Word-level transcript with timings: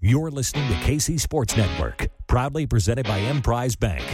You're 0.00 0.30
listening 0.30 0.68
to 0.68 0.74
KC 0.74 1.18
Sports 1.18 1.56
Network, 1.56 2.06
proudly 2.28 2.68
presented 2.68 3.04
by 3.08 3.18
Emprise 3.18 3.74
Bank. 3.74 4.04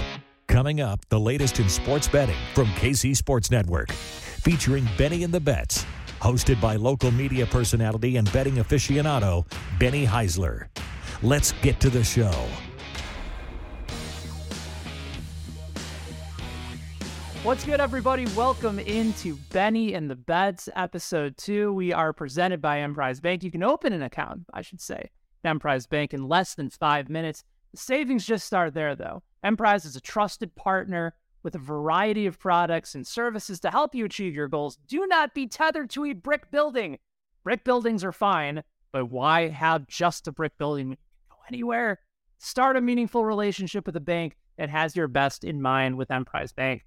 Coming 0.47 0.81
up, 0.81 1.07
the 1.11 1.21
latest 1.21 1.61
in 1.61 1.69
sports 1.69 2.09
betting 2.09 2.39
from 2.55 2.69
KC 2.69 3.15
Sports 3.15 3.51
Network, 3.51 3.93
featuring 3.93 4.89
Benny 4.97 5.25
and 5.25 5.35
the 5.35 5.41
Bets, 5.41 5.85
hosted 6.23 6.59
by 6.59 6.77
local 6.77 7.11
media 7.11 7.45
personality 7.45 8.17
and 8.17 8.33
betting 8.33 8.55
aficionado, 8.55 9.45
Benny 9.79 10.07
Heisler. 10.07 10.69
Let's 11.23 11.53
get 11.61 11.81
to 11.81 11.91
the 11.91 12.03
show. 12.03 12.33
What's 17.43 17.67
good, 17.67 17.81
everybody? 17.81 18.25
Welcome 18.35 18.79
into 18.79 19.37
Benny 19.53 19.93
and 19.93 20.11
the 20.11 20.17
Bets, 20.17 20.71
episode 20.75 21.37
two. 21.37 21.75
We 21.75 21.93
are 21.93 22.15
presented 22.15 22.63
by 22.63 22.79
Emprise 22.79 23.21
Bank. 23.21 23.43
You 23.43 23.51
can 23.51 23.63
open 23.63 23.93
an 23.93 24.01
account, 24.01 24.45
I 24.55 24.63
should 24.63 24.81
say, 24.81 25.11
Emprise 25.45 25.87
Bank 25.87 26.15
in 26.15 26.29
less 26.29 26.55
than 26.55 26.71
five 26.71 27.09
minutes. 27.09 27.45
The 27.73 27.79
savings 27.79 28.27
just 28.27 28.47
start 28.47 28.75
there, 28.75 28.95
though. 28.95 29.23
Emprise 29.43 29.85
is 29.85 29.97
a 29.97 30.01
trusted 30.01 30.55
partner 30.55 31.15
with 31.43 31.55
a 31.55 31.59
variety 31.59 32.27
of 32.27 32.39
products 32.39 32.95
and 32.95 33.07
services 33.07 33.61
to 33.61 33.71
help 33.71 33.95
you 33.95 34.05
achieve 34.05 34.35
your 34.35 34.49
goals. 34.49 34.79
Do 34.89 35.07
not 35.07 35.35
be 35.35 35.47
tethered 35.47 35.91
to 35.91 36.07
a 36.07 36.13
brick 36.15 36.51
building. 36.51 36.99
Brick 37.45 37.65
buildings 37.65 38.03
are 38.03 38.13
fine, 38.13 38.63
but 38.93 39.07
why 39.11 39.49
have 39.49 39.87
just 39.87 40.27
a 40.27 40.33
brick 40.33 40.57
building? 40.57 40.91
You 40.91 40.97
Go 41.29 41.37
anywhere. 41.49 42.01
Start 42.39 42.77
a 42.77 42.81
meaningful 42.81 43.25
relationship 43.25 43.87
with 43.87 43.97
a 43.97 44.01
bank 44.01 44.37
that 44.57 44.71
has 44.71 44.97
your 44.97 45.09
best 45.09 45.45
in 45.45 45.61
mind 45.61 45.97
with 45.97 46.11
Emprise 46.11 46.53
Bank. 46.53 46.87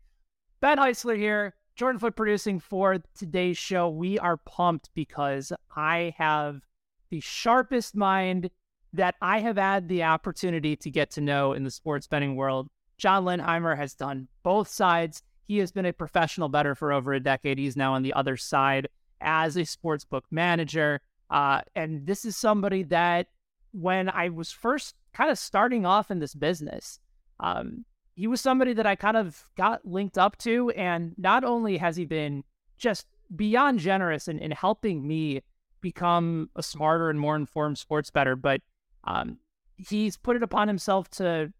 Ben 0.59 0.77
Heisler 0.77 1.17
here, 1.17 1.53
Jordan 1.75 1.99
Foot 1.99 2.15
producing 2.15 2.59
for 2.59 2.97
today's 3.15 3.57
show. 3.57 3.89
We 3.89 4.17
are 4.17 4.37
pumped 4.37 4.89
because 4.95 5.53
I 5.75 6.15
have 6.17 6.61
the 7.09 7.19
sharpest 7.19 7.95
mind 7.95 8.49
that 8.93 9.15
I 9.21 9.39
have 9.39 9.57
had 9.57 9.87
the 9.87 10.03
opportunity 10.03 10.75
to 10.77 10.89
get 10.89 11.11
to 11.11 11.21
know 11.21 11.53
in 11.53 11.63
the 11.63 11.71
sports 11.71 12.07
betting 12.07 12.35
world. 12.35 12.67
John 12.97 13.25
Lindheimer 13.25 13.77
has 13.77 13.93
done 13.93 14.27
both 14.43 14.67
sides. 14.67 15.21
He 15.47 15.57
has 15.59 15.71
been 15.71 15.85
a 15.85 15.93
professional 15.93 16.49
bettor 16.49 16.75
for 16.75 16.91
over 16.91 17.13
a 17.13 17.19
decade. 17.19 17.57
He's 17.57 17.77
now 17.77 17.93
on 17.93 18.03
the 18.03 18.13
other 18.13 18.37
side 18.37 18.87
as 19.21 19.55
a 19.55 19.61
sportsbook 19.61 20.23
manager. 20.31 21.01
Uh, 21.29 21.61
and 21.75 22.05
this 22.05 22.25
is 22.25 22.35
somebody 22.35 22.83
that, 22.83 23.27
when 23.71 24.09
I 24.09 24.29
was 24.29 24.51
first 24.51 24.95
kind 25.13 25.29
of 25.29 25.37
starting 25.37 25.85
off 25.85 26.09
in 26.09 26.19
this 26.19 26.33
business, 26.33 26.99
um, 27.39 27.85
he 28.15 28.27
was 28.27 28.41
somebody 28.41 28.73
that 28.73 28.87
I 28.87 28.95
kind 28.95 29.17
of 29.17 29.43
got 29.55 29.85
linked 29.85 30.17
up 30.17 30.37
to. 30.39 30.71
And 30.71 31.13
not 31.17 31.43
only 31.43 31.77
has 31.77 31.95
he 31.95 32.05
been 32.05 32.43
just 32.77 33.05
beyond 33.35 33.79
generous 33.79 34.27
in, 34.27 34.39
in 34.39 34.51
helping 34.51 35.07
me 35.07 35.43
become 35.81 36.49
a 36.55 36.63
smarter 36.63 37.09
and 37.09 37.19
more 37.19 37.35
informed 37.35 37.77
sports 37.77 38.09
bettor, 38.09 38.35
but 38.35 38.61
um, 39.03 39.37
he's 39.77 40.17
put 40.17 40.35
it 40.35 40.43
upon 40.43 40.67
himself 40.67 41.09
to 41.11 41.51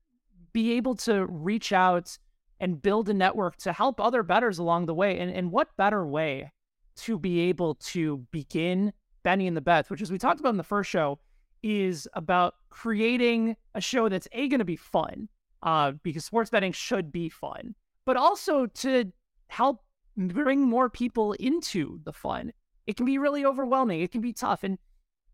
be 0.53 0.73
able 0.73 0.95
to 0.95 1.25
reach 1.27 1.71
out 1.71 2.17
and 2.59 2.81
build 2.81 3.09
a 3.09 3.13
network 3.13 3.57
to 3.57 3.71
help 3.71 3.99
other 3.99 4.23
bettors 4.23 4.57
along 4.57 4.87
the 4.87 4.93
way. 4.93 5.19
And, 5.19 5.31
and 5.31 5.51
what 5.51 5.75
better 5.77 6.05
way 6.05 6.51
to 6.97 7.19
be 7.19 7.41
able 7.41 7.75
to 7.75 8.25
begin 8.31 8.91
Benny 9.23 9.45
and 9.45 9.55
the 9.55 9.61
Bets, 9.61 9.89
which, 9.89 10.01
as 10.01 10.11
we 10.11 10.17
talked 10.17 10.39
about 10.39 10.49
in 10.49 10.57
the 10.57 10.63
first 10.63 10.89
show, 10.89 11.19
is 11.61 12.07
about 12.13 12.55
creating 12.69 13.55
a 13.75 13.81
show 13.81 14.09
that's 14.09 14.27
A, 14.31 14.47
going 14.47 14.59
to 14.59 14.65
be 14.65 14.75
fun, 14.75 15.27
uh, 15.63 15.91
because 16.03 16.25
sports 16.25 16.49
betting 16.49 16.71
should 16.71 17.11
be 17.11 17.29
fun, 17.29 17.75
but 18.05 18.15
also 18.17 18.65
to 18.67 19.11
help 19.47 19.83
bring 20.15 20.61
more 20.61 20.89
people 20.89 21.33
into 21.33 21.99
the 22.03 22.13
fun. 22.13 22.51
It 22.87 22.95
can 22.95 23.05
be 23.05 23.17
really 23.17 23.45
overwhelming. 23.45 24.01
It 24.01 24.11
can 24.11 24.21
be 24.21 24.33
tough. 24.33 24.63
And 24.63 24.79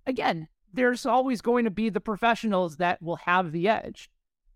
again, 0.05 0.49
there's 0.73 1.05
always 1.05 1.39
going 1.41 1.65
to 1.65 1.71
be 1.71 1.89
the 1.89 2.01
professionals 2.01 2.77
that 2.77 3.01
will 3.01 3.17
have 3.17 3.51
the 3.51 3.69
edge. 3.69 4.09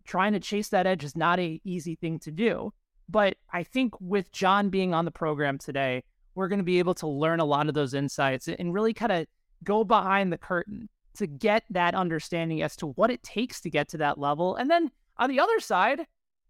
Trying 0.03 0.33
to 0.33 0.39
chase 0.39 0.69
that 0.69 0.87
edge 0.87 1.03
is 1.03 1.15
not 1.15 1.39
a 1.39 1.61
easy 1.63 1.95
thing 1.95 2.19
to 2.19 2.31
do. 2.31 2.73
But 3.07 3.35
I 3.53 3.63
think 3.63 3.93
with 4.01 4.31
John 4.31 4.69
being 4.69 4.93
on 4.93 5.05
the 5.05 5.11
program 5.11 5.57
today, 5.57 6.03
we're 6.35 6.47
going 6.47 6.59
to 6.59 6.63
be 6.63 6.79
able 6.79 6.95
to 6.95 7.07
learn 7.07 7.39
a 7.39 7.45
lot 7.45 7.67
of 7.67 7.73
those 7.73 7.93
insights 7.93 8.47
and 8.47 8.73
really 8.73 8.93
kind 8.93 9.11
of 9.11 9.27
go 9.63 9.83
behind 9.83 10.33
the 10.33 10.37
curtain 10.37 10.89
to 11.15 11.27
get 11.27 11.63
that 11.69 11.95
understanding 11.95 12.61
as 12.61 12.75
to 12.77 12.87
what 12.87 13.09
it 13.09 13.23
takes 13.23 13.61
to 13.61 13.69
get 13.69 13.89
to 13.89 13.97
that 13.97 14.19
level. 14.19 14.55
And 14.55 14.69
then 14.69 14.91
on 15.17 15.29
the 15.29 15.39
other 15.39 15.59
side, 15.59 16.05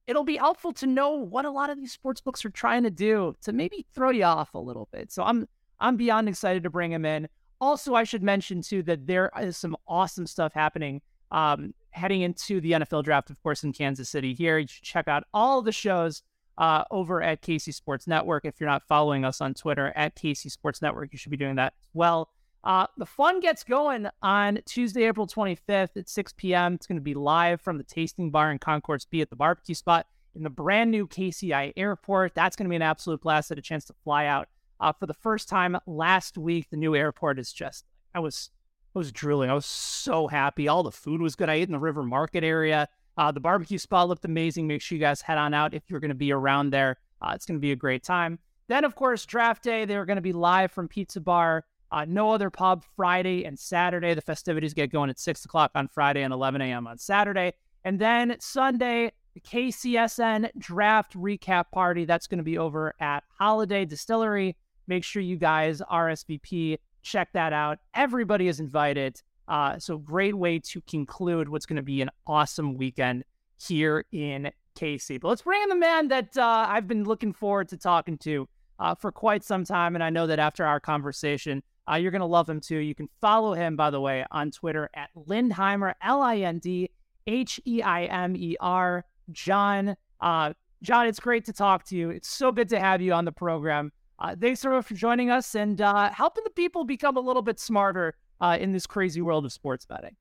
it'll 0.07 0.23
be 0.23 0.37
helpful 0.37 0.73
to 0.73 0.87
know 0.87 1.11
what 1.11 1.45
a 1.45 1.51
lot 1.51 1.69
of 1.69 1.77
these 1.77 1.91
sports 1.91 2.21
books 2.21 2.43
are 2.43 2.49
trying 2.49 2.83
to 2.83 2.89
do 2.89 3.35
to 3.41 3.53
maybe 3.53 3.85
throw 3.93 4.09
you 4.09 4.23
off 4.23 4.53
a 4.53 4.59
little 4.59 4.89
bit. 4.91 5.11
So 5.11 5.23
I'm 5.23 5.47
I'm 5.79 5.97
beyond 5.97 6.29
excited 6.29 6.63
to 6.63 6.69
bring 6.69 6.91
him 6.91 7.05
in. 7.05 7.27
Also, 7.59 7.95
I 7.95 8.03
should 8.03 8.23
mention 8.23 8.61
too 8.61 8.83
that 8.83 9.07
there 9.07 9.31
is 9.41 9.57
some 9.57 9.75
awesome 9.87 10.27
stuff 10.27 10.53
happening 10.53 11.01
um, 11.31 11.73
heading 11.91 12.21
into 12.21 12.61
the 12.61 12.73
NFL 12.73 13.03
draft, 13.03 13.29
of 13.29 13.41
course, 13.41 13.63
in 13.63 13.73
Kansas 13.73 14.09
City. 14.09 14.33
Here, 14.33 14.57
you 14.59 14.67
should 14.67 14.83
check 14.83 15.07
out 15.07 15.23
all 15.33 15.61
the 15.61 15.71
shows 15.71 16.23
uh, 16.57 16.83
over 16.91 17.21
at 17.21 17.41
KC 17.41 17.73
Sports 17.73 18.07
Network. 18.07 18.45
If 18.45 18.59
you're 18.59 18.69
not 18.69 18.83
following 18.87 19.25
us 19.25 19.41
on 19.41 19.53
Twitter 19.53 19.91
at 19.95 20.15
KC 20.15 20.51
Sports 20.51 20.81
Network, 20.81 21.11
you 21.11 21.17
should 21.17 21.31
be 21.31 21.37
doing 21.37 21.55
that 21.55 21.73
as 21.81 21.89
well. 21.93 22.29
Uh, 22.63 22.87
the 22.97 23.05
fun 23.05 23.39
gets 23.39 23.63
going 23.63 24.07
on 24.21 24.59
Tuesday, 24.65 25.03
April 25.03 25.27
25th 25.27 25.95
at 25.95 26.09
6 26.09 26.33
p.m. 26.33 26.73
It's 26.73 26.87
going 26.87 26.97
to 26.97 27.03
be 27.03 27.13
live 27.13 27.61
from 27.61 27.77
the 27.77 27.83
Tasting 27.83 28.29
Bar 28.29 28.51
in 28.51 28.59
Concourse 28.59 29.05
B 29.05 29.21
at 29.21 29.29
the 29.29 29.35
barbecue 29.35 29.75
spot 29.75 30.07
in 30.35 30.43
the 30.43 30.49
brand 30.49 30.91
new 30.91 31.07
KCI 31.07 31.73
Airport. 31.77 32.35
That's 32.35 32.55
going 32.55 32.65
to 32.65 32.69
be 32.69 32.75
an 32.75 32.81
absolute 32.81 33.21
blast. 33.21 33.49
Had 33.49 33.57
a 33.57 33.61
chance 33.61 33.85
to 33.85 33.93
fly 34.03 34.25
out 34.25 34.49
uh, 34.79 34.93
for 34.93 35.05
the 35.05 35.13
first 35.13 35.49
time 35.49 35.77
last 35.85 36.37
week. 36.37 36.67
The 36.69 36.77
new 36.77 36.95
airport 36.95 37.39
is 37.39 37.51
just, 37.51 37.85
I 38.13 38.19
was, 38.19 38.49
I 38.95 38.99
was 38.99 39.11
drooling. 39.11 39.49
I 39.49 39.53
was 39.53 39.65
so 39.65 40.27
happy. 40.27 40.67
All 40.67 40.83
the 40.83 40.91
food 40.91 41.21
was 41.21 41.35
good. 41.35 41.49
I 41.49 41.55
ate 41.55 41.67
in 41.67 41.71
the 41.71 41.79
River 41.79 42.03
Market 42.03 42.43
area. 42.43 42.87
Uh, 43.17 43.31
the 43.31 43.39
barbecue 43.39 43.77
spot 43.77 44.07
looked 44.07 44.25
amazing. 44.25 44.67
Make 44.67 44.81
sure 44.81 44.95
you 44.95 45.01
guys 45.01 45.21
head 45.21 45.37
on 45.37 45.53
out 45.53 45.73
if 45.73 45.83
you're 45.87 45.99
going 45.99 46.09
to 46.09 46.15
be 46.15 46.31
around 46.31 46.71
there. 46.71 46.97
Uh, 47.21 47.31
it's 47.33 47.45
going 47.45 47.57
to 47.57 47.61
be 47.61 47.71
a 47.71 47.75
great 47.75 48.03
time. 48.03 48.39
Then, 48.67 48.83
of 48.83 48.95
course, 48.95 49.25
draft 49.25 49.63
day. 49.63 49.85
They're 49.85 50.05
going 50.05 50.17
to 50.17 50.21
be 50.21 50.33
live 50.33 50.71
from 50.71 50.87
Pizza 50.87 51.19
Bar 51.19 51.63
uh, 51.91 52.05
no 52.07 52.31
other 52.31 52.49
pub 52.49 52.83
Friday 52.95 53.45
and 53.45 53.57
Saturday. 53.57 54.13
The 54.13 54.21
festivities 54.21 54.73
get 54.73 54.91
going 54.91 55.09
at 55.09 55.19
6 55.19 55.45
o'clock 55.45 55.71
on 55.75 55.87
Friday 55.87 56.23
and 56.23 56.33
11 56.33 56.61
a.m. 56.61 56.87
on 56.87 56.97
Saturday. 56.97 57.53
And 57.83 57.99
then 57.99 58.35
Sunday, 58.39 59.11
the 59.33 59.39
KCSN 59.39 60.49
draft 60.57 61.13
recap 61.13 61.65
party. 61.71 62.05
That's 62.05 62.27
going 62.27 62.39
to 62.39 62.43
be 62.43 62.57
over 62.57 62.93
at 62.99 63.23
Holladay 63.39 63.87
Distillery. 63.87 64.57
Make 64.87 65.03
sure 65.03 65.21
you 65.21 65.37
guys 65.37 65.81
RSVP, 65.91 66.77
check 67.01 67.29
that 67.33 67.53
out. 67.53 67.79
Everybody 67.93 68.47
is 68.47 68.59
invited. 68.59 69.21
Uh, 69.47 69.79
so, 69.79 69.97
great 69.97 70.35
way 70.35 70.59
to 70.59 70.81
conclude 70.81 71.47
what's 71.47 71.65
going 71.65 71.77
to 71.77 71.81
be 71.81 72.01
an 72.01 72.09
awesome 72.25 72.75
weekend 72.75 73.23
here 73.65 74.05
in 74.11 74.51
KC. 74.77 75.19
But 75.19 75.29
let's 75.29 75.41
bring 75.41 75.63
in 75.63 75.69
the 75.69 75.75
man 75.75 76.07
that 76.09 76.37
uh, 76.37 76.65
I've 76.69 76.87
been 76.87 77.03
looking 77.03 77.33
forward 77.33 77.69
to 77.69 77.77
talking 77.77 78.17
to 78.19 78.47
uh, 78.79 78.95
for 78.95 79.11
quite 79.11 79.43
some 79.43 79.63
time. 79.63 79.95
And 79.95 80.03
I 80.03 80.09
know 80.09 80.27
that 80.27 80.39
after 80.39 80.65
our 80.65 80.79
conversation, 80.79 81.63
uh, 81.89 81.95
you're 81.95 82.11
going 82.11 82.21
to 82.21 82.25
love 82.25 82.49
him 82.49 82.59
too. 82.59 82.77
You 82.77 82.93
can 82.93 83.09
follow 83.21 83.53
him, 83.53 83.75
by 83.75 83.89
the 83.89 84.01
way, 84.01 84.25
on 84.31 84.51
Twitter 84.51 84.89
at 84.93 85.09
Lindheimer, 85.15 85.93
L 86.01 86.21
I 86.21 86.37
N 86.37 86.59
D 86.59 86.89
H 87.25 87.59
E 87.65 87.81
I 87.81 88.03
M 88.05 88.35
E 88.35 88.55
R. 88.59 89.05
John, 89.31 89.95
uh, 90.21 90.53
John, 90.83 91.07
it's 91.07 91.19
great 91.19 91.45
to 91.45 91.53
talk 91.53 91.83
to 91.85 91.97
you. 91.97 92.11
It's 92.11 92.29
so 92.29 92.51
good 92.51 92.69
to 92.69 92.79
have 92.79 93.01
you 93.01 93.13
on 93.13 93.25
the 93.25 93.31
program. 93.31 93.91
Uh, 94.19 94.35
thanks 94.39 94.63
much 94.65 94.85
for 94.85 94.95
joining 94.95 95.29
us 95.29 95.53
and 95.55 95.79
uh, 95.79 96.09
helping 96.09 96.43
the 96.43 96.49
people 96.51 96.83
become 96.83 97.17
a 97.17 97.19
little 97.19 97.41
bit 97.41 97.59
smarter 97.59 98.15
uh, 98.41 98.57
in 98.59 98.71
this 98.71 98.87
crazy 98.87 99.21
world 99.21 99.45
of 99.45 99.53
sports 99.53 99.85
betting. 99.85 100.15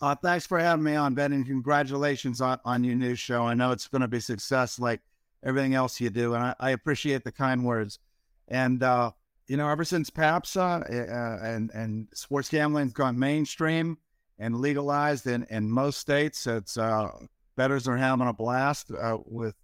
Uh, 0.00 0.14
thanks 0.14 0.46
for 0.46 0.58
having 0.58 0.84
me 0.84 0.94
on, 0.94 1.14
Ben, 1.14 1.32
and 1.32 1.46
congratulations 1.46 2.40
on, 2.40 2.60
on 2.64 2.84
your 2.84 2.94
new 2.94 3.14
show. 3.14 3.44
I 3.44 3.54
know 3.54 3.72
it's 3.72 3.88
going 3.88 4.02
to 4.02 4.08
be 4.08 4.20
success 4.20 4.78
like 4.78 5.00
everything 5.42 5.74
else 5.74 6.00
you 6.00 6.10
do, 6.10 6.34
and 6.34 6.44
I, 6.44 6.54
I 6.60 6.70
appreciate 6.70 7.24
the 7.24 7.32
kind 7.32 7.64
words. 7.64 7.98
And 8.46 8.82
uh, 8.82 9.10
you 9.48 9.56
know, 9.56 9.68
ever 9.68 9.84
since 9.84 10.08
PAPSA 10.10 11.10
uh, 11.10 11.44
and 11.44 11.70
and 11.74 12.06
sports 12.14 12.48
gambling's 12.48 12.92
gone 12.92 13.18
mainstream 13.18 13.98
and 14.38 14.56
legalized 14.60 15.26
in, 15.26 15.46
in 15.50 15.68
most 15.68 15.98
states, 15.98 16.46
it's 16.46 16.76
uh, 16.76 17.08
bettors 17.56 17.88
are 17.88 17.96
having 17.96 18.28
a 18.28 18.32
blast 18.32 18.92
uh, 18.92 19.18
with 19.24 19.56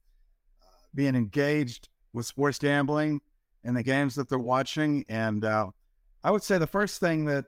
being 0.95 1.15
engaged 1.15 1.89
with 2.13 2.27
sports 2.27 2.59
gambling 2.59 3.21
and 3.65 3.77
the 3.77 3.83
games 3.83 4.15
that 4.15 4.29
they're 4.29 4.39
watching. 4.39 5.05
And 5.09 5.45
uh, 5.45 5.69
I 6.23 6.31
would 6.31 6.43
say 6.43 6.59
the 6.59 6.67
first 6.67 7.01
thing 7.01 7.25
that 7.27 7.47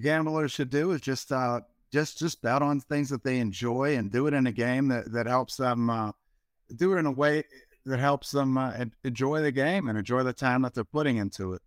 gamblers 0.00 0.52
should 0.52 0.70
do 0.70 0.92
is 0.92 1.00
just 1.00 1.32
uh, 1.32 1.60
just 1.92 2.18
just 2.18 2.42
bet 2.42 2.62
on 2.62 2.80
things 2.80 3.08
that 3.10 3.24
they 3.24 3.38
enjoy 3.38 3.96
and 3.96 4.10
do 4.10 4.26
it 4.26 4.34
in 4.34 4.46
a 4.46 4.52
game 4.52 4.88
that 4.88 5.12
that 5.12 5.26
helps 5.26 5.56
them 5.56 6.12
do 6.76 6.94
it 6.94 6.98
in 6.98 7.06
a 7.06 7.12
way 7.12 7.44
that 7.84 8.00
helps 8.00 8.32
them 8.32 8.58
enjoy 9.04 9.40
the 9.40 9.52
game 9.52 9.88
and 9.88 9.96
enjoy 9.96 10.22
the 10.24 10.32
time 10.32 10.62
that 10.62 10.74
they're 10.74 10.84
putting 10.84 11.18
into 11.18 11.52
it 11.52 11.62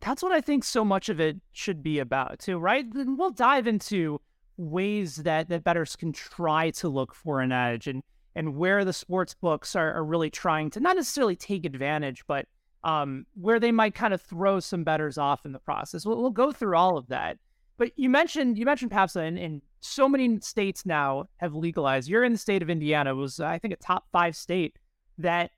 that's 0.00 0.22
what 0.22 0.32
I 0.32 0.40
think 0.40 0.64
so 0.64 0.84
much 0.84 1.08
of 1.08 1.20
it 1.20 1.36
should 1.52 1.82
be 1.82 1.98
about 1.98 2.38
too, 2.40 2.58
right? 2.58 2.84
And 2.84 3.18
we'll 3.18 3.30
dive 3.30 3.66
into 3.66 4.20
ways 4.56 5.16
that 5.16 5.48
that 5.48 5.64
bettors 5.64 5.96
can 5.96 6.12
try 6.12 6.70
to 6.70 6.88
look 6.88 7.14
for 7.14 7.40
an 7.40 7.52
edge 7.52 7.86
and 7.86 8.02
and 8.34 8.56
where 8.56 8.84
the 8.84 8.92
sports 8.92 9.34
books 9.34 9.74
are, 9.74 9.92
are 9.94 10.04
really 10.04 10.30
trying 10.30 10.70
to 10.70 10.80
not 10.80 10.96
necessarily 10.96 11.34
take 11.34 11.64
advantage, 11.64 12.24
but 12.26 12.46
um, 12.84 13.26
where 13.34 13.60
they 13.60 13.72
might 13.72 13.94
kind 13.94 14.14
of 14.14 14.22
throw 14.22 14.60
some 14.60 14.84
bettors 14.84 15.18
off 15.18 15.44
in 15.44 15.52
the 15.52 15.58
process. 15.58 16.06
We'll, 16.06 16.20
we'll 16.20 16.30
go 16.30 16.52
through 16.52 16.76
all 16.76 16.96
of 16.96 17.08
that. 17.08 17.38
But 17.76 17.92
you 17.96 18.10
mentioned 18.10 18.58
you 18.58 18.64
mentioned 18.64 18.90
PASPA, 18.90 19.26
and, 19.26 19.38
and 19.38 19.62
so 19.80 20.08
many 20.08 20.40
states 20.40 20.84
now 20.84 21.26
have 21.36 21.54
legalized. 21.54 22.08
You're 22.08 22.24
in 22.24 22.32
the 22.32 22.38
state 22.38 22.62
of 22.62 22.70
Indiana. 22.70 23.14
Was, 23.14 23.40
I 23.40 23.58
think, 23.58 23.74
a 23.74 23.76
top 23.76 24.06
five 24.10 24.34
state 24.34 24.76
that 25.18 25.50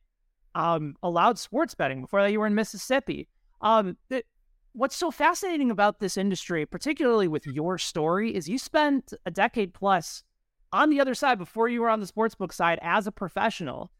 um, 0.54 0.96
allowed 1.02 1.38
sports 1.38 1.74
betting. 1.74 2.02
Before 2.02 2.22
that, 2.22 2.32
you 2.32 2.40
were 2.40 2.46
in 2.46 2.54
Mississippi. 2.54 3.28
Um, 3.62 3.96
what's 4.72 4.96
so 4.96 5.10
fascinating 5.10 5.70
about 5.70 6.00
this 6.00 6.16
industry, 6.16 6.66
particularly 6.66 7.28
with 7.28 7.46
your 7.46 7.78
story, 7.78 8.34
is 8.34 8.48
you 8.48 8.58
spent 8.58 9.12
a 9.26 9.30
decade 9.30 9.74
plus 9.74 10.22
on 10.72 10.90
the 10.90 11.00
other 11.00 11.14
side 11.14 11.38
before 11.38 11.68
you 11.68 11.80
were 11.80 11.90
on 11.90 12.00
the 12.00 12.06
sportsbook 12.06 12.52
side 12.52 12.78
as 12.82 13.06
a 13.06 13.12
professional. 13.12 13.90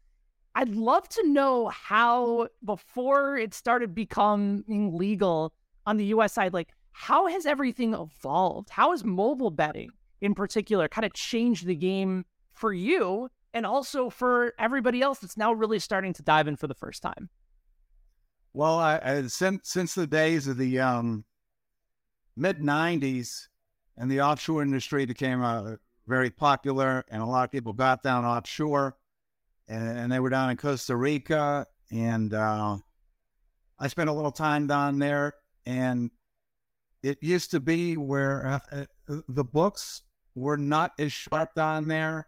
I'd 0.55 0.75
love 0.75 1.07
to 1.09 1.27
know 1.27 1.69
how, 1.69 2.47
before 2.63 3.37
it 3.37 3.53
started 3.53 3.95
becoming 3.95 4.97
legal 4.97 5.53
on 5.85 5.97
the 5.97 6.05
US 6.05 6.33
side, 6.33 6.53
like 6.53 6.69
how 6.91 7.27
has 7.27 7.45
everything 7.45 7.93
evolved? 7.93 8.69
How 8.69 8.91
has 8.91 9.03
mobile 9.03 9.51
betting 9.51 9.91
in 10.19 10.35
particular 10.35 10.87
kind 10.87 11.05
of 11.05 11.13
changed 11.13 11.65
the 11.65 11.75
game 11.75 12.25
for 12.53 12.73
you 12.73 13.29
and 13.53 13.65
also 13.65 14.09
for 14.09 14.53
everybody 14.59 15.01
else 15.01 15.19
that's 15.19 15.37
now 15.37 15.53
really 15.53 15.79
starting 15.79 16.13
to 16.13 16.23
dive 16.23 16.47
in 16.47 16.55
for 16.55 16.67
the 16.67 16.75
first 16.75 17.01
time? 17.01 17.29
Well, 18.53 18.77
I, 18.77 18.99
I, 19.03 19.21
since 19.27 19.69
since 19.69 19.95
the 19.95 20.07
days 20.07 20.47
of 20.47 20.57
the 20.57 20.79
um, 20.79 21.23
mid 22.35 22.59
'90s 22.59 23.47
and 23.97 24.11
the 24.11 24.21
offshore 24.21 24.61
industry 24.61 25.05
became 25.05 25.41
uh, 25.41 25.75
very 26.05 26.29
popular, 26.29 27.05
and 27.09 27.21
a 27.21 27.25
lot 27.25 27.45
of 27.45 27.51
people 27.51 27.71
got 27.71 28.03
down 28.03 28.25
offshore, 28.25 28.97
and, 29.67 29.97
and 29.97 30.11
they 30.11 30.19
were 30.19 30.29
down 30.29 30.49
in 30.49 30.57
Costa 30.57 30.95
Rica, 30.95 31.65
and 31.91 32.33
uh, 32.33 32.77
I 33.79 33.87
spent 33.87 34.09
a 34.09 34.13
little 34.13 34.31
time 34.31 34.67
down 34.67 34.99
there, 34.99 35.33
and 35.65 36.11
it 37.03 37.17
used 37.21 37.51
to 37.51 37.59
be 37.59 37.97
where 37.97 38.45
uh, 38.45 38.59
uh 38.71 39.21
the 39.27 39.43
books 39.43 40.03
were 40.35 40.57
not 40.57 40.93
as 40.99 41.11
sharp 41.11 41.53
down 41.55 41.87
there, 41.87 42.27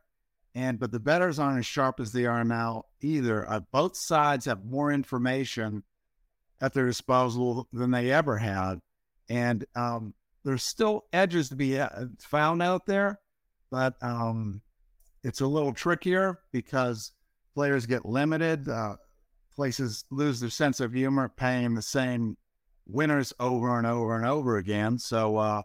and 0.56 0.80
but 0.80 0.92
the 0.92 1.00
bettors 1.00 1.40
aren't 1.40 1.60
as 1.60 1.66
sharp 1.66 2.00
as 2.00 2.12
they 2.12 2.26
are 2.26 2.44
now 2.44 2.84
either. 3.02 3.50
Uh, 3.50 3.62
both 3.72 3.96
sides 3.96 4.46
have 4.46 4.66
more 4.66 4.92
information 4.92 5.84
at 6.64 6.74
their 6.74 6.86
disposal 6.86 7.68
than 7.74 7.92
they 7.92 8.10
ever 8.10 8.38
had. 8.38 8.80
And 9.30 9.66
um, 9.76 10.14
there's 10.46 10.64
still 10.64 11.04
edges 11.12 11.50
to 11.50 11.56
be 11.56 11.80
uh, 11.80 12.06
found 12.20 12.64
out 12.64 12.86
there, 12.86 13.20
but 13.70 13.96
um, 14.02 14.62
it's 15.24 15.42
a 15.42 15.48
little 15.48 15.74
trickier 15.74 16.40
because 16.54 17.12
players 17.54 17.86
get 17.86 18.06
limited. 18.06 18.68
Uh, 18.68 18.96
places 19.56 20.06
lose 20.10 20.40
their 20.40 20.50
sense 20.50 20.80
of 20.80 20.94
humor 20.94 21.32
paying 21.36 21.76
the 21.76 21.82
same 21.82 22.38
winners 22.88 23.34
over 23.40 23.78
and 23.78 23.88
over 23.88 24.16
and 24.16 24.26
over 24.26 24.58
again. 24.58 24.98
So, 24.98 25.38
uh, 25.38 25.62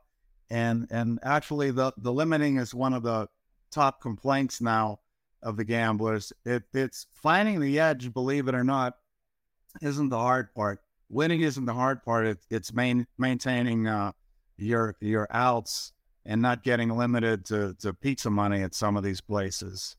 and 0.50 0.86
and 0.90 1.18
actually, 1.22 1.70
the 1.70 1.92
the 1.96 2.12
limiting 2.12 2.56
is 2.56 2.74
one 2.74 2.94
of 2.94 3.02
the 3.02 3.28
top 3.70 4.00
complaints 4.00 4.60
now 4.60 5.00
of 5.42 5.56
the 5.56 5.64
gamblers. 5.64 6.32
It, 6.44 6.64
it's 6.72 7.06
finding 7.10 7.60
the 7.60 7.78
edge, 7.78 8.12
believe 8.12 8.48
it 8.48 8.54
or 8.54 8.64
not, 8.64 8.94
isn't 9.82 10.08
the 10.08 10.18
hard 10.18 10.54
part 10.54 10.80
winning 11.08 11.40
isn't 11.40 11.64
the 11.64 11.74
hard 11.74 12.02
part. 12.02 12.26
It, 12.26 12.38
it's 12.50 12.72
main, 12.72 13.06
maintaining 13.16 13.86
uh, 13.86 14.12
your 14.56 14.96
your 15.00 15.26
outs 15.30 15.92
and 16.24 16.42
not 16.42 16.62
getting 16.62 16.90
limited 16.90 17.44
to, 17.46 17.74
to 17.80 17.94
pizza 17.94 18.30
money 18.30 18.62
at 18.62 18.74
some 18.74 18.96
of 18.96 19.02
these 19.02 19.20
places. 19.20 19.96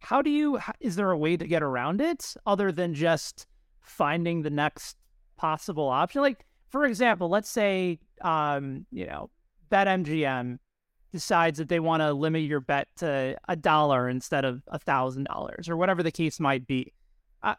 How 0.00 0.22
do 0.22 0.30
you? 0.30 0.58
Is 0.80 0.96
there 0.96 1.10
a 1.10 1.18
way 1.18 1.36
to 1.36 1.46
get 1.46 1.62
around 1.62 2.00
it 2.00 2.34
other 2.46 2.72
than 2.72 2.94
just 2.94 3.46
finding 3.80 4.42
the 4.42 4.50
next 4.50 4.96
possible 5.36 5.88
option? 5.88 6.22
Like, 6.22 6.44
for 6.68 6.84
example, 6.84 7.28
let's 7.28 7.48
say, 7.48 7.98
um, 8.22 8.86
you 8.90 9.06
know, 9.06 9.30
BetMGM 9.70 10.58
decides 11.12 11.58
that 11.58 11.68
they 11.68 11.80
want 11.80 12.02
to 12.02 12.12
limit 12.12 12.42
your 12.42 12.60
bet 12.60 12.88
to 12.96 13.36
a 13.48 13.56
dollar 13.56 14.08
instead 14.08 14.44
of 14.44 14.62
a 14.68 14.78
thousand 14.78 15.24
dollars 15.24 15.68
or 15.68 15.76
whatever 15.76 16.02
the 16.02 16.12
case 16.12 16.38
might 16.38 16.66
be. 16.66 16.92
Uh, 17.42 17.54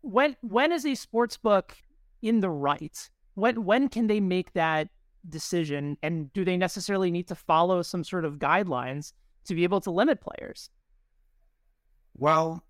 when 0.00 0.36
when 0.40 0.72
is 0.72 0.86
a 0.86 0.94
sports 0.94 1.36
book 1.36 1.76
in 2.22 2.40
the 2.40 2.50
right? 2.50 3.10
When 3.34 3.64
when 3.64 3.88
can 3.88 4.06
they 4.06 4.20
make 4.20 4.52
that 4.54 4.88
decision, 5.28 5.98
and 6.02 6.32
do 6.32 6.44
they 6.44 6.56
necessarily 6.56 7.10
need 7.10 7.28
to 7.28 7.34
follow 7.34 7.82
some 7.82 8.04
sort 8.04 8.24
of 8.24 8.38
guidelines 8.38 9.12
to 9.44 9.54
be 9.54 9.64
able 9.64 9.80
to 9.82 9.90
limit 9.90 10.20
players? 10.20 10.70
Well, 12.18 12.62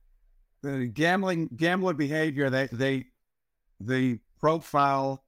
the 0.62 0.86
gambling 0.86 1.50
gambler 1.56 1.94
behavior 1.94 2.50
they 2.50 2.66
they 2.72 3.06
the 3.80 4.18
profile 4.40 5.24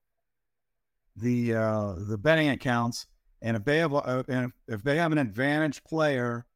the 1.17 1.55
uh, 1.55 1.95
the 1.99 2.19
betting 2.19 2.49
accounts, 2.49 3.07
and 3.43 3.57
if 3.57 3.65
they 3.65 3.79
have 3.79 3.95
uh, 3.95 4.23
and 4.29 4.53
if 4.67 4.83
they 4.83 4.97
have 4.97 5.13
an 5.13 5.19
advantage 5.19 5.83
player, 5.85 6.47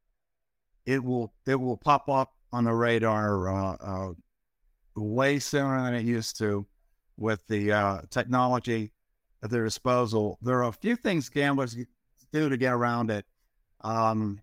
it 0.87 1.03
will 1.03 1.33
it 1.47 1.57
will 1.57 1.77
pop 1.77 2.09
up 2.09 2.33
on 2.53 2.65
the 2.65 2.73
radar 2.73 3.49
uh, 3.49 3.77
uh, 3.81 4.13
way 4.97 5.39
sooner 5.39 5.83
than 5.83 5.95
it 5.95 6.05
used 6.05 6.39
to 6.39 6.67
with 7.17 7.47
the 7.49 7.73
uh, 7.73 8.01
technology 8.11 8.93
at 9.43 9.51
their 9.51 9.65
disposal. 9.65 10.39
There 10.43 10.59
are 10.59 10.69
a 10.69 10.73
few 10.73 10.97
things 10.97 11.29
gamblers 11.29 11.77
do 12.33 12.49
to 12.49 12.57
get 12.57 12.73
around 12.73 13.11
it. 13.11 13.25
Um, 13.81 14.41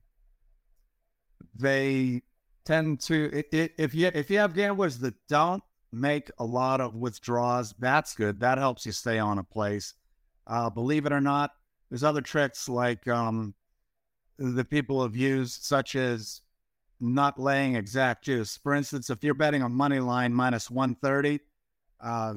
they 1.56 2.22
tend 2.70 3.00
to 3.00 3.30
it, 3.34 3.48
it, 3.52 3.74
if 3.80 3.96
you 3.96 4.12
if 4.14 4.30
you 4.30 4.38
have 4.38 4.54
gamblers 4.54 5.00
that 5.00 5.16
don't 5.28 5.64
make 5.92 6.30
a 6.38 6.46
lot 6.46 6.80
of 6.80 6.96
withdrawals, 6.96 7.74
that's 7.80 8.14
good. 8.14 8.40
That 8.40 8.60
helps 8.60 8.86
you 8.86 8.92
stay 8.92 9.18
on 9.18 9.40
a 9.40 9.44
place. 9.44 9.96
Uh, 10.46 10.70
believe 10.70 11.08
it 11.08 11.12
or 11.12 11.22
not, 11.22 11.50
there's 11.90 12.04
other 12.04 12.22
tricks 12.22 12.70
like 12.70 13.08
um, 13.08 13.56
the 14.38 14.64
people 14.64 15.02
have 15.02 15.16
used, 15.16 15.64
such 15.64 15.96
as 15.96 16.42
not 17.00 17.40
laying 17.40 17.76
exact 17.76 18.26
juice. 18.26 18.60
For 18.62 18.76
instance, 18.76 19.10
if 19.10 19.24
you're 19.24 19.34
betting 19.34 19.64
a 19.64 19.70
money 19.70 20.00
line 20.00 20.32
minus 20.32 20.70
130, 20.70 21.40
uh, 22.02 22.36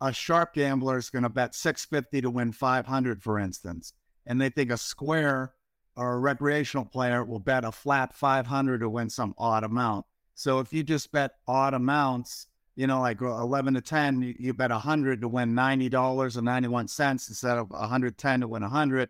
a 0.00 0.12
sharp 0.12 0.54
gambler 0.54 0.96
is 0.96 1.10
going 1.10 1.24
to 1.24 1.28
bet 1.28 1.54
650 1.54 2.22
to 2.22 2.30
win 2.30 2.50
500, 2.50 3.22
for 3.22 3.38
instance, 3.38 3.92
and 4.24 4.40
they 4.40 4.48
think 4.48 4.70
a 4.70 4.78
square 4.78 5.52
or 5.96 6.14
a 6.14 6.18
recreational 6.18 6.84
player 6.84 7.24
will 7.24 7.38
bet 7.38 7.64
a 7.64 7.72
flat 7.72 8.14
500 8.14 8.80
to 8.80 8.88
win 8.88 9.10
some 9.10 9.34
odd 9.38 9.64
amount. 9.64 10.04
So 10.34 10.60
if 10.60 10.72
you 10.72 10.82
just 10.82 11.10
bet 11.10 11.32
odd 11.48 11.72
amounts, 11.72 12.46
you 12.76 12.86
know, 12.86 13.00
like 13.00 13.22
11 13.22 13.74
to 13.74 13.80
10, 13.80 14.22
you, 14.22 14.34
you 14.38 14.54
bet 14.54 14.70
100 14.70 15.22
to 15.22 15.28
win 15.28 15.54
$90 15.54 16.36
and 16.36 16.44
91 16.44 16.88
cents 16.88 17.28
instead 17.28 17.56
of 17.56 17.70
110 17.70 18.40
to 18.40 18.48
win 18.48 18.62
100. 18.62 19.08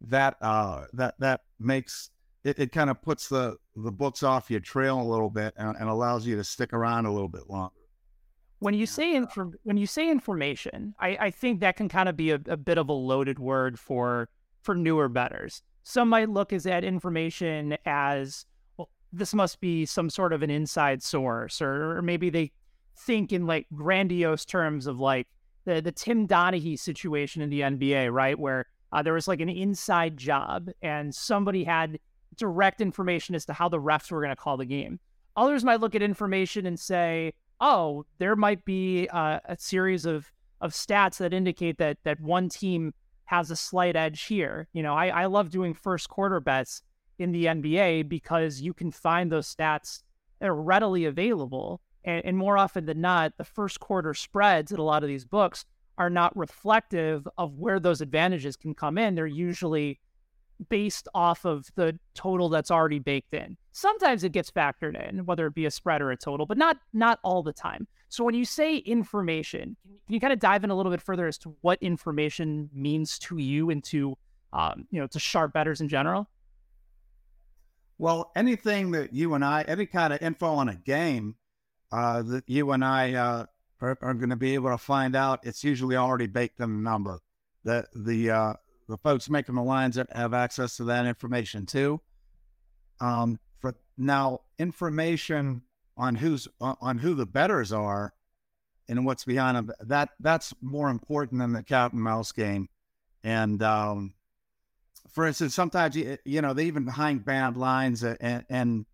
That 0.00 0.36
uh, 0.40 0.84
that 0.92 1.16
that 1.18 1.40
makes 1.58 2.10
it, 2.44 2.56
it 2.60 2.70
kind 2.70 2.88
of 2.88 3.02
puts 3.02 3.28
the 3.28 3.56
the 3.74 3.90
books 3.90 4.22
off 4.22 4.48
your 4.48 4.60
trail 4.60 5.00
a 5.00 5.02
little 5.02 5.28
bit 5.28 5.54
and, 5.56 5.76
and 5.76 5.88
allows 5.88 6.24
you 6.24 6.36
to 6.36 6.44
stick 6.44 6.72
around 6.72 7.06
a 7.06 7.12
little 7.12 7.28
bit 7.28 7.50
longer. 7.50 7.74
When 8.60 8.74
you 8.74 8.86
say 8.86 9.16
inf- 9.16 9.56
when 9.64 9.76
you 9.76 9.88
say 9.88 10.08
information, 10.08 10.94
I, 11.00 11.16
I 11.20 11.30
think 11.32 11.58
that 11.60 11.76
can 11.76 11.88
kind 11.88 12.08
of 12.08 12.16
be 12.16 12.30
a, 12.30 12.40
a 12.46 12.56
bit 12.56 12.78
of 12.78 12.88
a 12.88 12.92
loaded 12.92 13.40
word 13.40 13.76
for 13.78 14.28
for 14.62 14.76
newer 14.76 15.08
bettors. 15.08 15.62
Some 15.88 16.10
might 16.10 16.28
look 16.28 16.52
at 16.52 16.64
that 16.64 16.84
information 16.84 17.78
as 17.86 18.44
well, 18.76 18.90
this 19.10 19.32
must 19.32 19.58
be 19.58 19.86
some 19.86 20.10
sort 20.10 20.34
of 20.34 20.42
an 20.42 20.50
inside 20.50 21.02
source, 21.02 21.62
or, 21.62 21.96
or 21.96 22.02
maybe 22.02 22.28
they 22.28 22.52
think 22.94 23.32
in 23.32 23.46
like 23.46 23.66
grandiose 23.74 24.44
terms 24.44 24.86
of 24.86 25.00
like 25.00 25.28
the 25.64 25.80
the 25.80 25.90
Tim 25.90 26.28
Donaghy 26.28 26.78
situation 26.78 27.40
in 27.40 27.48
the 27.48 27.62
NBA, 27.62 28.12
right, 28.12 28.38
where 28.38 28.66
uh, 28.92 29.00
there 29.00 29.14
was 29.14 29.26
like 29.26 29.40
an 29.40 29.48
inside 29.48 30.18
job 30.18 30.68
and 30.82 31.14
somebody 31.14 31.64
had 31.64 31.98
direct 32.36 32.82
information 32.82 33.34
as 33.34 33.46
to 33.46 33.54
how 33.54 33.70
the 33.70 33.80
refs 33.80 34.10
were 34.10 34.20
going 34.20 34.28
to 34.28 34.36
call 34.36 34.58
the 34.58 34.66
game. 34.66 35.00
Others 35.38 35.64
might 35.64 35.80
look 35.80 35.94
at 35.94 36.02
information 36.02 36.66
and 36.66 36.78
say, 36.78 37.32
oh, 37.62 38.04
there 38.18 38.36
might 38.36 38.62
be 38.66 39.08
uh, 39.08 39.40
a 39.46 39.56
series 39.58 40.04
of 40.04 40.30
of 40.60 40.72
stats 40.72 41.16
that 41.16 41.32
indicate 41.32 41.78
that 41.78 41.96
that 42.04 42.20
one 42.20 42.50
team 42.50 42.92
has 43.28 43.50
a 43.50 43.56
slight 43.56 43.94
edge 43.94 44.24
here. 44.24 44.68
You 44.72 44.82
know, 44.82 44.94
I, 44.94 45.08
I 45.08 45.26
love 45.26 45.50
doing 45.50 45.74
first 45.74 46.08
quarter 46.08 46.40
bets 46.40 46.82
in 47.18 47.30
the 47.30 47.44
NBA 47.44 48.08
because 48.08 48.62
you 48.62 48.72
can 48.72 48.90
find 48.90 49.30
those 49.30 49.54
stats 49.54 50.02
that 50.40 50.48
are 50.48 50.54
readily 50.54 51.04
available. 51.04 51.82
And, 52.04 52.24
and 52.24 52.38
more 52.38 52.56
often 52.56 52.86
than 52.86 53.02
not, 53.02 53.34
the 53.36 53.44
first 53.44 53.80
quarter 53.80 54.14
spreads 54.14 54.72
in 54.72 54.78
a 54.78 54.82
lot 54.82 55.02
of 55.02 55.08
these 55.08 55.26
books 55.26 55.66
are 55.98 56.08
not 56.08 56.34
reflective 56.38 57.28
of 57.36 57.58
where 57.58 57.78
those 57.78 58.00
advantages 58.00 58.56
can 58.56 58.74
come 58.74 58.96
in. 58.96 59.14
They're 59.14 59.26
usually 59.26 60.00
based 60.70 61.06
off 61.14 61.44
of 61.44 61.66
the 61.74 61.98
total 62.14 62.48
that's 62.48 62.70
already 62.70 62.98
baked 62.98 63.34
in. 63.34 63.58
Sometimes 63.72 64.24
it 64.24 64.32
gets 64.32 64.50
factored 64.50 64.98
in, 65.06 65.26
whether 65.26 65.46
it 65.46 65.54
be 65.54 65.66
a 65.66 65.70
spread 65.70 66.00
or 66.00 66.12
a 66.12 66.16
total, 66.16 66.46
but 66.46 66.56
not 66.56 66.78
not 66.94 67.18
all 67.22 67.42
the 67.42 67.52
time. 67.52 67.86
So 68.08 68.24
when 68.24 68.34
you 68.34 68.44
say 68.44 68.76
information, 68.76 69.76
can 70.06 70.14
you 70.14 70.20
kind 70.20 70.32
of 70.32 70.38
dive 70.38 70.64
in 70.64 70.70
a 70.70 70.74
little 70.74 70.90
bit 70.90 71.02
further 71.02 71.26
as 71.26 71.36
to 71.38 71.54
what 71.60 71.78
information 71.82 72.70
means 72.72 73.18
to 73.20 73.38
you 73.38 73.70
and 73.70 73.84
to 73.84 74.16
um, 74.52 74.86
you 74.90 75.00
know 75.00 75.06
to 75.08 75.18
sharp 75.18 75.52
bettors 75.52 75.80
in 75.80 75.88
general? 75.88 76.28
Well, 77.98 78.30
anything 78.36 78.92
that 78.92 79.12
you 79.12 79.34
and 79.34 79.44
I, 79.44 79.62
any 79.62 79.86
kind 79.86 80.12
of 80.12 80.22
info 80.22 80.54
on 80.54 80.68
a 80.68 80.76
game 80.76 81.34
uh, 81.90 82.22
that 82.22 82.44
you 82.48 82.70
and 82.70 82.84
I 82.84 83.14
uh, 83.14 83.46
are, 83.80 83.98
are 84.00 84.14
going 84.14 84.30
to 84.30 84.36
be 84.36 84.54
able 84.54 84.70
to 84.70 84.78
find 84.78 85.16
out, 85.16 85.40
it's 85.42 85.64
usually 85.64 85.96
already 85.96 86.26
baked 86.26 86.60
in 86.60 86.76
the 86.76 86.82
number. 86.82 87.18
The 87.64 87.86
the 87.94 88.30
uh, 88.30 88.52
the 88.88 88.96
folks 88.98 89.28
making 89.28 89.56
the 89.56 89.62
lines 89.62 89.98
have 90.12 90.32
access 90.32 90.76
to 90.78 90.84
that 90.84 91.06
information 91.06 91.66
too. 91.66 92.00
Um, 93.00 93.38
for 93.60 93.74
now, 93.96 94.40
information 94.58 95.62
on 95.98 96.14
who's 96.14 96.48
on 96.60 96.98
who 96.98 97.14
the 97.14 97.26
bettors 97.26 97.72
are 97.72 98.14
and 98.88 99.04
what's 99.04 99.24
behind 99.24 99.56
them 99.56 99.70
that 99.80 100.10
that's 100.20 100.54
more 100.62 100.88
important 100.88 101.40
than 101.40 101.52
the 101.52 101.62
cat 101.62 101.92
and 101.92 102.02
mouse 102.02 102.32
game. 102.32 102.68
And 103.22 103.62
um, 103.62 104.14
for 105.10 105.26
instance, 105.26 105.54
sometimes 105.54 105.96
you, 105.96 106.16
you 106.24 106.40
know 106.40 106.54
they 106.54 106.64
even 106.64 106.86
hang 106.86 107.18
bad 107.18 107.56
lines 107.56 108.02
and 108.04 108.44
and 108.48 108.86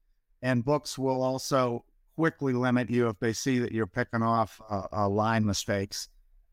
and 0.43 0.65
books 0.65 0.99
will 0.99 1.23
also 1.23 1.85
quickly 2.17 2.53
limit 2.53 2.91
you 2.91 3.09
if 3.09 3.19
they 3.19 3.33
see 3.33 3.59
that 3.59 3.73
you're 3.73 3.87
picking 3.87 4.23
off 4.23 4.61
uh, 4.71 4.87
uh, 4.93 5.09
line 5.09 5.45
mistakes, 5.45 6.09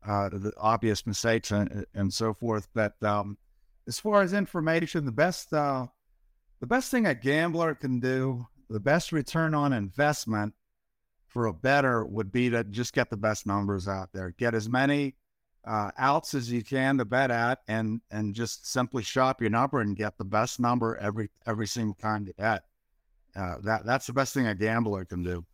uh, 0.06 0.28
the 0.28 0.52
obvious 0.58 1.06
mistakes, 1.06 1.50
and, 1.50 1.86
and 1.94 2.12
so 2.12 2.34
forth. 2.34 2.68
But 2.74 3.00
um, 3.02 3.38
as 3.86 3.98
far 3.98 4.22
as 4.22 4.32
information, 4.32 5.04
the 5.04 5.12
best 5.12 5.52
uh, 5.52 5.86
the 6.60 6.66
best 6.66 6.90
thing 6.90 7.06
a 7.06 7.14
gambler 7.14 7.74
can 7.74 8.00
do, 8.00 8.46
the 8.72 8.80
best 8.80 9.12
return 9.12 9.54
on 9.54 9.72
investment 9.72 10.54
for 11.26 11.46
a 11.46 11.52
bettor 11.52 12.04
would 12.04 12.32
be 12.32 12.50
to 12.50 12.64
just 12.64 12.92
get 12.92 13.10
the 13.10 13.16
best 13.16 13.46
numbers 13.46 13.88
out 13.88 14.10
there, 14.12 14.34
get 14.36 14.54
as 14.54 14.68
many 14.68 15.14
uh, 15.64 15.90
outs 15.96 16.34
as 16.34 16.50
you 16.50 16.62
can 16.62 16.98
to 16.98 17.04
bet 17.04 17.30
at, 17.30 17.60
and 17.68 18.00
and 18.10 18.34
just 18.34 18.70
simply 18.70 19.02
shop 19.02 19.40
your 19.40 19.50
number 19.50 19.80
and 19.80 19.96
get 19.96 20.18
the 20.18 20.24
best 20.24 20.60
number 20.60 20.96
every 20.96 21.30
every 21.46 21.66
single 21.66 21.94
time 21.94 22.26
you 22.26 22.32
bet. 22.36 22.64
Uh, 23.34 23.56
that 23.62 23.86
that's 23.86 24.06
the 24.06 24.12
best 24.12 24.34
thing 24.34 24.46
a 24.46 24.54
gambler 24.54 25.04
can 25.04 25.22
do. 25.22 25.44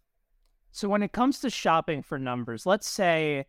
So 0.73 0.89
when 0.89 1.03
it 1.03 1.13
comes 1.13 1.41
to 1.41 1.51
shopping 1.51 2.03
for 2.03 2.19
numbers, 2.19 2.67
let's 2.67 2.89
say 2.89 3.47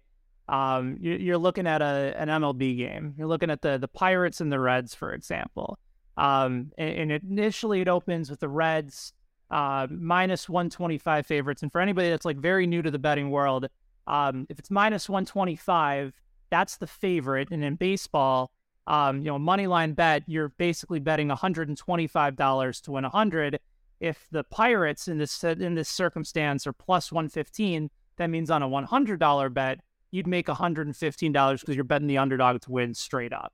um, 0.47 0.97
you're 0.99 1.37
looking 1.37 1.67
at 1.67 1.81
a 1.81 2.13
an 2.17 2.27
MLB 2.27 2.77
game. 2.77 3.13
You're 3.17 3.27
looking 3.27 3.49
at 3.49 3.61
the 3.61 3.77
the 3.77 3.87
Pirates 3.87 4.41
and 4.41 4.51
the 4.51 4.59
Reds, 4.59 4.93
for 4.93 5.13
example. 5.13 5.79
Um, 6.17 6.71
and, 6.77 7.11
and, 7.11 7.23
initially 7.23 7.79
it 7.79 7.87
opens 7.87 8.29
with 8.29 8.41
the 8.41 8.49
Reds 8.49 9.13
uh, 9.51 9.87
minus 9.89 10.47
125 10.47 11.25
favorites. 11.25 11.63
And 11.63 11.71
for 11.71 11.81
anybody 11.81 12.09
that's 12.09 12.25
like 12.25 12.37
very 12.37 12.67
new 12.67 12.81
to 12.81 12.91
the 12.91 12.99
betting 12.99 13.29
world, 13.29 13.67
um, 14.07 14.45
if 14.49 14.59
it's 14.59 14.71
minus 14.71 15.09
125, 15.09 16.13
that's 16.49 16.77
the 16.77 16.87
favorite. 16.87 17.49
And 17.51 17.63
in 17.63 17.75
baseball, 17.75 18.51
um, 18.87 19.19
you 19.19 19.25
know, 19.25 19.37
money 19.37 19.67
line 19.67 19.93
bet, 19.93 20.23
you're 20.25 20.49
basically 20.49 20.99
betting 20.99 21.29
$125 21.29 22.81
to 22.81 22.91
win 22.91 23.03
100 23.03 23.59
if 23.99 24.27
the 24.31 24.43
Pirates 24.45 25.07
in 25.07 25.17
this 25.17 25.43
in 25.43 25.75
this 25.75 25.89
circumstance 25.89 26.65
are 26.65 26.73
plus 26.73 27.11
115, 27.11 27.89
that 28.17 28.29
means 28.29 28.49
on 28.49 28.63
a 28.63 28.69
$100 28.69 29.53
bet, 29.53 29.79
you'd 30.11 30.27
make 30.27 30.47
$115 30.47 31.59
because 31.59 31.75
you're 31.75 31.83
betting 31.83 32.07
the 32.07 32.17
underdog 32.17 32.61
to 32.61 32.71
win 32.71 32.93
straight 32.93 33.33
up. 33.33 33.53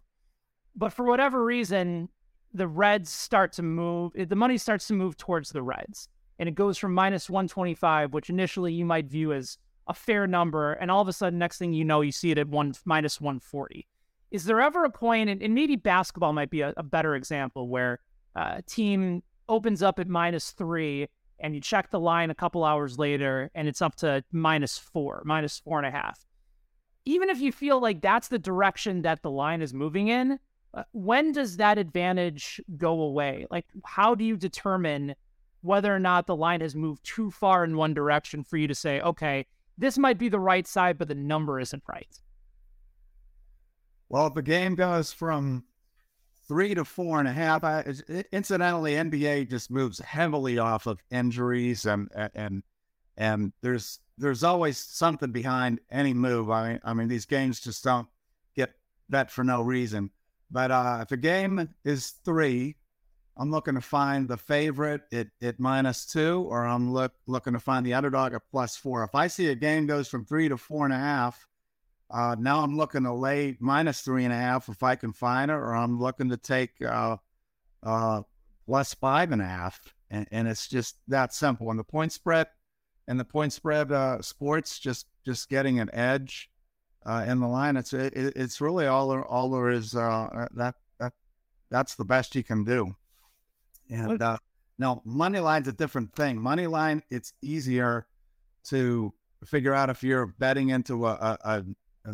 But 0.75 0.93
for 0.93 1.05
whatever 1.05 1.43
reason, 1.43 2.09
the 2.55 2.67
Reds 2.67 3.09
start 3.09 3.51
to 3.53 3.63
move, 3.63 4.13
the 4.15 4.35
money 4.35 4.57
starts 4.57 4.87
to 4.87 4.93
move 4.93 5.17
towards 5.17 5.49
the 5.51 5.61
Reds. 5.61 6.07
And 6.39 6.49
it 6.49 6.55
goes 6.55 6.77
from 6.77 6.93
minus 6.93 7.29
125, 7.29 8.13
which 8.13 8.29
initially 8.29 8.73
you 8.73 8.85
might 8.85 9.05
view 9.05 9.33
as 9.33 9.57
a 9.87 9.93
fair 9.93 10.27
number. 10.27 10.73
And 10.73 10.89
all 10.89 11.01
of 11.01 11.07
a 11.07 11.13
sudden, 11.13 11.39
next 11.39 11.57
thing 11.57 11.73
you 11.73 11.85
know, 11.85 12.01
you 12.01 12.11
see 12.11 12.31
it 12.31 12.37
at 12.37 12.47
one 12.47 12.73
minus 12.85 13.21
140. 13.21 13.87
Is 14.31 14.45
there 14.45 14.59
ever 14.59 14.83
a 14.83 14.89
point, 14.89 15.29
and, 15.29 15.41
and 15.41 15.53
maybe 15.53 15.75
basketball 15.75 16.33
might 16.33 16.49
be 16.49 16.61
a, 16.61 16.73
a 16.75 16.83
better 16.83 17.15
example, 17.15 17.69
where 17.69 17.99
uh, 18.35 18.55
a 18.57 18.61
team 18.63 19.23
opens 19.47 19.81
up 19.81 19.99
at 19.99 20.07
minus 20.07 20.51
three 20.51 21.07
and 21.39 21.53
you 21.53 21.61
check 21.61 21.89
the 21.91 21.99
line 21.99 22.29
a 22.29 22.35
couple 22.35 22.63
hours 22.63 22.97
later 22.97 23.51
and 23.53 23.67
it's 23.67 23.81
up 23.81 23.95
to 23.95 24.23
minus 24.31 24.77
four, 24.77 25.21
minus 25.25 25.59
four 25.59 25.77
and 25.77 25.87
a 25.87 25.91
half. 25.91 26.19
Even 27.05 27.29
if 27.29 27.39
you 27.39 27.51
feel 27.51 27.79
like 27.79 28.01
that's 28.01 28.29
the 28.29 28.39
direction 28.39 29.03
that 29.03 29.21
the 29.21 29.29
line 29.29 29.61
is 29.61 29.73
moving 29.73 30.07
in, 30.07 30.39
Uh, 30.75 30.83
when 30.91 31.31
does 31.31 31.57
that 31.57 31.77
advantage 31.77 32.61
go 32.77 33.01
away? 33.01 33.47
Like, 33.49 33.65
how 33.83 34.13
do 34.13 34.23
you 34.23 34.37
determine 34.37 35.15
whether 35.61 35.93
or 35.93 35.99
not 35.99 36.27
the 36.27 36.35
line 36.35 36.61
has 36.61 36.75
moved 36.75 37.03
too 37.03 37.31
far 37.31 37.63
in 37.63 37.77
one 37.77 37.93
direction 37.93 38.43
for 38.43 38.57
you 38.57 38.67
to 38.67 38.75
say, 38.75 39.01
okay, 39.01 39.45
this 39.77 39.97
might 39.97 40.17
be 40.17 40.29
the 40.29 40.39
right 40.39 40.67
side, 40.67 40.97
but 40.97 41.07
the 41.07 41.15
number 41.15 41.59
isn't 41.59 41.83
right? 41.87 42.19
Well, 44.09 44.27
if 44.27 44.35
the 44.35 44.43
game 44.43 44.75
goes 44.75 45.11
from 45.11 45.63
three 46.47 46.75
to 46.75 46.85
four 46.85 47.19
and 47.19 47.27
a 47.27 47.33
half. 47.33 47.63
I, 47.63 47.83
incidentally, 48.31 48.93
NBA 48.93 49.49
just 49.49 49.71
moves 49.71 49.99
heavily 49.99 50.57
off 50.57 50.85
of 50.85 50.99
injuries 51.11 51.85
and 51.85 52.09
and 52.33 52.63
and 53.17 53.53
there's 53.61 53.99
there's 54.17 54.43
always 54.43 54.77
something 54.77 55.31
behind 55.31 55.79
any 55.91 56.13
move. 56.13 56.49
I 56.49 56.69
mean, 56.69 56.79
I 56.83 56.93
mean 56.93 57.07
these 57.07 57.25
games 57.25 57.59
just 57.59 57.83
don't 57.83 58.07
get 58.55 58.73
bet 59.09 59.31
for 59.31 59.43
no 59.43 59.61
reason. 59.61 60.11
But 60.55 60.71
uh, 60.71 60.99
if 61.01 61.11
a 61.11 61.17
game 61.17 61.67
is 61.83 62.11
three, 62.23 62.77
I'm 63.35 63.51
looking 63.51 63.75
to 63.75 63.81
find 63.81 64.25
the 64.25 64.37
favorite 64.37 65.01
at, 65.11 65.27
at 65.41 65.59
minus 65.59 66.05
two, 66.05 66.47
or 66.49 66.65
I'm 66.65 66.93
look, 66.93 67.11
looking 67.27 67.51
to 67.51 67.59
find 67.59 67.85
the 67.85 67.93
underdog 67.93 68.33
at 68.33 68.41
plus 68.49 68.77
four. 68.77 69.03
If 69.03 69.13
I 69.15 69.27
see 69.27 69.49
a 69.49 69.55
game 69.55 69.85
goes 69.85 70.07
from 70.07 70.23
three 70.23 70.47
to 70.47 70.55
four 70.55 70.85
and 70.85 70.93
a 70.93 70.97
half, 70.97 71.45
uh, 72.09 72.37
now 72.39 72.61
I'm 72.61 72.77
looking 72.77 73.03
to 73.03 73.11
lay 73.11 73.57
minus 73.59 73.99
three 73.99 74.23
and 74.23 74.31
a 74.31 74.37
half 74.37 74.69
if 74.69 74.81
I 74.81 74.95
can 74.95 75.11
find 75.11 75.51
it, 75.51 75.55
or 75.55 75.75
I'm 75.75 75.99
looking 75.99 76.29
to 76.29 76.37
take 76.37 76.71
uh, 76.81 77.17
uh, 77.83 78.21
plus 78.65 78.93
five 78.93 79.33
and 79.33 79.41
a 79.41 79.45
half, 79.45 79.81
and, 80.09 80.25
and, 80.31 80.47
it's 80.47 80.69
just 80.69 80.95
that 81.09 81.33
simple. 81.33 81.69
And 81.69 81.77
the 81.77 81.83
point 81.83 82.13
spread, 82.13 82.47
and 83.09 83.19
the 83.19 83.25
point 83.25 83.51
spread 83.51 83.91
uh, 83.91 84.21
sports 84.21 84.79
just 84.79 85.07
just 85.25 85.49
getting 85.49 85.81
an 85.81 85.89
edge 85.91 86.49
uh, 87.05 87.25
in 87.27 87.39
the 87.39 87.47
line. 87.47 87.77
It's 87.77 87.93
it, 87.93 88.13
it's 88.15 88.61
really 88.61 88.87
all 88.87 89.09
there, 89.09 89.25
all 89.25 89.49
there 89.49 89.69
is. 89.69 89.95
Uh, 89.95 90.47
that 90.55 90.75
that 90.99 91.13
that's 91.69 91.95
the 91.95 92.05
best 92.05 92.35
you 92.35 92.43
can 92.43 92.63
do. 92.63 92.95
And 93.89 94.21
uh, 94.21 94.37
now 94.79 95.01
money 95.05 95.39
line's 95.39 95.67
a 95.67 95.73
different 95.73 96.13
thing. 96.15 96.41
Money 96.41 96.67
line, 96.67 97.03
it's 97.09 97.33
easier 97.41 98.07
to 98.65 99.13
figure 99.45 99.73
out 99.73 99.89
if 99.89 100.03
you're 100.03 100.25
betting 100.25 100.69
into 100.69 101.05
a, 101.05 101.37
a, 101.43 101.63
a 102.05 102.13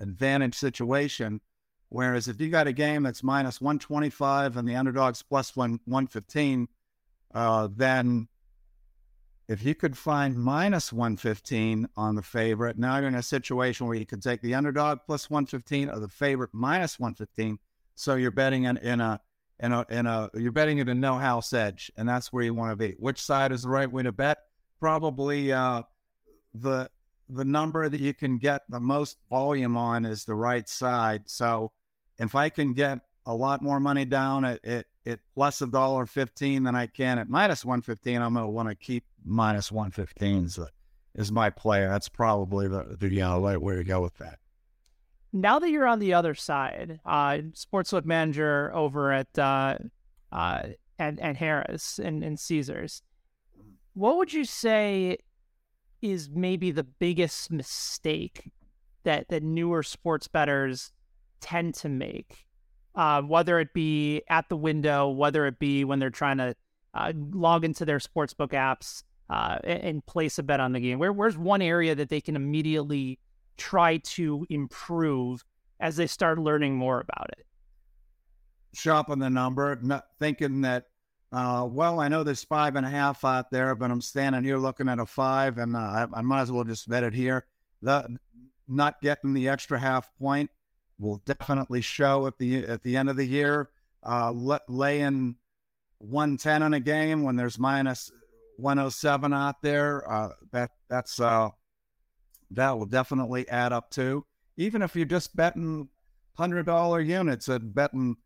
advantage 0.00 0.54
situation. 0.54 1.40
Whereas 1.88 2.26
if 2.26 2.40
you 2.40 2.48
got 2.48 2.66
a 2.66 2.72
game 2.72 3.02
that's 3.02 3.22
minus 3.22 3.60
125 3.60 4.56
and 4.56 4.66
the 4.66 4.76
underdog's 4.76 5.22
plus 5.22 5.54
one, 5.54 5.78
115, 5.84 6.66
uh, 7.34 7.68
then 7.74 8.28
if 9.48 9.64
you 9.64 9.74
could 9.74 9.96
find 9.96 10.36
minus 10.36 10.92
115 10.92 11.88
on 11.96 12.14
the 12.14 12.22
favorite, 12.22 12.78
now 12.78 12.98
you're 12.98 13.08
in 13.08 13.14
a 13.14 13.22
situation 13.22 13.86
where 13.86 13.96
you 13.96 14.06
could 14.06 14.22
take 14.22 14.40
the 14.40 14.54
underdog 14.54 15.00
plus 15.06 15.28
115 15.28 15.90
or 15.90 15.98
the 15.98 16.08
favorite 16.08 16.50
minus 16.52 16.98
115. 16.98 17.58
So 17.94 18.14
you're 18.14 18.30
betting 18.30 18.64
in, 18.64 18.76
in 18.78 19.00
a 19.00 19.20
in 19.60 19.72
a 19.72 19.86
in 19.90 20.06
a 20.06 20.30
you're 20.34 20.52
betting 20.52 20.80
at 20.80 20.88
a 20.88 20.94
no 20.94 21.16
house 21.16 21.52
edge, 21.52 21.90
and 21.96 22.08
that's 22.08 22.32
where 22.32 22.42
you 22.44 22.54
want 22.54 22.72
to 22.72 22.76
be. 22.76 22.94
Which 22.98 23.20
side 23.20 23.52
is 23.52 23.62
the 23.62 23.68
right 23.68 23.90
way 23.90 24.02
to 24.02 24.12
bet? 24.12 24.38
Probably 24.80 25.52
uh, 25.52 25.82
the 26.54 26.90
the 27.28 27.44
number 27.44 27.88
that 27.88 28.00
you 28.00 28.14
can 28.14 28.38
get 28.38 28.62
the 28.68 28.80
most 28.80 29.18
volume 29.30 29.76
on 29.76 30.04
is 30.04 30.24
the 30.24 30.34
right 30.34 30.68
side. 30.68 31.22
So 31.26 31.72
if 32.18 32.34
I 32.34 32.48
can 32.48 32.74
get 32.74 33.00
a 33.24 33.34
lot 33.34 33.62
more 33.62 33.80
money 33.80 34.04
down 34.04 34.44
at, 34.44 34.64
at, 34.64 34.86
at 35.06 35.20
plus 35.34 35.62
a 35.62 35.66
dollar 35.66 36.06
fifteen 36.06 36.62
than 36.62 36.74
I 36.74 36.86
can 36.86 37.18
at 37.18 37.28
minus 37.28 37.64
one 37.64 37.82
fifteen, 37.82 38.22
I'm 38.22 38.34
gonna 38.34 38.48
want 38.48 38.68
to 38.68 38.74
keep 38.74 39.04
minus 39.24 39.72
one 39.72 39.90
fifteen. 39.90 40.48
So 40.48 40.68
is 41.14 41.30
my 41.30 41.50
player. 41.50 41.88
That's 41.88 42.08
probably 42.08 42.68
the 42.68 42.96
the 42.98 43.22
uh, 43.22 43.38
right 43.38 43.60
way 43.60 43.76
to 43.76 43.84
go 43.84 44.00
with 44.00 44.16
that. 44.18 44.38
Now 45.32 45.58
that 45.58 45.70
you're 45.70 45.86
on 45.86 45.98
the 45.98 46.14
other 46.14 46.34
side, 46.34 47.00
uh, 47.06 47.38
sportsbook 47.54 48.04
manager 48.04 48.70
over 48.74 49.12
at 49.12 49.38
uh, 49.38 49.78
uh, 50.30 50.62
at, 50.98 51.18
at 51.20 51.36
Harrah's 51.36 51.98
and, 52.02 52.22
and 52.22 52.38
Caesars, 52.38 53.02
what 53.94 54.16
would 54.18 54.32
you 54.32 54.44
say 54.44 55.18
is 56.00 56.30
maybe 56.30 56.70
the 56.70 56.84
biggest 56.84 57.50
mistake 57.50 58.50
that 59.04 59.28
that 59.28 59.42
newer 59.42 59.82
sports 59.82 60.28
bettors 60.28 60.92
tend 61.40 61.74
to 61.74 61.88
make, 61.88 62.46
uh, 62.94 63.22
whether 63.22 63.58
it 63.58 63.72
be 63.72 64.22
at 64.28 64.48
the 64.48 64.56
window, 64.56 65.08
whether 65.08 65.46
it 65.46 65.58
be 65.58 65.84
when 65.84 65.98
they're 65.98 66.10
trying 66.10 66.38
to 66.38 66.54
uh, 66.94 67.12
log 67.30 67.64
into 67.64 67.84
their 67.84 67.98
sportsbook 67.98 68.50
apps 68.50 69.02
uh, 69.30 69.58
and, 69.64 69.82
and, 69.82 70.06
place 70.06 70.38
a 70.38 70.42
bet 70.42 70.60
on 70.60 70.72
the 70.72 70.80
game. 70.80 70.98
Where 70.98 71.12
where's 71.12 71.38
one 71.38 71.62
area 71.62 71.94
that 71.94 72.10
they 72.10 72.20
can 72.20 72.36
immediately 72.36 73.18
try 73.56 73.96
to 73.98 74.46
improve 74.50 75.42
as 75.80 75.96
they 75.96 76.06
start 76.06 76.38
learning 76.38 76.76
more 76.76 77.00
about 77.00 77.30
it? 77.30 77.46
Shopping 78.74 79.20
the 79.20 79.30
number, 79.30 79.78
not 79.82 80.04
thinking 80.18 80.62
that 80.62 80.86
uh, 81.32 81.66
well, 81.70 81.98
I 81.98 82.08
know 82.08 82.22
there's 82.22 82.44
five 82.44 82.76
and 82.76 82.84
a 82.84 82.90
half 82.90 83.24
out 83.24 83.50
there, 83.50 83.74
but 83.74 83.90
I'm 83.90 84.02
standing 84.02 84.44
here 84.44 84.58
looking 84.58 84.88
at 84.90 84.98
a 84.98 85.06
five, 85.06 85.56
and 85.56 85.74
uh, 85.74 85.78
I, 85.78 86.06
I, 86.12 86.20
might 86.20 86.42
as 86.42 86.52
well 86.52 86.64
just 86.64 86.86
bet 86.90 87.04
it 87.04 87.14
here. 87.14 87.46
The 87.80 88.18
not 88.68 89.00
getting 89.00 89.32
the 89.32 89.48
extra 89.48 89.78
half 89.78 90.10
point 90.18 90.50
will 90.98 91.22
definitely 91.24 91.80
show 91.80 92.26
at 92.26 92.38
the 92.38 92.64
at 92.64 92.82
the 92.82 92.96
end 92.96 93.08
of 93.08 93.16
the 93.16 93.26
year. 93.26 93.70
Uh, 94.02 94.32
laying 94.68 95.36
110 95.98 96.62
on 96.62 96.74
a 96.74 96.80
game 96.80 97.22
when 97.22 97.36
there's 97.36 97.58
minus 97.58 98.10
107 98.56 99.32
out 99.32 99.62
there, 99.62 100.10
uh, 100.10 100.30
that 100.50 100.70
that's 100.88 101.20
uh, 101.20 101.50
that 102.50 102.76
will 102.76 102.86
definitely 102.86 103.48
add 103.48 103.72
up 103.72 103.90
too. 103.90 104.24
Even 104.56 104.82
if 104.82 104.96
you're 104.96 105.04
just 105.04 105.34
betting 105.36 105.88
hundred 106.34 106.66
dollar 106.66 107.00
units 107.00 107.48
at 107.48 107.74
betting 107.74 108.16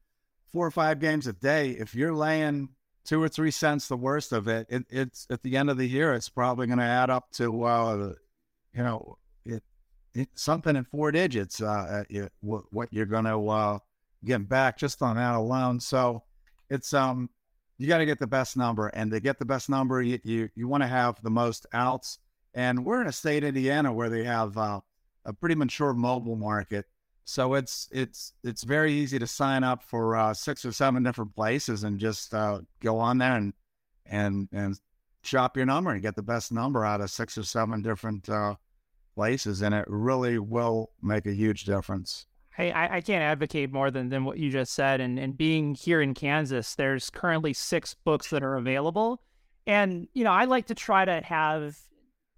four 0.53 0.67
or 0.67 0.71
five 0.71 1.01
games 1.01 1.27
a 1.27 1.33
day. 1.33 1.71
If 1.71 1.95
you're 1.95 2.15
laying 2.15 2.71
two 3.05 3.23
or 3.23 3.29
three 3.29 3.51
cents, 3.51 3.89
the 3.89 3.97
worst 3.97 4.33
of 4.33 4.49
it, 4.49 4.67
it 4.69 4.85
it's 4.91 5.27
at 5.31 5.43
the 5.43 5.57
end 5.57 5.71
of 5.71 5.77
the 5.77 5.87
year, 5.87 6.15
it's 6.15 6.29
probably 6.29 6.67
going 6.67 6.79
to 6.79 6.85
add 6.85 7.11
up 7.11 7.31
to, 7.33 7.65
uh, 7.65 8.13
you 8.73 8.83
know, 8.83 9.19
it, 9.45 9.63
something 10.35 10.77
in 10.77 10.85
four 10.85 11.13
digits. 11.13 11.61
Uh, 11.61 12.05
it, 12.09 12.33
what 12.41 12.89
you're 12.93 13.07
going 13.07 13.25
to 13.25 13.49
uh, 13.49 13.79
get 14.25 14.49
back 14.49 14.79
just 14.79 15.03
on 15.03 15.17
that 15.17 15.35
alone. 15.35 15.81
So 15.81 16.23
it's 16.71 16.95
um, 16.95 17.31
you 17.79 17.87
got 17.87 17.99
to 17.99 18.07
get 18.07 18.19
the 18.19 18.27
best 18.27 18.57
number, 18.57 18.89
and 18.89 19.11
to 19.11 19.21
get 19.21 19.39
the 19.39 19.45
best 19.45 19.69
number, 19.69 20.03
you 20.03 20.19
you, 20.25 20.49
you 20.55 20.69
want 20.69 20.83
to 20.83 20.89
have 20.89 21.21
the 21.23 21.31
most 21.31 21.67
outs. 21.73 22.19
And 22.55 22.85
we're 22.87 23.03
in 23.03 23.07
a 23.07 23.13
state, 23.13 23.45
Indiana, 23.45 23.93
where 23.93 24.09
they 24.09 24.25
have 24.25 24.57
uh, 24.57 24.81
a 25.27 25.33
pretty 25.33 25.55
mature 25.55 25.93
mobile 25.93 26.37
market. 26.37 26.87
So 27.25 27.55
it's 27.55 27.89
it's 27.91 28.33
it's 28.45 28.63
very 28.63 28.93
easy 28.93 29.19
to 29.19 29.27
sign 29.27 29.65
up 29.65 29.83
for 29.83 30.17
uh, 30.17 30.33
six 30.33 30.65
or 30.65 30.73
seven 30.73 31.03
different 31.03 31.35
places 31.35 31.85
and 31.85 31.99
just 31.99 32.33
uh, 32.33 32.61
go 32.81 32.99
on 32.99 33.19
there 33.19 33.35
and 33.35 33.53
and 34.07 34.49
and 34.53 34.79
shop 35.23 35.57
your 35.57 35.67
number 35.67 35.91
and 35.91 36.01
get 36.01 36.15
the 36.15 36.23
best 36.23 36.53
number 36.53 36.85
out 36.85 37.01
of 37.01 37.11
six 37.11 37.37
or 37.37 37.43
seven 37.43 37.83
different 37.83 38.29
uh, 38.29 38.55
places, 39.17 39.63
and 39.63 39.75
it 39.75 39.85
really 39.89 40.39
will 40.39 40.91
make 41.03 41.27
a 41.27 41.33
huge 41.33 41.65
difference. 41.65 42.27
Hey, 42.55 42.71
I, 42.71 42.97
I, 42.97 43.01
can't 43.01 43.23
advocate 43.23 43.73
more 43.73 43.91
than, 43.91 44.09
than 44.09 44.25
what 44.25 44.39
you 44.39 44.51
just 44.51 44.73
said. 44.73 45.01
And, 45.01 45.19
and 45.19 45.37
being 45.37 45.75
here 45.75 46.01
in 46.01 46.15
Kansas, 46.15 46.75
there's 46.75 47.11
currently 47.11 47.53
six 47.53 47.95
books 48.05 48.31
that 48.31 48.43
are 48.43 48.57
available. 48.57 49.21
And, 49.67 50.09
you 50.15 50.25
know, 50.25 50.33
I 50.33 50.45
like 50.45 50.67
to 50.67 50.75
try 50.75 51.05
to 51.05 51.21
have 51.23 51.77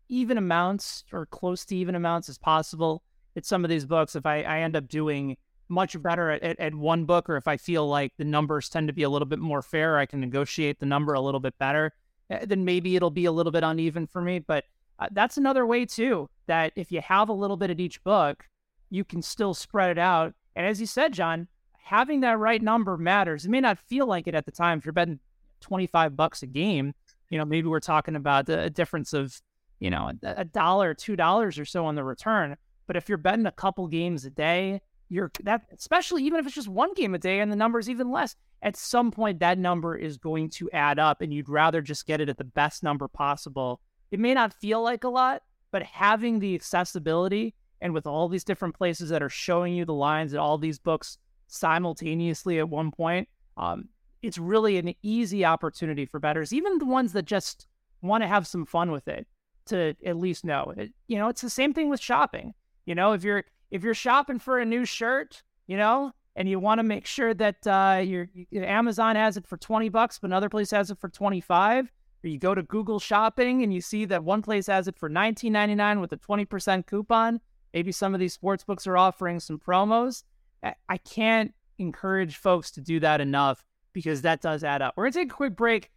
even 0.09 0.39
amounts 0.39 1.05
or 1.13 1.27
close 1.27 1.65
to 1.67 1.77
even 1.77 1.95
amounts 1.95 2.29
as 2.29 2.39
possible 2.39 3.05
at 3.37 3.45
some 3.45 3.65
of 3.65 3.71
these 3.71 3.85
books. 3.85 4.17
If 4.17 4.27
I, 4.27 4.43
I 4.43 4.61
end 4.61 4.75
up 4.75 4.89
doing 4.89 5.37
much 5.69 6.01
better 6.03 6.31
at, 6.31 6.43
at, 6.43 6.59
at 6.59 6.75
one 6.75 7.05
book, 7.05 7.29
or 7.29 7.37
if 7.37 7.47
I 7.47 7.57
feel 7.57 7.87
like 7.87 8.13
the 8.17 8.25
numbers 8.25 8.69
tend 8.69 8.89
to 8.89 8.95
be 8.95 9.03
a 9.03 9.11
little 9.11 9.27
bit 9.27 9.39
more 9.39 9.63
fair, 9.63 9.99
I 9.99 10.07
can 10.07 10.21
negotiate 10.21 10.81
the 10.81 10.87
number 10.87 11.13
a 11.13 11.21
little 11.21 11.41
bit 11.41 11.57
better, 11.59 11.93
eh, 12.31 12.45
then 12.45 12.65
maybe 12.65 12.97
it'll 12.97 13.11
be 13.11 13.27
a 13.27 13.33
little 13.33 13.53
bit 13.53 13.63
uneven 13.63 14.07
for 14.07 14.21
me. 14.21 14.41
But 14.41 14.65
uh, 14.99 15.09
that's 15.13 15.37
another 15.37 15.65
way, 15.65 15.85
too, 15.85 16.29
that 16.49 16.73
if 16.77 16.91
you 16.91 17.01
have 17.01 17.29
a 17.29 17.33
little 17.33 17.57
bit 17.57 17.71
at 17.71 17.81
each 17.81 18.03
book, 18.03 18.45
you 18.91 19.05
can 19.05 19.23
still 19.23 19.55
spread 19.55 19.91
it 19.91 19.99
out. 19.99 20.35
And 20.57 20.67
as 20.67 20.81
you 20.81 20.87
said, 20.87 21.13
John, 21.13 21.49
having 21.89 22.21
that 22.21 22.39
right 22.39 22.61
number 22.61 22.97
matters. 22.99 23.47
It 23.47 23.51
may 23.51 23.61
not 23.61 23.79
feel 23.79 24.07
like 24.07 24.27
it 24.27 24.35
at 24.35 24.45
the 24.45 24.53
time. 24.53 24.79
If 24.79 24.85
you're 24.85 24.93
betting 24.93 25.21
25 25.61 26.17
bucks 26.17 26.43
a 26.43 26.47
game, 26.47 26.95
you 27.31 27.39
know, 27.39 27.45
maybe 27.45 27.69
we're 27.69 27.81
talking 27.81 28.17
about 28.17 28.49
a 28.49 28.71
difference 28.71 29.13
of, 29.13 29.41
you 29.81 29.91
know, 29.91 30.13
a 30.23 30.45
dollar, 30.45 30.95
two 30.95 31.17
dollars 31.17 31.59
or 31.59 31.65
so 31.65 31.87
on 31.87 31.95
the 31.95 32.05
return. 32.05 32.57
But 32.87 32.97
if 32.97 33.09
you're 33.09 33.19
betting 33.19 33.47
a 33.47 33.53
couple 33.53 33.87
games 33.87 34.25
a 34.25 34.31
day, 34.31 34.81
you're 35.09 35.31
that, 35.45 35.63
especially 35.73 36.25
even 36.25 36.41
if 36.41 36.47
it's 36.47 36.55
just 36.55 36.69
one 36.69 36.93
game 36.95 37.15
a 37.15 37.19
day 37.19 37.41
and 37.41 37.51
the 37.51 37.57
number 37.57 37.79
is 37.79 37.89
even 37.89 38.11
less, 38.11 38.37
at 38.63 38.77
some 38.77 39.11
point 39.11 39.41
that 39.41 39.59
number 39.59 39.97
is 39.97 40.17
going 40.17 40.51
to 40.51 40.71
add 40.73 40.99
up 40.99 41.23
and 41.23 41.33
you'd 41.33 41.49
rather 41.49 41.81
just 41.81 42.07
get 42.07 42.21
it 42.21 42.29
at 42.29 42.37
the 42.37 42.45
best 42.45 42.83
number 42.83 43.09
possible. 43.09 43.81
It 44.11 44.21
may 44.21 44.35
not 44.35 44.55
feel 44.55 44.83
like 44.83 45.05
a 45.05 45.09
lot, 45.09 45.43
but 45.71 45.83
having 45.83 46.39
the 46.39 46.55
accessibility 46.55 47.55
and 47.81 47.95
with 47.95 48.07
all 48.07 48.29
these 48.29 48.45
different 48.45 48.75
places 48.77 49.11
that 49.11 49.23
are 49.23 49.29
showing 49.29 49.75
you 49.75 49.85
the 49.85 49.93
lines 49.95 50.33
and 50.33 50.41
all 50.41 50.59
these 50.59 50.79
books 50.79 51.19
simultaneously 51.47 52.59
at 52.59 52.69
one 52.69 52.91
point, 52.91 53.29
um, 53.57 53.89
it's 54.23 54.39
really 54.39 54.79
an 54.79 54.95
easy 55.03 55.45
opportunity 55.45 56.05
for 56.05 56.19
bettors, 56.19 56.53
even 56.53 56.79
the 56.79 56.85
ones 56.85 57.13
that 57.13 57.25
just 57.25 57.67
want 58.03 58.23
to 58.23 58.29
have 58.29 58.47
some 58.47 58.67
fun 58.67 58.91
with 58.91 59.07
it, 59.09 59.27
to 59.67 59.95
at 60.05 60.17
least 60.17 60.45
know. 60.45 60.73
It, 60.77 60.93
you 61.07 61.19
know, 61.19 61.29
it's 61.29 61.41
the 61.41 61.51
same 61.51 61.73
thing 61.73 61.89
with 61.89 62.01
shopping. 62.01 62.55
You 62.87 62.95
know, 62.95 63.13
if 63.13 63.23
you're 63.23 63.45
if 63.71 63.85
you're 63.85 63.95
shopping 63.95 64.39
for 64.39 64.59
a 64.59 64.65
new 64.65 64.85
shirt, 64.85 65.43
you 65.67 65.77
know, 65.77 66.13
and 66.35 66.49
you 66.49 66.59
want 66.59 66.79
to 66.79 66.83
make 66.83 67.07
sure 67.07 67.35
that 67.35 67.67
uh, 67.67 68.01
your 68.03 68.29
Amazon 68.55 69.17
has 69.17 69.37
it 69.37 69.47
for 69.47 69.57
twenty 69.57 69.89
bucks, 69.89 70.19
but 70.19 70.29
another 70.29 70.49
place 70.49 70.71
has 70.71 70.91
it 70.91 70.99
for 70.99 71.09
twenty 71.09 71.41
five, 71.41 71.93
or 72.25 72.29
you 72.29 72.39
go 72.39 72.55
to 72.55 72.63
Google 72.63 72.99
Shopping 72.99 73.63
and 73.63 73.73
you 73.73 73.81
see 73.81 74.05
that 74.07 74.25
one 74.25 74.43
place 74.43 74.67
has 74.67 74.89
it 74.89 74.99
for 74.99 75.09
nineteen 75.09 75.53
ninety 75.53 75.75
nine 75.75 76.01
with 76.01 76.13
a 76.13 76.17
twenty 76.17 76.45
percent 76.45 76.87
coupon, 76.87 77.41
Maybe 77.75 77.93
some 77.93 78.15
of 78.15 78.21
these 78.21 78.33
sports 78.33 78.65
books 78.65 78.87
are 78.87 78.97
offering 78.97 79.41
some 79.41 79.59
promos. 79.59 80.25
I 80.63 80.97
can't 80.99 81.53
encourage 81.79 82.37
folks 82.37 82.71
to 82.73 82.81
do 82.81 82.99
that 83.01 83.21
enough 83.21 83.65
because 83.93 84.23
that 84.23 84.41
does 84.41 84.65
add 84.65 84.83
up. 84.83 84.95
We're 84.97 85.05
going 85.05 85.13
to 85.13 85.19
take 85.21 85.33
a 85.33 85.35
quick 85.35 85.57
break. 85.57 85.91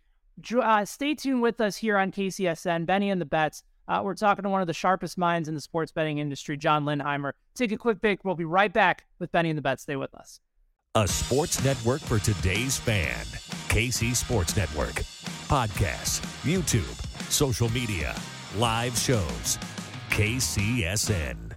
Uh, 0.54 0.86
stay 0.86 1.16
tuned 1.16 1.42
with 1.42 1.60
us 1.62 1.78
here 1.78 1.98
on 1.98 2.12
KCSN, 2.12 2.86
Benny 2.86 3.10
and 3.10 3.20
the 3.20 3.26
Bets. 3.26 3.64
Uh, 3.88 4.02
we're 4.04 4.14
talking 4.14 4.44
to 4.44 4.50
one 4.50 4.62
of 4.62 4.68
the 4.68 4.74
sharpest 4.74 5.18
minds 5.18 5.50
in 5.50 5.56
the 5.56 5.62
sports 5.62 5.92
betting 5.92 6.20
industry, 6.20 6.56
John 6.56 6.86
Lindheimer. 6.86 7.34
Take 7.56 7.72
a 7.72 7.78
quick 7.78 8.00
break. 8.00 8.24
We'll 8.24 8.36
be 8.36 8.46
right 8.46 8.72
back 8.72 9.06
with 9.20 9.32
Benny 9.32 9.50
and 9.50 9.58
the 9.58 9.62
Bets. 9.62 9.84
Stay 9.84 9.96
with 9.96 10.14
us. 10.16 10.40
A 10.96 11.08
sports 11.08 11.64
network 11.64 12.02
for 12.02 12.20
today's 12.20 12.78
fan. 12.78 13.26
KC 13.70 14.16
Sports 14.16 14.56
Network. 14.56 15.04
Podcasts, 15.52 16.22
YouTube, 16.50 17.30
social 17.30 17.68
media, 17.72 18.16
live 18.56 18.98
shows. 18.98 19.60
KCSN. 20.10 21.52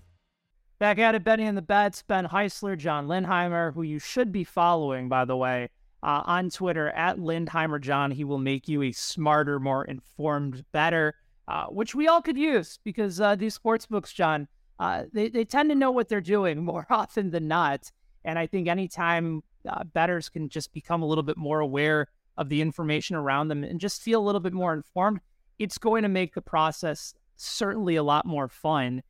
Back 0.81 0.99
at 0.99 1.15
it, 1.15 1.23
Benny 1.23 1.45
and 1.45 1.57
the 1.57 1.63
Bets, 1.63 2.03
Ben 2.03 2.27
Heisler, 2.27 2.77
John 2.77 3.07
Lindheimer, 3.07 3.73
who 3.73 3.83
you 3.83 4.01
should 4.01 4.33
be 4.33 4.43
following, 4.43 5.09
by 5.09 5.25
the 5.25 5.37
way, 5.37 5.69
uh, 6.03 6.23
on 6.25 6.51
Twitter 6.51 6.89
at 6.89 7.19
Lindheimer 7.19 7.81
John. 7.81 8.11
He 8.11 8.25
will 8.25 8.41
make 8.41 8.67
you 8.67 8.83
a 8.83 8.91
smarter, 8.91 9.61
more 9.61 9.85
informed, 9.85 10.65
better, 10.73 11.15
uh, 11.47 11.67
which 11.67 11.95
we 11.95 12.09
all 12.09 12.21
could 12.21 12.37
use 12.37 12.81
because 12.83 13.21
uh, 13.21 13.37
these 13.37 13.55
sports 13.55 13.87
books, 13.87 14.13
John, 14.13 14.49
uh, 14.81 15.05
they, 15.13 15.29
they 15.29 15.45
tend 15.45 15.71
to 15.71 15.77
know 15.77 15.93
what 15.93 16.09
they're 16.09 16.21
doing 16.21 16.65
more 16.65 16.85
often 16.91 17.31
than 17.31 17.47
not. 17.47 17.93
And 18.25 18.41
I 18.41 18.49
think 18.49 18.67
anytime 18.67 19.45
uh, 19.69 19.85
bettors 19.85 20.29
can 20.29 20.49
just 20.49 20.73
become 20.73 21.03
a 21.03 21.07
little 21.07 21.23
bit 21.23 21.37
more 21.37 21.61
aware 21.61 22.09
of 22.37 22.49
the 22.49 22.61
information 22.61 23.17
around 23.17 23.49
them 23.49 23.65
and 23.65 23.81
just 23.81 24.03
feel 24.03 24.21
a 24.21 24.25
little 24.25 24.41
bit 24.41 24.53
more 24.53 24.73
informed, 24.73 25.21
it's 25.59 25.79
going 25.79 26.03
to 26.03 26.09
make 26.09 26.35
the 26.35 26.43
process 26.43 27.15
certainly 27.37 27.97
a 27.97 28.03
lot 28.03 28.27
more 28.27 28.49
fun. 28.49 29.03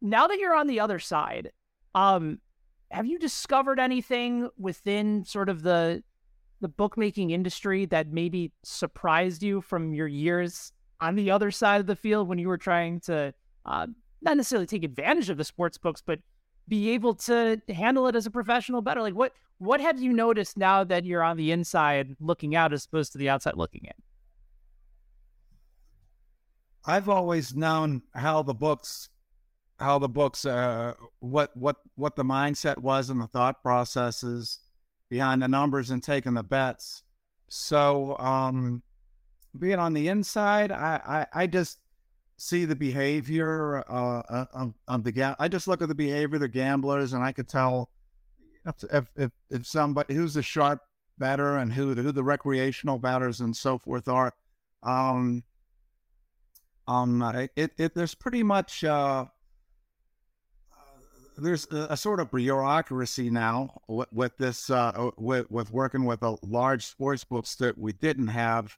Now 0.00 0.26
that 0.26 0.38
you're 0.38 0.54
on 0.54 0.66
the 0.66 0.80
other 0.80 0.98
side, 0.98 1.52
um, 1.94 2.38
have 2.90 3.06
you 3.06 3.18
discovered 3.18 3.80
anything 3.80 4.48
within 4.58 5.24
sort 5.24 5.48
of 5.48 5.62
the 5.62 6.02
the 6.60 6.68
bookmaking 6.68 7.30
industry 7.30 7.84
that 7.84 8.08
maybe 8.08 8.50
surprised 8.62 9.42
you 9.42 9.60
from 9.60 9.92
your 9.92 10.06
years 10.06 10.72
on 11.00 11.14
the 11.14 11.30
other 11.30 11.50
side 11.50 11.80
of 11.80 11.86
the 11.86 11.96
field 11.96 12.28
when 12.28 12.38
you 12.38 12.48
were 12.48 12.56
trying 12.56 12.98
to 12.98 13.32
uh, 13.66 13.86
not 14.22 14.36
necessarily 14.36 14.66
take 14.66 14.82
advantage 14.82 15.28
of 15.28 15.36
the 15.36 15.44
sports 15.44 15.76
books, 15.76 16.02
but 16.04 16.18
be 16.68 16.90
able 16.90 17.14
to 17.14 17.60
handle 17.68 18.06
it 18.08 18.16
as 18.16 18.26
a 18.26 18.30
professional 18.30 18.82
bettor? 18.82 19.02
Like 19.02 19.14
what 19.14 19.32
what 19.58 19.80
have 19.80 20.00
you 20.00 20.12
noticed 20.12 20.56
now 20.56 20.84
that 20.84 21.04
you're 21.04 21.22
on 21.22 21.36
the 21.36 21.50
inside 21.50 22.16
looking 22.20 22.54
out 22.54 22.72
as 22.72 22.84
opposed 22.84 23.12
to 23.12 23.18
the 23.18 23.28
outside 23.28 23.54
looking 23.56 23.82
in? 23.84 23.92
I've 26.84 27.08
always 27.08 27.54
known 27.54 28.02
how 28.14 28.42
the 28.42 28.54
books 28.54 29.08
how 29.78 29.98
the 29.98 30.08
books 30.08 30.44
uh, 30.44 30.94
what 31.20 31.54
what 31.56 31.76
what 31.96 32.16
the 32.16 32.24
mindset 32.24 32.78
was 32.78 33.10
and 33.10 33.20
the 33.20 33.26
thought 33.26 33.62
processes 33.62 34.60
behind 35.08 35.42
the 35.42 35.48
numbers 35.48 35.90
and 35.90 36.02
taking 36.02 36.34
the 36.34 36.42
bets 36.42 37.02
so 37.48 38.16
um 38.18 38.82
being 39.58 39.78
on 39.78 39.92
the 39.92 40.08
inside 40.08 40.72
i 40.72 41.26
i, 41.34 41.42
I 41.42 41.46
just 41.46 41.78
see 42.38 42.64
the 42.64 42.76
behavior 42.76 43.84
uh, 43.88 44.22
uh 44.28 44.44
of, 44.52 44.74
of 44.88 45.04
the 45.04 45.12
ga- 45.12 45.36
i 45.38 45.48
just 45.48 45.66
look 45.68 45.80
at 45.80 45.88
the 45.88 45.94
behavior 45.94 46.36
of 46.36 46.40
the 46.40 46.48
gamblers 46.48 47.12
and 47.12 47.24
i 47.24 47.32
could 47.32 47.48
tell 47.48 47.90
if 48.92 49.08
if, 49.16 49.30
if 49.50 49.66
somebody 49.66 50.14
who's 50.14 50.34
the 50.34 50.42
sharp 50.42 50.80
batter 51.18 51.56
and 51.56 51.72
who 51.72 51.94
who 51.94 52.12
the 52.12 52.24
recreational 52.24 52.98
batters 52.98 53.40
and 53.40 53.56
so 53.56 53.78
forth 53.78 54.08
are 54.08 54.32
um 54.82 55.42
um 56.86 57.22
it, 57.56 57.72
it 57.78 57.94
there's 57.94 58.14
pretty 58.14 58.42
much 58.42 58.84
uh 58.84 59.24
there's 61.38 61.66
a, 61.70 61.88
a, 61.90 61.96
sort 61.96 62.20
of 62.20 62.30
bureaucracy 62.30 63.30
now 63.30 63.82
with, 63.88 64.10
with 64.12 64.36
this 64.38 64.70
uh, 64.70 65.10
with 65.16 65.50
with 65.50 65.70
working 65.70 66.04
with 66.04 66.22
a 66.22 66.36
large 66.42 66.86
sports 66.86 67.24
books 67.24 67.56
that 67.56 67.76
we 67.76 67.92
didn't 67.92 68.28
have 68.28 68.76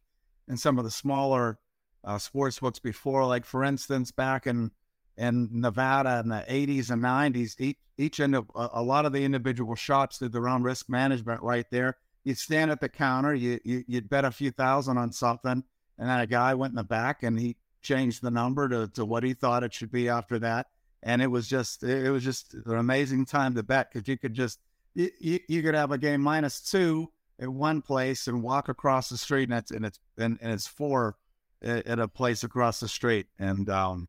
and 0.49 0.59
some 0.59 0.79
of 0.79 0.85
the 0.85 0.91
smaller 0.91 1.59
uh, 2.05 2.19
sports 2.19 2.59
books 2.59 2.79
before. 2.79 3.27
Like 3.27 3.45
for 3.45 3.65
instance, 3.65 4.11
back 4.11 4.47
in 4.47 4.71
in 5.17 5.49
Nevada 5.51 6.21
in 6.23 6.29
the 6.29 6.45
80s 6.49 6.91
and 6.91 7.03
90s, 7.03 7.57
each, 7.59 7.79
each 7.97 8.21
end 8.21 8.37
of 8.37 8.49
a, 8.55 8.69
a 8.75 8.83
lot 8.83 9.05
of 9.05 9.13
the 9.13 9.25
individual 9.25 9.75
shops 9.75 10.19
did 10.19 10.33
their 10.33 10.49
own 10.49 10.63
risk 10.63 10.89
management 10.89 11.43
right 11.43 11.67
there. 11.73 11.97
You'd 12.23 12.39
stand 12.39 12.71
at 12.71 12.81
the 12.81 12.89
counter, 12.89 13.35
you, 13.35 13.59
you 13.65 13.85
would 13.89 14.09
bet 14.09 14.25
a 14.25 14.31
few 14.31 14.53
thousand 14.53 14.97
on 14.97 15.11
something, 15.11 15.65
and 15.99 16.09
then 16.09 16.21
a 16.21 16.27
guy 16.27 16.55
went 16.55 16.73
in 16.73 16.77
the 16.77 16.85
back 16.85 17.25
and 17.25 17.39
he 17.39 17.57
changed 17.83 18.23
the 18.23 18.31
number 18.31 18.69
to, 18.69 18.89
to 18.95 19.05
what 19.05 19.25
he 19.25 19.35
thought 19.35 19.65
it 19.65 19.75
should 19.75 19.91
be 19.91 20.09
after 20.09 20.39
that 20.39 20.67
and 21.03 21.23
it 21.23 21.29
was 21.29 21.49
just 21.49 21.83
it 21.83 22.11
was 22.11 22.25
just 22.25 22.55
an 22.55 22.77
amazing 22.77 23.25
time 23.25 23.55
to 23.55 23.63
bet 23.63 23.93
because 23.93 24.09
you 24.09 24.19
could 24.19 24.35
just 24.35 24.59
you, 24.95 25.39
you, 25.49 25.63
could 25.63 25.75
have 25.75 25.93
a 25.93 25.99
game 25.99 26.21
minus 26.21 26.61
two 26.61 27.09
at 27.41 27.49
one 27.49 27.81
place 27.81 28.27
and 28.27 28.43
walk 28.43 28.69
across 28.69 29.09
the 29.09 29.17
street 29.17 29.49
and 29.49 29.59
it's 29.59 29.71
and 29.71 29.87
it's 29.87 30.01
and, 30.17 30.39
and 30.41 30.53
it's 30.53 30.67
four 30.67 31.17
at, 31.63 31.99
a 31.99 32.09
place 32.09 32.45
across 32.45 32.81
the 32.81 32.89
street 32.89 33.27
and 33.39 33.69
um 33.69 34.09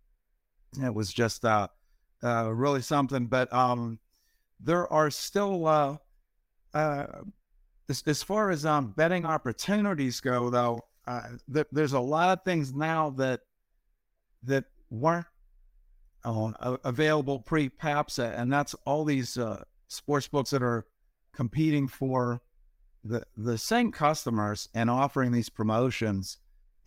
it 0.84 0.94
was 0.94 1.12
just 1.12 1.44
uh, 1.46 1.68
uh 2.24 2.50
really 2.54 2.82
something 2.82 3.26
but 3.26 3.52
um 3.54 4.00
there 4.60 4.92
are 4.92 5.10
still, 5.10 5.68
uh, 5.68 5.98
uh, 6.74 7.06
as, 7.88 8.04
as 8.06 8.22
far 8.22 8.52
as 8.52 8.66
um, 8.66 8.94
betting 8.96 9.26
opportunities 9.26 10.20
go, 10.20 10.50
though, 10.50 10.82
uh, 11.08 11.22
th- 11.52 11.68
there's 11.72 11.94
a 11.94 12.00
lot 12.00 12.38
of 12.38 12.44
things 12.44 12.74
now 12.74 13.10
that 13.12 13.42
that 14.44 14.66
weren't 14.90 15.26
uh, 16.24 16.78
available 16.84 17.40
pre 17.40 17.70
PAPSA, 17.70 18.38
and 18.38 18.52
that's 18.52 18.76
all 18.86 19.06
these 19.06 19.38
sports 19.88 20.28
books 20.28 20.52
that 20.52 20.62
are 20.62 20.86
competing 21.34 21.88
for 21.88 22.42
the 23.04 23.24
the 23.38 23.58
same 23.58 23.92
customers 23.92 24.70
and 24.74 24.90
offering 24.90 25.32
these 25.32 25.50
promotions, 25.50 26.38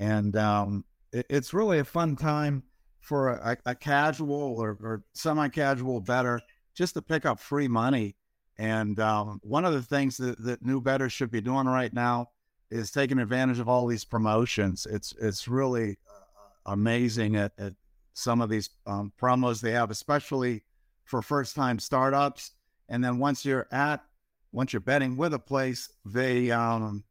and 0.03 0.37
um, 0.37 0.85
it, 1.13 1.27
it's 1.31 1.55
really 1.55 1.79
a 1.79 1.85
fun 1.85 2.17
time 2.17 2.65
for 2.99 3.31
a, 3.31 3.57
a 3.67 3.75
casual 3.75 4.57
or, 4.59 4.71
or 4.83 5.05
semi-casual 5.15 6.01
bettor 6.01 6.41
just 6.75 6.95
to 6.95 7.03
pick 7.03 7.25
up 7.25 7.39
free 7.39 7.69
money. 7.69 8.17
And 8.59 8.99
um, 8.99 9.41
one 9.45 9.65
of 9.65 9.75
the 9.75 9.83
things 9.83 10.17
that, 10.17 10.43
that 10.45 10.65
new 10.65 10.81
bettors 10.81 11.13
should 11.13 11.31
be 11.31 11.41
doing 11.41 11.67
right 11.67 11.93
now 11.93 12.31
is 12.71 12.91
taking 12.91 13.19
advantage 13.19 13.61
of 13.61 13.69
all 13.69 13.87
these 13.87 14.05
promotions. 14.05 14.87
It's 14.91 15.15
it's 15.21 15.47
really 15.47 15.99
uh, 16.09 16.73
amazing 16.73 17.37
at, 17.37 17.53
at, 17.59 17.75
some 18.15 18.43
of 18.43 18.51
these 18.51 18.69
um, 18.87 19.11
promos 19.19 19.63
they 19.63 19.71
have, 19.71 19.91
especially 19.91 20.63
for 21.05 21.23
first 21.23 21.57
time 21.57 21.79
startups. 21.79 22.51
And 22.91 23.03
then 23.03 23.19
once 23.19 23.43
you're 23.43 23.67
at 23.73 24.05
once 24.53 24.73
you're 24.75 24.81
betting 24.81 25.17
with 25.17 25.33
a 25.33 25.39
place, 25.39 25.91
they 26.05 26.51
um, 26.51 27.05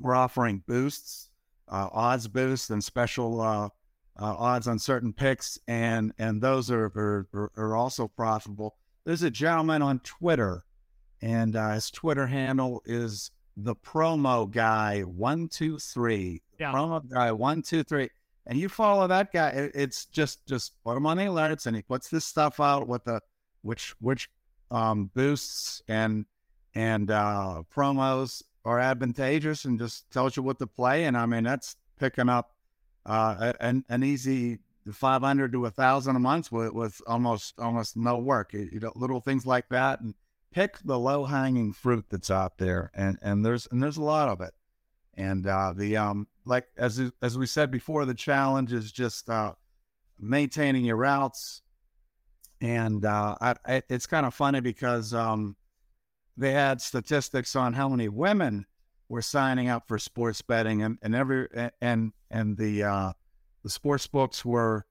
were 0.00 0.14
offering 0.14 0.62
boosts, 0.66 1.27
uh, 1.70 1.88
odds 1.92 2.28
boost 2.28 2.70
and 2.70 2.82
special 2.82 3.40
uh, 3.40 3.68
uh, 4.20 4.34
odds 4.36 4.66
on 4.66 4.78
certain 4.78 5.12
picks, 5.12 5.58
and 5.68 6.12
and 6.18 6.42
those 6.42 6.70
are, 6.70 6.86
are 6.86 7.50
are 7.56 7.76
also 7.76 8.08
profitable. 8.08 8.76
There's 9.04 9.22
a 9.22 9.30
gentleman 9.30 9.82
on 9.82 10.00
Twitter, 10.00 10.64
and 11.20 11.56
uh, 11.56 11.72
his 11.72 11.90
Twitter 11.90 12.26
handle 12.26 12.82
is 12.84 13.30
the 13.56 13.74
promo 13.74 14.50
guy 14.50 15.02
one 15.02 15.48
two 15.48 15.78
three. 15.78 16.42
Yeah. 16.58 16.72
Promo 16.72 17.08
guy 17.08 17.32
one 17.32 17.62
two 17.62 17.82
three. 17.82 18.10
And 18.46 18.58
you 18.58 18.70
follow 18.70 19.06
that 19.06 19.30
guy. 19.30 19.70
it's 19.74 20.06
just 20.06 20.46
just 20.46 20.72
put 20.82 20.96
him 20.96 21.04
on 21.06 21.18
the 21.18 21.24
alerts, 21.24 21.66
and 21.66 21.76
he 21.76 21.82
puts 21.82 22.08
this 22.08 22.24
stuff 22.24 22.60
out 22.60 22.88
with 22.88 23.04
the 23.04 23.20
which 23.62 23.94
which 24.00 24.30
um, 24.70 25.10
boosts 25.14 25.82
and 25.88 26.24
and 26.74 27.10
uh, 27.10 27.62
promos 27.74 28.42
are 28.68 28.78
advantageous 28.78 29.64
and 29.64 29.78
just 29.78 30.10
tells 30.10 30.36
you 30.36 30.42
what 30.42 30.58
to 30.58 30.66
play. 30.66 31.04
And 31.06 31.16
I 31.16 31.24
mean, 31.24 31.44
that's 31.44 31.76
picking 31.98 32.28
up 32.28 32.52
uh, 33.06 33.54
an, 33.60 33.84
an 33.88 34.04
easy 34.04 34.58
500 34.92 35.52
to 35.52 35.66
a 35.66 35.70
thousand 35.70 36.16
a 36.16 36.20
month 36.20 36.52
with, 36.52 36.72
with 36.72 37.00
almost, 37.06 37.58
almost 37.58 37.96
no 37.96 38.18
work, 38.18 38.52
you, 38.52 38.78
know, 38.80 38.92
little 38.94 39.20
things 39.20 39.46
like 39.46 39.68
that. 39.70 40.00
And 40.00 40.14
pick 40.52 40.78
the 40.84 40.98
low 40.98 41.24
hanging 41.24 41.72
fruit 41.72 42.04
that's 42.10 42.30
out 42.30 42.58
there. 42.58 42.90
And, 42.94 43.18
and 43.22 43.44
there's, 43.44 43.66
and 43.70 43.82
there's 43.82 43.96
a 43.96 44.02
lot 44.02 44.28
of 44.28 44.40
it. 44.42 44.52
And, 45.14 45.46
uh, 45.46 45.72
the, 45.74 45.96
um, 45.96 46.28
like, 46.44 46.66
as, 46.76 47.00
as 47.22 47.36
we 47.36 47.46
said 47.46 47.70
before, 47.70 48.04
the 48.04 48.14
challenge 48.14 48.72
is 48.72 48.92
just, 48.92 49.28
uh, 49.30 49.54
maintaining 50.20 50.84
your 50.84 50.96
routes. 50.96 51.62
And, 52.60 53.04
uh, 53.04 53.36
I, 53.40 53.82
it's 53.88 54.06
kind 54.06 54.26
of 54.26 54.34
funny 54.34 54.60
because, 54.60 55.14
um, 55.14 55.56
they 56.38 56.52
had 56.52 56.80
statistics 56.80 57.56
on 57.56 57.72
how 57.72 57.88
many 57.88 58.08
women 58.08 58.64
were 59.08 59.22
signing 59.22 59.68
up 59.68 59.88
for 59.88 59.98
sports 59.98 60.40
betting, 60.40 60.82
and, 60.82 60.98
and 61.02 61.14
every 61.14 61.48
and 61.80 62.12
and 62.30 62.56
the 62.56 62.84
uh, 62.84 63.12
the 63.64 63.70
sports 63.70 64.06
books 64.06 64.44
were 64.44 64.86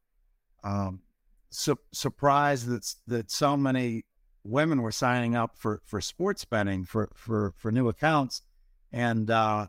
um, 0.64 1.02
su- 1.50 1.80
surprised 1.94 2.68
that 2.68 2.94
that 3.08 3.32
so 3.32 3.56
many 3.56 4.04
women 4.44 4.82
were 4.82 4.92
signing 4.92 5.36
up 5.36 5.58
for 5.58 5.82
for 5.86 6.02
sports 6.02 6.44
betting 6.44 6.84
for 6.84 7.10
for 7.16 7.54
for 7.56 7.72
new 7.72 7.88
accounts, 7.88 8.42
and 8.92 9.32
uh, 9.32 9.68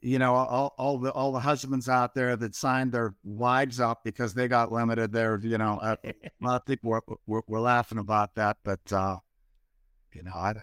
you 0.00 0.18
know 0.18 0.34
all, 0.34 0.74
all 0.76 0.98
the 0.98 1.12
all 1.12 1.30
the 1.30 1.40
husbands 1.40 1.88
out 1.88 2.14
there 2.14 2.34
that 2.34 2.54
signed 2.56 2.90
their 2.90 3.14
wives 3.22 3.78
up 3.78 4.02
because 4.02 4.34
they 4.34 4.48
got 4.48 4.72
limited 4.72 5.12
there. 5.12 5.38
You 5.40 5.58
know, 5.58 5.78
a 5.82 5.98
lot 6.40 6.62
of 6.62 6.66
people 6.66 6.90
were, 6.90 7.02
were, 7.26 7.44
were 7.46 7.60
laughing 7.60 7.98
about 7.98 8.34
that, 8.34 8.56
but 8.64 8.92
uh, 8.92 9.18
you 10.12 10.24
know 10.24 10.34
I 10.34 10.54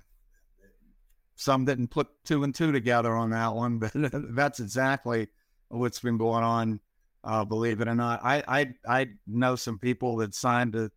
some 1.43 1.65
didn't 1.65 1.89
put 1.89 2.08
two 2.23 2.43
and 2.43 2.56
two 2.56 2.71
together 2.71 3.13
on 3.13 3.32
that 3.32 3.53
one, 3.53 3.77
but 3.79 3.91
that's 3.93 4.60
exactly 4.60 5.27
what's 5.67 5.99
been 5.99 6.17
going 6.17 6.43
on. 6.43 6.79
Uh, 7.25 7.45
believe 7.45 7.79
it 7.79 7.88
or 7.88 7.95
not, 7.95 8.19
I, 8.23 8.43
I 8.47 8.73
I 8.88 9.08
know 9.27 9.56
some 9.56 9.79
people 9.79 10.17
that 10.17 10.34
signed 10.34 10.75
a 10.75 10.91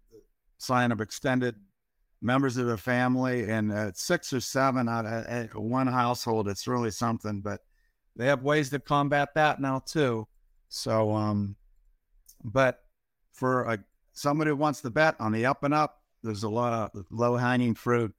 sign 0.59 0.91
of 0.91 1.01
extended 1.01 1.55
members 2.21 2.57
of 2.57 2.67
the 2.67 2.77
family, 2.77 3.49
and 3.49 3.73
uh, 3.73 3.93
six 3.95 4.33
or 4.33 4.41
seven 4.41 4.89
out 4.89 5.07
of 5.07 5.55
one 5.55 5.87
household. 5.87 6.49
It's 6.49 6.67
really 6.67 6.91
something, 6.91 7.41
but 7.41 7.61
they 8.17 8.27
have 8.27 8.43
ways 8.43 8.71
to 8.71 8.81
combat 8.81 9.35
that 9.35 9.61
now 9.61 9.81
too. 9.81 10.27
So, 10.69 11.13
um, 11.13 11.55
but 12.43 12.81
for 13.33 13.65
a, 13.65 13.79
somebody 14.13 14.51
who 14.51 14.57
wants 14.57 14.81
to 14.81 14.91
bet 14.91 15.15
on 15.21 15.31
the 15.31 15.47
up 15.47 15.63
and 15.63 15.75
up, 15.75 16.03
there's 16.25 16.43
a 16.43 16.49
lot 16.49 16.91
of 16.95 17.07
low 17.11 17.37
hanging 17.37 17.75
fruit 17.75 18.13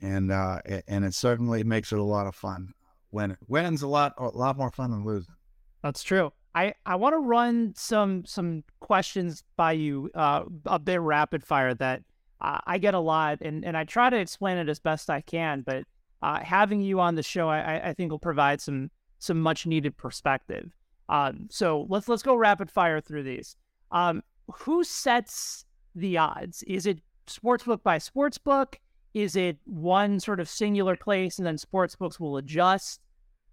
and 0.00 0.30
uh, 0.30 0.60
and 0.88 1.04
it 1.04 1.14
certainly 1.14 1.64
makes 1.64 1.92
it 1.92 1.98
a 1.98 2.04
lot 2.04 2.26
of 2.26 2.34
fun. 2.34 2.72
When 3.10 3.36
winning's 3.48 3.82
a 3.82 3.88
lot 3.88 4.14
a 4.18 4.24
lot 4.28 4.56
more 4.56 4.70
fun 4.70 4.90
than 4.90 5.04
losing. 5.04 5.34
That's 5.82 6.02
true. 6.02 6.32
I, 6.56 6.72
I 6.86 6.96
want 6.96 7.12
to 7.12 7.18
run 7.18 7.74
some 7.76 8.24
some 8.24 8.64
questions 8.80 9.44
by 9.56 9.72
you, 9.72 10.10
uh, 10.14 10.44
a 10.64 10.78
bit 10.78 11.00
rapid 11.00 11.44
fire 11.44 11.74
that 11.74 12.02
uh, 12.40 12.58
I 12.66 12.78
get 12.78 12.94
a 12.94 12.98
lot, 12.98 13.42
and, 13.42 13.62
and 13.62 13.76
I 13.76 13.84
try 13.84 14.08
to 14.08 14.16
explain 14.16 14.56
it 14.56 14.68
as 14.68 14.80
best 14.80 15.10
I 15.10 15.20
can. 15.20 15.60
But 15.60 15.84
uh, 16.22 16.40
having 16.40 16.80
you 16.80 16.98
on 16.98 17.14
the 17.14 17.22
show, 17.22 17.48
I, 17.48 17.90
I 17.90 17.92
think 17.92 18.10
will 18.10 18.18
provide 18.18 18.62
some 18.62 18.90
some 19.18 19.40
much 19.40 19.66
needed 19.66 19.98
perspective. 19.98 20.74
Um, 21.10 21.46
so 21.50 21.86
let's 21.90 22.08
let's 22.08 22.22
go 22.22 22.34
rapid 22.34 22.70
fire 22.70 23.02
through 23.02 23.24
these. 23.24 23.54
Um, 23.92 24.22
who 24.50 24.82
sets 24.82 25.66
the 25.94 26.16
odds? 26.16 26.62
Is 26.66 26.86
it 26.86 27.00
sportsbook 27.26 27.82
by 27.82 27.98
sportsbook? 27.98 28.76
Is 29.16 29.34
it 29.34 29.56
one 29.64 30.20
sort 30.20 30.40
of 30.40 30.48
singular 30.48 30.94
place 30.94 31.38
and 31.38 31.46
then 31.46 31.56
sports 31.56 31.96
books 31.96 32.20
will 32.20 32.36
adjust? 32.36 33.00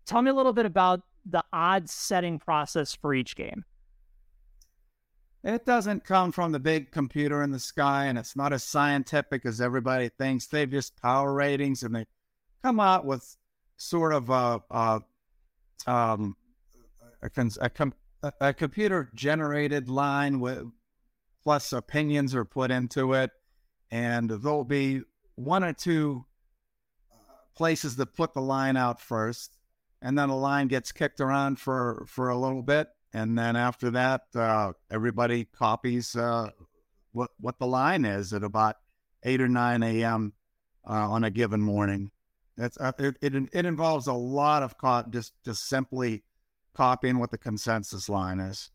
Tell 0.06 0.22
me 0.22 0.30
a 0.30 0.34
little 0.34 0.52
bit 0.52 0.66
about 0.66 1.04
the 1.26 1.42
odds 1.54 1.94
setting 1.94 2.38
process 2.38 2.94
for 2.94 3.14
each 3.14 3.38
game. 3.38 3.64
It 5.42 5.66
doesn't 5.66 6.04
come 6.04 6.34
from 6.34 6.52
the 6.52 6.60
big 6.60 6.92
computer 6.92 7.42
in 7.44 7.52
the 7.52 7.62
sky, 7.62 8.08
and 8.08 8.18
it's 8.18 8.36
not 8.36 8.52
as 8.52 8.66
scientific 8.66 9.46
as 9.46 9.62
everybody 9.62 10.10
thinks. 10.10 10.48
They've 10.48 10.70
just 10.70 11.02
power 11.02 11.34
ratings, 11.34 11.84
and 11.84 11.96
they 11.96 12.08
come 12.62 12.82
out 12.82 13.06
with 13.06 13.38
sort 13.78 14.12
of 14.12 14.30
a, 14.30 14.62
a 14.70 15.02
um, 15.88 16.36
a, 17.22 17.30
a, 17.62 18.34
a 18.42 18.54
computer 18.54 19.10
generated 19.16 19.88
line 19.88 20.42
with 20.42 20.66
plus 21.42 21.72
opinions 21.72 22.36
are 22.36 22.44
put 22.44 22.70
into 22.70 23.14
it, 23.14 23.32
and 23.92 24.30
there'll 24.30 24.66
be 24.66 25.04
one 25.36 25.64
or 25.64 25.74
two 25.74 26.26
uh, 27.12 27.16
places 27.56 27.96
that 27.96 28.16
put 28.16 28.34
the 28.34 28.42
line 28.42 28.78
out 28.78 29.00
first, 29.02 29.58
and 30.02 30.18
then 30.18 30.30
the 30.30 30.36
line 30.36 30.68
gets 30.68 30.92
kicked 30.92 31.20
around 31.20 31.60
for 31.60 32.06
for 32.08 32.30
a 32.30 32.38
little 32.38 32.64
bit, 32.64 32.88
and 33.14 33.38
then 33.38 33.56
after 33.56 33.92
that, 33.92 34.22
uh, 34.36 34.74
everybody 34.92 35.46
copies 35.46 36.16
uh, 36.16 36.50
what 37.12 37.32
what 37.40 37.60
the 37.60 37.68
line 37.68 38.06
is 38.06 38.34
at 38.34 38.44
about 38.44 38.76
eight 39.24 39.42
or 39.42 39.48
nine 39.48 39.84
a.m. 39.84 40.34
Uh, 40.86 41.10
on 41.10 41.24
a 41.24 41.30
given 41.30 41.62
morning. 41.62 42.12
It's 42.58 42.78
uh, 42.78 42.92
it, 43.00 43.18
it, 43.22 43.34
it 43.54 43.66
involves 43.66 44.08
a 44.08 44.14
lot 44.14 44.62
of 44.64 44.78
co- 44.78 45.06
just 45.10 45.34
just 45.46 45.68
simply 45.68 46.24
copying 46.76 47.20
what 47.20 47.32
the 47.32 47.38
consensus 47.38 48.10
line 48.10 48.40
is, 48.40 48.70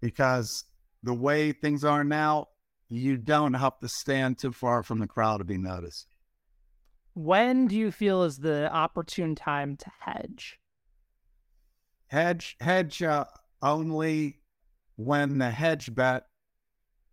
because 0.00 0.64
the 1.02 1.12
way 1.12 1.52
things 1.52 1.84
are 1.84 2.04
now, 2.04 2.48
you 2.92 3.16
don't 3.16 3.54
have 3.54 3.78
to 3.80 3.88
stand 3.88 4.38
too 4.38 4.52
far 4.52 4.82
from 4.82 4.98
the 4.98 5.06
crowd 5.06 5.38
to 5.38 5.44
be 5.44 5.56
noticed. 5.56 6.08
When 7.14 7.66
do 7.66 7.76
you 7.76 7.90
feel 7.90 8.22
is 8.22 8.38
the 8.38 8.70
opportune 8.72 9.34
time 9.34 9.76
to 9.78 9.90
hedge? 10.00 10.58
Hedge, 12.06 12.56
hedge 12.60 13.02
uh, 13.02 13.24
only 13.62 14.40
when 14.96 15.38
the 15.38 15.50
hedge 15.50 15.94
bet 15.94 16.26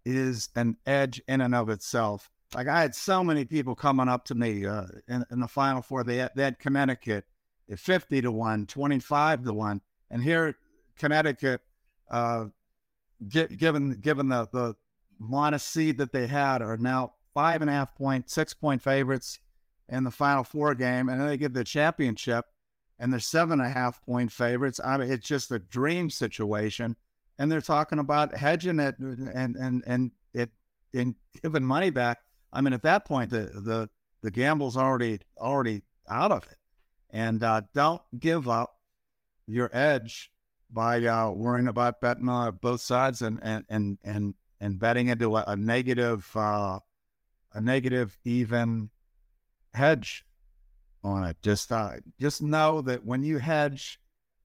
is 0.05 0.49
an 0.55 0.75
edge 0.85 1.21
in 1.27 1.39
and 1.41 1.55
of 1.55 1.69
itself. 1.69 2.29
Like 2.53 2.67
I 2.67 2.81
had 2.81 2.95
so 2.95 3.23
many 3.23 3.45
people 3.45 3.75
coming 3.75 4.09
up 4.09 4.25
to 4.25 4.35
me 4.35 4.65
uh, 4.65 4.85
in, 5.07 5.23
in, 5.31 5.39
the 5.39 5.47
Final 5.47 5.81
Four. 5.81 6.03
They 6.03 6.17
had, 6.17 6.31
they 6.35 6.43
had 6.43 6.59
Connecticut 6.59 7.25
at 7.71 7.79
50 7.79 8.21
to 8.21 8.31
1, 8.31 8.65
25 8.65 9.43
to 9.43 9.53
1. 9.53 9.81
And 10.09 10.23
here, 10.23 10.57
Connecticut, 10.97 11.61
uh, 12.09 12.45
given 13.27 13.91
given 14.01 14.29
the, 14.29 14.47
the 14.51 14.75
seed 15.57 15.97
that 15.97 16.11
they 16.11 16.27
had 16.27 16.61
are 16.61 16.77
now 16.77 17.13
five 17.33 17.61
and 17.61 17.69
a 17.69 17.73
half 17.73 17.95
point, 17.95 18.29
six 18.29 18.53
point 18.53 18.81
favorites 18.81 19.39
in 19.87 20.03
the 20.03 20.11
Final 20.11 20.43
Four 20.43 20.75
game, 20.75 21.09
and 21.09 21.19
then 21.19 21.27
they 21.27 21.37
get 21.37 21.53
the 21.53 21.63
championship, 21.63 22.45
and 22.99 23.11
they're 23.11 23.19
seven 23.19 23.59
and 23.59 23.69
a 23.69 23.73
half 23.73 24.03
point 24.05 24.31
favorites. 24.31 24.79
I 24.83 24.97
mean, 24.97 25.11
it's 25.11 25.27
just 25.27 25.51
a 25.51 25.59
dream 25.59 26.09
situation, 26.09 26.95
and 27.37 27.51
they're 27.51 27.61
talking 27.61 27.99
about 27.99 28.35
hedging 28.35 28.79
it 28.79 28.97
and 28.99 29.55
and 29.55 29.83
and 29.85 30.11
it 30.33 30.51
and 30.93 31.15
giving 31.41 31.63
money 31.63 31.89
back 31.89 32.19
I 32.51 32.61
mean, 32.61 32.73
at 32.73 32.83
that 32.83 33.05
point, 33.05 33.29
the 33.29 33.51
the 33.53 33.89
the 34.21 34.31
gamble's 34.31 34.77
already 34.77 35.19
already 35.37 35.83
out 36.09 36.31
of 36.31 36.43
it, 36.43 36.57
and 37.09 37.43
uh, 37.43 37.61
don't 37.73 38.01
give 38.19 38.49
up 38.49 38.77
your 39.47 39.69
edge 39.73 40.31
by 40.71 41.03
uh, 41.05 41.29
worrying 41.31 41.67
about 41.67 42.01
betting 42.01 42.29
on 42.29 42.57
both 42.61 42.81
sides 42.81 43.21
and 43.21 43.39
and 43.41 43.65
and 43.69 43.97
and, 44.03 44.33
and 44.59 44.79
betting 44.79 45.07
into 45.07 45.37
a, 45.37 45.43
a 45.47 45.55
negative 45.55 46.29
uh, 46.35 46.79
a 47.53 47.61
negative 47.61 48.17
even 48.25 48.89
hedge 49.73 50.25
on 51.03 51.23
it. 51.23 51.37
Just 51.41 51.71
uh, 51.71 51.93
just 52.19 52.41
know 52.41 52.81
that 52.81 53.05
when 53.05 53.23
you 53.23 53.37
hedge 53.37 53.99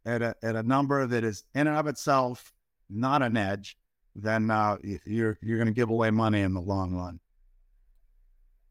at 0.04 0.22
a 0.22 0.34
at 0.42 0.56
a 0.56 0.62
number 0.62 1.06
that 1.06 1.24
is 1.24 1.44
in 1.54 1.66
and 1.66 1.76
of 1.76 1.86
itself 1.86 2.52
not 2.90 3.22
an 3.22 3.36
edge, 3.36 3.76
then 4.14 4.50
uh, 4.50 4.76
you're 5.04 5.38
you're 5.42 5.58
going 5.58 5.66
to 5.66 5.74
give 5.74 5.90
away 5.90 6.10
money 6.10 6.40
in 6.40 6.54
the 6.54 6.60
long 6.60 6.94
run. 6.94 7.20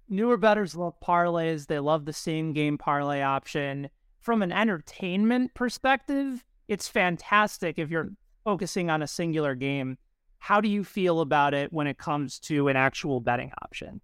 Newer 0.10 0.38
bettors 0.38 0.76
love 0.76 0.96
parlays. 1.02 1.68
They 1.68 1.80
love 1.80 2.06
the 2.06 2.14
same 2.14 2.54
game 2.54 2.78
parlay 2.78 3.22
option. 3.22 3.90
From 4.20 4.42
an 4.42 4.52
entertainment 4.52 5.54
perspective, 5.54 6.44
it's 6.68 6.88
fantastic 6.88 7.78
if 7.78 7.90
you're 7.90 8.12
focusing 8.44 8.90
on 8.90 9.02
a 9.02 9.08
singular 9.08 9.56
game. 9.56 9.98
How 10.44 10.60
do 10.60 10.68
you 10.68 10.84
feel 10.84 11.22
about 11.22 11.54
it 11.54 11.72
when 11.72 11.88
it 11.88 11.98
comes 11.98 12.38
to 12.40 12.68
an 12.68 12.76
actual 12.76 13.22
betting 13.22 13.54
option? 13.62 14.02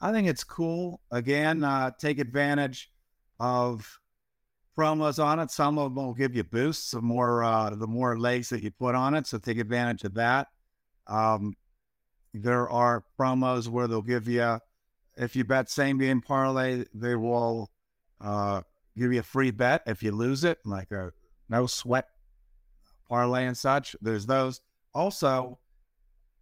I 0.00 0.10
think 0.10 0.26
it's 0.26 0.42
cool. 0.42 1.00
Again, 1.12 1.62
uh, 1.62 1.92
take 2.00 2.18
advantage 2.18 2.90
of 3.38 4.00
promos 4.76 5.22
on 5.24 5.38
it. 5.38 5.52
Some 5.52 5.78
of 5.78 5.94
them 5.94 6.04
will 6.04 6.14
give 6.14 6.34
you 6.34 6.42
boosts. 6.42 6.90
The 6.90 7.00
more 7.00 7.44
uh, 7.44 7.76
the 7.76 7.86
more 7.86 8.18
legs 8.18 8.48
that 8.48 8.64
you 8.64 8.72
put 8.72 8.96
on 8.96 9.14
it, 9.14 9.28
so 9.28 9.38
take 9.38 9.58
advantage 9.58 10.02
of 10.02 10.14
that. 10.14 10.48
Um, 11.06 11.54
there 12.34 12.68
are 12.68 13.04
promos 13.16 13.68
where 13.68 13.86
they'll 13.86 14.02
give 14.02 14.26
you, 14.26 14.58
if 15.16 15.36
you 15.36 15.44
bet 15.44 15.70
same 15.70 15.98
game 15.98 16.20
parlay, 16.20 16.86
they 16.92 17.14
will 17.14 17.70
uh, 18.20 18.62
give 18.96 19.12
you 19.12 19.20
a 19.20 19.22
free 19.22 19.52
bet 19.52 19.82
if 19.86 20.02
you 20.02 20.10
lose 20.10 20.42
it, 20.42 20.58
like 20.64 20.90
a 20.90 21.12
no 21.48 21.66
sweat 21.66 22.08
parlay 23.08 23.46
and 23.46 23.56
such. 23.56 23.94
There's 24.00 24.26
those. 24.26 24.60
Also, 24.94 25.58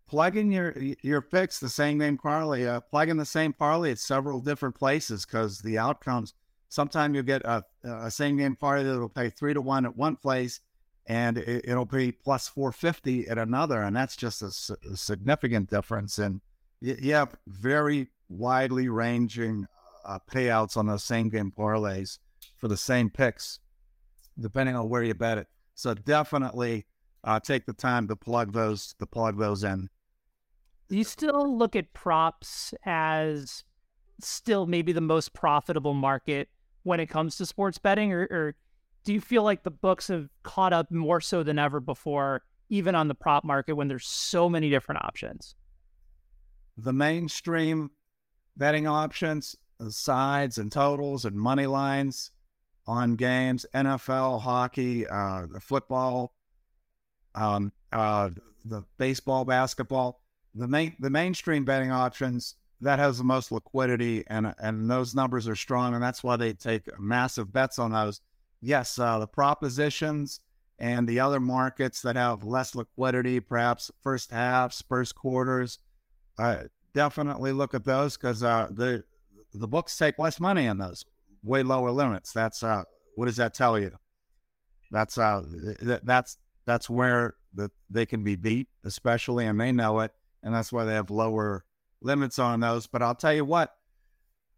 plugging 0.07 0.53
your 0.53 0.77
your 1.03 1.21
picks 1.21 1.59
the 1.59 1.69
same 1.69 1.99
game 1.99 2.19
parlay, 2.19 2.65
uh, 2.65 2.81
plugging 2.81 3.17
the 3.17 3.25
same 3.25 3.53
parlay 3.53 3.93
at 3.93 3.99
several 3.99 4.41
different 4.41 4.75
places 4.75 5.27
because 5.27 5.59
the 5.61 5.79
outcomes. 5.79 6.35
Sometimes 6.69 7.15
you'll 7.15 7.23
get 7.23 7.43
a, 7.45 7.65
a 7.85 8.11
same 8.11 8.37
game 8.37 8.57
parlay 8.57 8.83
that 8.83 8.99
will 8.99 9.09
pay 9.09 9.31
three 9.31 9.55
to 9.55 9.61
one 9.61 9.87
at 9.87 9.97
one 9.97 10.17
place, 10.17 10.61
and 11.07 11.39
it, 11.39 11.65
will 11.69 11.85
be 11.85 12.11
plus 12.11 12.49
four 12.49 12.73
fifty 12.73 13.29
at 13.29 13.39
another, 13.39 13.83
and 13.83 13.95
that's 13.95 14.17
just 14.17 14.43
a, 14.43 14.77
a 14.93 14.97
significant 14.97 15.71
difference. 15.71 16.19
And 16.19 16.41
you, 16.81 16.97
you, 17.01 17.15
have 17.15 17.37
very 17.47 18.09
widely 18.29 18.89
ranging 18.89 19.67
uh, 20.05 20.19
payouts 20.31 20.77
on 20.77 20.87
those 20.87 21.05
same 21.05 21.29
game 21.29 21.53
parlays 21.57 22.19
for 22.57 22.67
the 22.67 22.77
same 22.77 23.11
picks, 23.11 23.61
depending 24.39 24.75
on 24.75 24.89
where 24.89 25.05
you 25.05 25.15
bet 25.15 25.39
it. 25.39 25.47
So 25.77 25.95
definitely 25.95 26.87
uh, 27.27 27.41
take 27.41 27.67
the 27.67 27.73
time 27.73 28.09
to 28.09 28.17
plug 28.17 28.53
those 28.53 28.95
to 28.99 29.07
plug 29.07 29.39
those 29.39 29.65
in. 29.65 29.91
You 30.89 31.03
still 31.03 31.59
look 31.59 31.75
at 31.75 31.93
props 31.93 32.73
as 32.85 33.65
still 34.21 34.67
maybe 34.67 34.93
the 34.93 35.01
most 35.01 35.35
profitable 35.35 35.93
market 35.93 36.49
when 36.85 37.01
it 37.01 37.07
comes 37.07 37.37
to 37.37 37.45
sports 37.45 37.79
betting, 37.79 38.12
or, 38.12 38.23
or 38.31 38.55
do 39.05 39.12
you 39.12 39.21
feel 39.21 39.43
like 39.43 39.65
the 39.65 39.71
books 39.71 40.09
have 40.09 40.29
caught 40.45 40.73
up 40.73 40.91
more 40.91 41.21
so 41.21 41.43
than 41.43 41.59
ever 41.59 41.81
before, 41.81 42.43
even 42.69 42.95
on 42.95 43.09
the 43.09 43.15
prop 43.15 43.45
market 43.45 43.75
when 43.75 43.89
there's 43.89 44.07
so 44.07 44.49
many 44.49 44.71
different 44.71 45.05
options? 45.05 45.57
The 46.77 46.93
mainstream 46.93 47.91
betting 48.57 48.87
options, 48.87 49.57
sides 49.89 50.59
and 50.59 50.71
totals 50.71 51.25
and 51.25 51.37
money 51.37 51.67
lines 51.67 52.31
on 52.87 53.17
games, 53.17 53.67
NFL, 53.75 54.41
hockey, 54.41 55.07
uh, 55.09 55.47
the 55.53 55.61
football, 55.61 56.36
um, 57.37 57.72
uh, 57.92 58.31
the 58.64 58.83
baseball, 58.99 59.44
basketball 59.44 60.20
the 60.57 60.66
main 60.66 60.96
the 60.99 61.11
mainstream 61.11 61.64
betting 61.64 61.92
options 61.92 62.55
that 62.81 62.99
has 62.99 63.18
the 63.18 63.25
most 63.25 63.53
liquidity 63.53 64.25
and 64.29 64.55
and 64.59 64.90
those 64.90 65.14
numbers 65.14 65.46
are 65.46 65.57
strong 65.57 65.94
and 65.94 66.03
that's 66.03 66.25
why 66.25 66.37
they 66.37 66.53
take 66.53 66.83
massive 66.99 67.53
bets 67.53 67.79
on 67.79 67.92
those. 67.92 68.20
Yes, 68.61 68.99
uh, 68.99 69.18
the 69.18 69.27
propositions 69.27 70.40
and 70.79 71.07
the 71.07 71.20
other 71.20 71.40
markets 71.40 72.03
that 72.03 72.16
have 72.16 72.42
less 72.42 72.75
liquidity, 72.75 73.38
perhaps 73.40 73.90
first 74.03 74.31
halves, 74.31 74.83
first 74.88 75.14
quarters, 75.14 75.79
uh, 76.38 76.64
definitely 76.94 77.53
look 77.53 77.75
at 77.75 77.85
those 77.85 78.16
because 78.16 78.42
uh, 78.42 78.68
the 78.70 79.05
the 79.53 79.68
books 79.68 79.96
take 79.96 80.18
less 80.18 80.40
money 80.40 80.66
in 80.66 80.79
those, 80.79 81.05
way 81.42 81.62
lower 81.62 81.90
limits. 81.90 82.33
That's 82.33 82.62
uh, 82.62 82.85
what 83.14 83.27
does 83.27 83.37
that 83.37 83.55
tell 83.55 83.79
you? 83.79 83.92
That's 84.90 85.18
uh, 85.18 85.42
th- 85.83 86.01
that's 86.03 86.38
that's 86.66 86.90
where 86.90 87.35
the, 87.55 87.70
they 87.88 88.07
can 88.07 88.22
be 88.22 88.37
beat, 88.37 88.68
especially, 88.85 89.46
and 89.46 89.61
they 89.61 89.72
know 89.72 90.00
it 90.00 90.12
and 90.46 90.55
that's 90.55 90.72
why 90.72 90.85
they 90.85 90.94
have 90.94 91.11
lower 91.11 91.64
limits 92.00 92.38
on 92.38 92.61
those. 92.61 92.87
But 92.87 93.02
I'll 93.02 93.16
tell 93.16 93.35
you 93.35 93.44
what, 93.44 93.74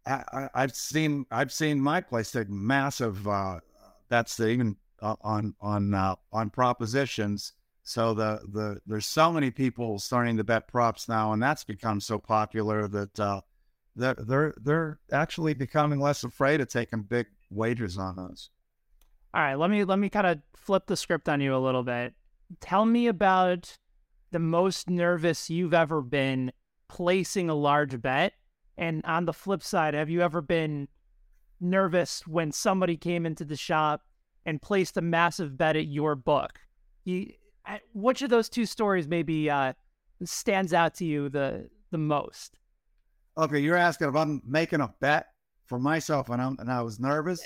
I, 0.05 0.47
have 0.53 0.75
seen 0.75 1.25
I've 1.31 1.51
seen 1.51 1.81
my 1.81 1.99
place 1.99 2.31
take 2.31 2.47
massive 2.47 3.27
uh, 3.27 3.59
bets 4.07 4.39
even 4.39 4.77
uh, 5.01 5.15
on 5.21 5.55
on 5.59 5.93
uh, 5.95 6.15
on 6.31 6.51
propositions. 6.51 7.53
So 7.83 8.13
the 8.13 8.39
the 8.53 8.79
there's 8.85 9.07
so 9.07 9.31
many 9.31 9.49
people 9.49 9.97
starting 9.97 10.37
to 10.37 10.43
bet 10.43 10.67
props 10.67 11.09
now, 11.09 11.33
and 11.33 11.41
that's 11.41 11.63
become 11.63 11.99
so 11.99 12.19
popular 12.19 12.87
that 12.87 13.19
uh, 13.19 13.41
they're 13.95 14.15
they're 14.19 14.53
they're 14.61 14.99
actually 15.11 15.55
becoming 15.55 15.99
less 15.99 16.23
afraid 16.23 16.61
of 16.61 16.69
taking 16.69 17.01
big 17.01 17.25
wagers 17.49 17.97
on 17.97 18.15
those. 18.15 18.51
All 19.33 19.41
right, 19.41 19.55
let 19.55 19.69
me 19.69 19.83
let 19.83 19.99
me 19.99 20.09
kind 20.09 20.27
of 20.27 20.39
flip 20.55 20.87
the 20.87 20.97
script 20.97 21.29
on 21.29 21.41
you 21.41 21.55
a 21.55 21.57
little 21.57 21.83
bit. 21.83 22.13
Tell 22.61 22.85
me 22.85 23.07
about 23.07 23.77
the 24.31 24.39
most 24.39 24.89
nervous 24.89 25.49
you've 25.49 25.73
ever 25.73 26.01
been 26.01 26.51
placing 26.87 27.49
a 27.49 27.55
large 27.55 28.01
bet? 28.01 28.33
And 28.77 29.01
on 29.05 29.25
the 29.25 29.33
flip 29.33 29.63
side, 29.63 29.93
have 29.93 30.09
you 30.09 30.21
ever 30.21 30.41
been 30.41 30.87
nervous 31.59 32.25
when 32.25 32.51
somebody 32.51 32.97
came 32.97 33.25
into 33.25 33.45
the 33.45 33.55
shop 33.55 34.01
and 34.45 34.61
placed 34.61 34.97
a 34.97 35.01
massive 35.01 35.57
bet 35.57 35.75
at 35.75 35.87
your 35.87 36.15
book? 36.15 36.59
You, 37.03 37.31
which 37.93 38.21
of 38.21 38.29
those 38.29 38.49
two 38.49 38.65
stories 38.65 39.07
maybe 39.07 39.49
uh, 39.49 39.73
stands 40.23 40.73
out 40.73 40.95
to 40.95 41.05
you 41.05 41.29
the 41.29 41.69
the 41.91 41.97
most? 41.97 42.57
Okay, 43.37 43.59
you're 43.59 43.75
asking 43.75 44.09
if 44.09 44.15
I'm 44.15 44.41
making 44.45 44.81
a 44.81 44.93
bet 44.99 45.27
for 45.65 45.79
myself 45.79 46.29
and, 46.29 46.41
I'm, 46.41 46.57
and 46.59 46.71
I 46.71 46.81
was 46.81 46.99
nervous. 46.99 47.41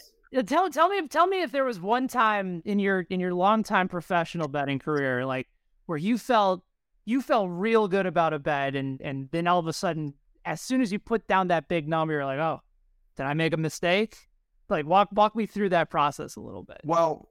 Tell 0.46 0.69
tell 0.69 0.89
me 0.89 1.08
tell 1.08 1.28
me 1.28 1.41
if 1.41 1.52
there 1.52 1.63
was 1.63 1.80
one 1.80 2.08
time 2.08 2.63
in 2.65 2.80
your 2.80 3.02
in 3.10 3.19
your 3.19 3.34
long 3.34 3.62
time 3.63 3.88
professional 3.88 4.48
betting 4.48 4.80
career 4.80 5.26
like 5.26 5.48
where 5.86 5.98
you 5.98 6.17
felt 6.17 6.63
you 7.06 7.22
felt 7.22 7.50
real 7.52 7.88
good 7.88 8.06
about 8.06 8.34
a 8.34 8.39
bet, 8.39 8.76
and 8.76 9.02
and 9.02 9.30
then 9.32 9.48
all 9.48 9.60
of 9.60 9.67
a 9.67 9.74
sudden, 9.74 10.13
as 10.46 10.62
soon 10.62 10.82
as 10.82 10.91
you 10.91 11.00
put 11.00 11.28
down 11.28 11.50
that 11.50 11.67
big 11.67 11.88
number, 11.88 12.13
you're 12.13 12.26
like, 12.26 12.39
oh, 12.39 12.62
did 13.15 13.26
I 13.26 13.34
make 13.34 13.54
a 13.54 13.58
mistake? 13.58 14.15
Like 14.69 14.86
walk 14.86 15.10
walk 15.12 15.36
me 15.36 15.46
through 15.46 15.69
that 15.69 15.89
process 15.89 16.36
a 16.36 16.41
little 16.41 16.63
bit. 16.63 16.82
Well, 16.84 17.30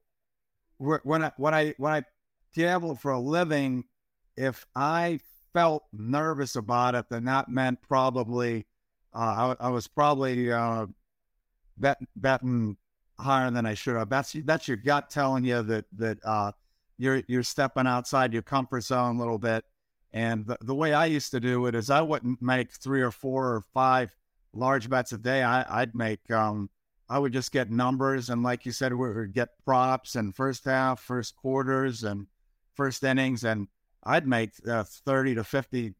when 0.78 1.24
I 1.24 1.32
when 1.36 1.54
I 1.54 1.74
when 1.78 1.92
I 1.92 2.02
gamble 2.54 2.96
for 2.96 3.12
a 3.12 3.20
living, 3.20 3.84
if 4.36 4.66
I 4.76 5.20
felt 5.52 5.84
nervous 5.92 6.56
about 6.56 6.94
it, 6.94 7.06
then 7.10 7.24
that 7.24 7.48
meant 7.48 7.80
probably 7.82 8.66
uh, 9.14 9.54
I, 9.60 9.66
I, 9.66 9.68
was 9.68 9.88
probably 9.88 10.50
uh, 10.50 10.86
bet, 11.76 11.98
betting 12.16 12.78
higher 13.22 13.50
than 13.50 13.66
I 13.66 13.74
should 13.74 13.96
have. 13.96 14.08
That's 14.08 14.32
that's 14.44 14.68
your 14.68 14.76
gut 14.76 15.10
telling 15.10 15.44
you 15.44 15.62
that 15.62 15.84
that 15.96 16.18
uh, 16.24 16.52
you're 16.98 17.22
you're 17.26 17.42
stepping 17.42 17.86
outside 17.86 18.32
your 18.32 18.42
comfort 18.42 18.82
zone 18.82 19.16
a 19.16 19.18
little 19.18 19.38
bit. 19.38 19.64
And 20.12 20.46
the, 20.46 20.58
the 20.60 20.74
way 20.74 20.92
I 20.92 21.06
used 21.06 21.30
to 21.30 21.40
do 21.40 21.66
it 21.66 21.74
is 21.74 21.88
I 21.88 22.02
wouldn't 22.02 22.42
make 22.42 22.72
three 22.72 23.00
or 23.00 23.10
four 23.10 23.46
or 23.46 23.62
five 23.72 24.14
large 24.52 24.90
bets 24.90 25.12
a 25.12 25.18
day. 25.18 25.42
I, 25.42 25.80
would 25.80 25.94
make 25.94 26.30
um, 26.30 26.68
I 27.08 27.18
would 27.18 27.32
just 27.32 27.50
get 27.50 27.70
numbers 27.70 28.28
and 28.28 28.42
like 28.42 28.66
you 28.66 28.72
said, 28.72 28.92
we 28.92 29.12
would 29.12 29.32
get 29.32 29.48
props 29.64 30.14
and 30.14 30.34
first 30.34 30.64
half, 30.64 31.00
first 31.00 31.36
quarters, 31.36 32.04
and 32.04 32.26
first 32.74 33.02
innings, 33.04 33.44
and 33.44 33.68
I'd 34.04 34.26
make 34.26 34.50
uh, 34.68 34.84
thirty 34.84 35.34
to 35.34 35.44
fifty 35.44 35.94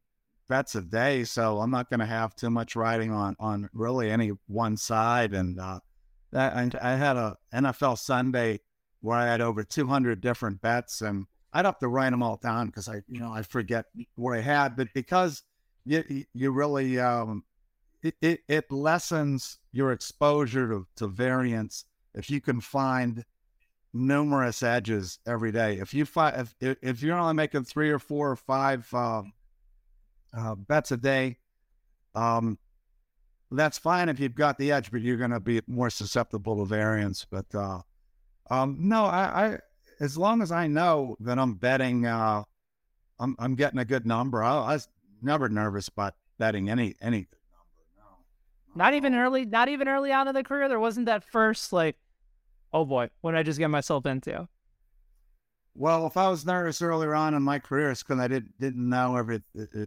bets 0.47 0.75
a 0.75 0.81
day. 0.81 1.23
So 1.23 1.59
I'm 1.59 1.71
not 1.71 1.89
going 1.89 1.99
to 1.99 2.05
have 2.05 2.35
too 2.35 2.49
much 2.49 2.75
riding 2.75 3.11
on 3.11 3.35
on 3.39 3.69
really 3.73 4.11
any 4.11 4.31
one 4.47 4.77
side. 4.77 5.33
And 5.33 5.59
uh, 5.59 5.79
and 6.33 6.75
I 6.75 6.95
had 6.95 7.17
a 7.17 7.37
NFL 7.53 7.97
Sunday 7.97 8.59
where 9.01 9.17
I 9.17 9.25
had 9.27 9.41
over 9.41 9.63
200 9.63 10.21
different 10.21 10.61
bets, 10.61 11.01
and 11.01 11.25
I'd 11.51 11.65
have 11.65 11.79
to 11.79 11.87
write 11.87 12.11
them 12.11 12.23
all 12.23 12.37
down 12.37 12.67
because 12.67 12.87
I, 12.87 13.01
you 13.07 13.19
know, 13.19 13.31
I 13.31 13.41
forget 13.43 13.85
what 14.15 14.37
I 14.37 14.41
had. 14.41 14.75
But 14.75 14.89
because 14.93 15.43
you, 15.85 16.25
you 16.33 16.51
really, 16.51 16.99
um, 16.99 17.43
it, 18.01 18.15
it, 18.21 18.39
it 18.47 18.71
lessens 18.71 19.59
your 19.71 19.91
exposure 19.91 20.67
to, 20.69 20.87
to 20.97 21.07
variance 21.07 21.85
if 22.13 22.29
you 22.29 22.41
can 22.41 22.61
find 22.61 23.25
numerous 23.93 24.63
edges 24.63 25.19
every 25.27 25.51
day. 25.51 25.77
If 25.77 25.93
you 25.93 26.05
find 26.05 26.47
if 26.61 26.77
if 26.81 27.01
you're 27.01 27.17
only 27.17 27.33
making 27.33 27.65
three 27.65 27.89
or 27.91 27.99
four 27.99 28.31
or 28.31 28.35
five 28.35 28.87
uh, 28.93 29.23
uh, 30.35 30.55
bets 30.55 30.91
a 30.91 30.97
day, 30.97 31.37
um, 32.15 32.57
that's 33.57 33.77
fine 33.77 34.09
if 34.09 34.19
you've 34.19 34.35
got 34.35 34.57
the 34.57 34.71
edge, 34.71 34.91
but 34.91 35.01
you're 35.01 35.17
going 35.17 35.31
to 35.31 35.39
be 35.39 35.61
more 35.67 35.89
susceptible 35.89 36.57
to 36.57 36.65
variance. 36.65 37.25
But 37.29 37.45
uh, 37.53 37.81
um, 38.49 38.77
no, 38.79 39.05
I, 39.05 39.45
I, 39.45 39.57
as 39.99 40.17
long 40.17 40.41
as 40.41 40.51
I 40.51 40.67
know 40.67 41.15
that 41.19 41.39
I'm 41.39 41.55
betting, 41.55 42.05
uh, 42.05 42.43
I'm, 43.19 43.35
I'm 43.39 43.55
getting 43.55 43.79
a 43.79 43.85
good 43.85 44.05
number. 44.05 44.43
I, 44.43 44.55
I 44.55 44.73
was 44.73 44.87
never 45.21 45.49
nervous 45.49 45.87
about 45.87 46.15
betting 46.39 46.69
any 46.69 46.95
any 47.01 47.19
good 47.19 47.37
number. 47.51 47.85
No, 47.97 48.83
not 48.83 48.93
even 48.93 49.15
early, 49.15 49.45
not 49.45 49.69
even 49.69 49.87
early 49.87 50.11
on 50.11 50.27
in 50.27 50.33
the 50.33 50.43
career. 50.43 50.67
There 50.67 50.79
wasn't 50.79 51.05
that 51.05 51.23
first 51.23 51.71
like, 51.71 51.95
oh 52.73 52.85
boy, 52.85 53.09
what 53.21 53.31
did 53.31 53.37
I 53.37 53.43
just 53.43 53.59
get 53.59 53.69
myself 53.69 54.05
into? 54.05 54.47
Well, 55.75 56.05
if 56.05 56.17
I 56.17 56.29
was 56.29 56.45
nervous 56.45 56.81
earlier 56.81 57.15
on 57.15 57.33
in 57.33 57.41
my 57.41 57.59
career, 57.59 57.89
it's 57.91 58.03
because 58.03 58.19
I 58.19 58.27
didn't 58.27 58.59
didn't 58.59 58.87
know 58.87 59.15
every. 59.15 59.41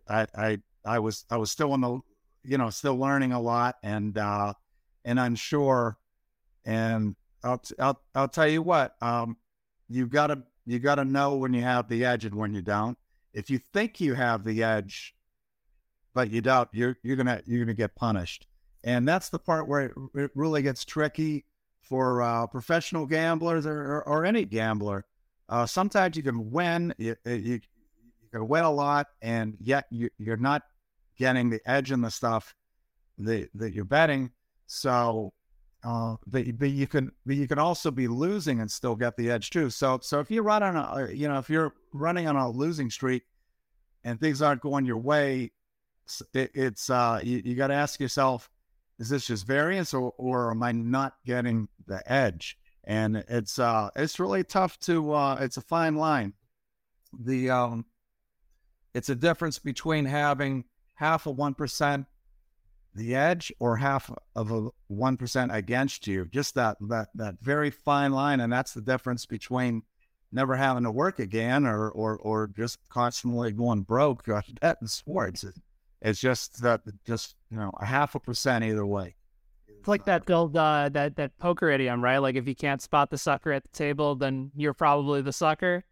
I 0.09 0.26
I 0.37 0.59
I 0.85 0.98
was 0.98 1.24
I 1.31 1.37
was 1.37 1.50
still 1.50 1.74
in 1.74 1.81
the, 1.81 2.00
you 2.46 2.59
know, 2.59 2.70
still 2.70 2.96
learning 2.96 3.32
a 3.32 3.40
lot 3.40 3.76
and 3.82 4.16
uh 4.16 4.52
and 5.04 5.18
unsure. 5.18 5.98
And 6.64 7.16
I'll 7.44 7.62
I'll 7.78 8.00
I'll 8.14 8.28
tell 8.28 8.48
you 8.48 8.62
what, 8.62 8.94
um, 9.02 9.37
you've 9.88 10.11
gotta 10.11 10.42
you 10.64 10.78
gotta 10.78 11.04
know 11.04 11.37
when 11.37 11.54
you 11.54 11.62
have 11.62 11.88
the 11.88 12.04
edge 12.04 12.24
and 12.24 12.35
when 12.35 12.54
you 12.54 12.62
don't. 12.62 12.98
If 13.32 13.50
you 13.50 13.61
think 13.72 14.00
you 14.00 14.14
have 14.14 14.44
the 14.44 14.62
edge, 14.62 15.14
but 16.14 16.30
you 16.30 16.40
don't, 16.40 16.68
you're 16.72 16.96
you're 17.02 17.16
gonna 17.16 17.42
you're 17.46 17.64
gonna 17.64 17.74
get 17.74 17.94
punished. 17.94 18.46
And 18.85 19.06
that's 19.06 19.28
the 19.28 19.38
part 19.38 19.68
where 19.68 19.80
it, 19.80 19.92
it 20.14 20.30
really 20.35 20.62
gets 20.62 20.85
tricky 20.85 21.44
for 21.82 22.22
uh, 22.22 22.46
professional 22.46 23.06
gamblers 23.06 23.66
or, 23.66 23.78
or, 23.78 24.09
or 24.09 24.24
any 24.24 24.44
gambler 24.44 25.04
uh, 25.48 25.66
sometimes 25.66 26.16
you 26.16 26.22
can 26.22 26.50
win, 26.50 26.94
you, 26.98 27.16
you, 27.24 27.35
you 27.35 27.61
can 28.32 28.48
win 28.48 28.64
a 28.64 28.70
lot, 28.70 29.09
and 29.22 29.56
yet 29.61 29.87
you, 29.90 30.09
you're 30.18 30.37
not 30.37 30.62
getting 31.16 31.50
the 31.50 31.61
edge 31.68 31.92
in 31.92 32.00
the 32.00 32.11
stuff 32.11 32.55
that, 33.18 33.48
that 33.55 33.72
you're 33.72 33.85
betting. 33.85 34.31
So, 34.66 35.33
uh, 35.85 36.16
but, 36.26 36.59
but 36.59 36.70
you 36.70 36.87
can 36.87 37.12
but 37.24 37.37
you 37.37 37.46
can 37.46 37.59
also 37.59 37.90
be 37.90 38.09
losing 38.09 38.61
and 38.61 38.70
still 38.70 38.96
get 38.96 39.16
the 39.16 39.31
edge 39.31 39.50
too. 39.50 39.70
So 39.70 40.00
so 40.02 40.18
if 40.20 40.31
you 40.31 40.42
run 40.42 40.62
on 40.62 40.76
a 40.76 41.12
you 41.12 41.29
know 41.29 41.38
if 41.38 41.48
you're 41.48 41.74
running 41.92 42.26
on 42.26 42.37
a 42.37 42.50
losing 42.50 42.90
streak 42.90 43.22
and 44.02 44.18
things 44.18 44.42
aren't 44.42 44.62
going 44.62 44.85
your 44.85 44.98
way, 44.98 45.52
it, 46.35 46.50
it's 46.55 46.90
uh, 46.90 47.20
you, 47.22 47.42
you 47.44 47.55
got 47.55 47.68
to 47.68 47.74
ask 47.74 48.00
yourself, 48.00 48.50
is 48.98 49.09
this 49.09 49.26
just 49.26 49.46
variance 49.46 49.94
or 49.94 50.12
or 50.18 50.50
am 50.50 50.62
I 50.62 50.72
not 50.72 51.14
getting 51.24 51.68
the 51.87 52.02
edge? 52.11 52.59
and 52.87 53.16
it's 53.29 53.59
uh 53.59 53.90
it's 53.96 54.20
really 54.20 54.44
tough 54.44 54.79
to 54.79 55.12
uh 55.12 55.37
it's 55.40 55.57
a 55.57 55.61
fine 55.61 55.96
line 55.96 56.33
the 57.20 57.50
um 57.50 57.85
it's 58.94 59.09
a 59.09 59.14
difference 59.14 59.59
between 59.59 60.05
having 60.05 60.64
half 60.96 61.26
one 61.26 61.54
percent 61.54 62.06
the 62.94 63.14
edge 63.14 63.52
or 63.59 63.76
half 63.76 64.11
of 64.35 64.50
a 64.50 64.68
one 64.88 65.16
percent 65.16 65.54
against 65.54 66.06
you 66.06 66.26
just 66.26 66.54
that 66.54 66.76
that 66.80 67.09
that 67.14 67.37
very 67.40 67.70
fine 67.70 68.12
line 68.12 68.40
and 68.40 68.52
that's 68.52 68.74
the 68.74 68.80
difference 68.80 69.26
between 69.26 69.82
never 70.32 70.56
having 70.56 70.85
to 70.85 70.90
work 70.90 71.18
again 71.18 71.66
or 71.66 71.90
or 71.90 72.16
or 72.18 72.48
just 72.48 72.78
constantly 72.88 73.52
going 73.52 73.82
broke 73.82 74.24
betting 74.61 74.88
sports 74.88 75.44
it's 76.02 76.20
just 76.20 76.61
that 76.62 76.80
just 77.06 77.37
you 77.50 77.56
know 77.56 77.70
a 77.80 77.85
half 77.85 78.14
a 78.14 78.20
percent 78.20 78.64
either 78.64 78.85
way 78.85 79.14
it's 79.87 79.88
like 79.88 80.04
that 80.06 80.28
old 80.30 80.56
uh, 80.56 80.88
that 80.94 81.14
that 81.14 81.38
poker 81.38 81.70
idiom, 81.70 82.02
right? 82.02 82.18
Like 82.18 82.35
if 82.35 82.48
you 82.48 82.56
can't 82.56 82.82
spot 82.82 83.09
the 83.09 83.16
sucker 83.16 83.52
at 83.52 83.62
the 83.62 83.68
table, 83.68 84.16
then 84.16 84.50
you're 84.56 84.74
probably 84.74 85.22
the 85.22 85.32
sucker. 85.32 85.85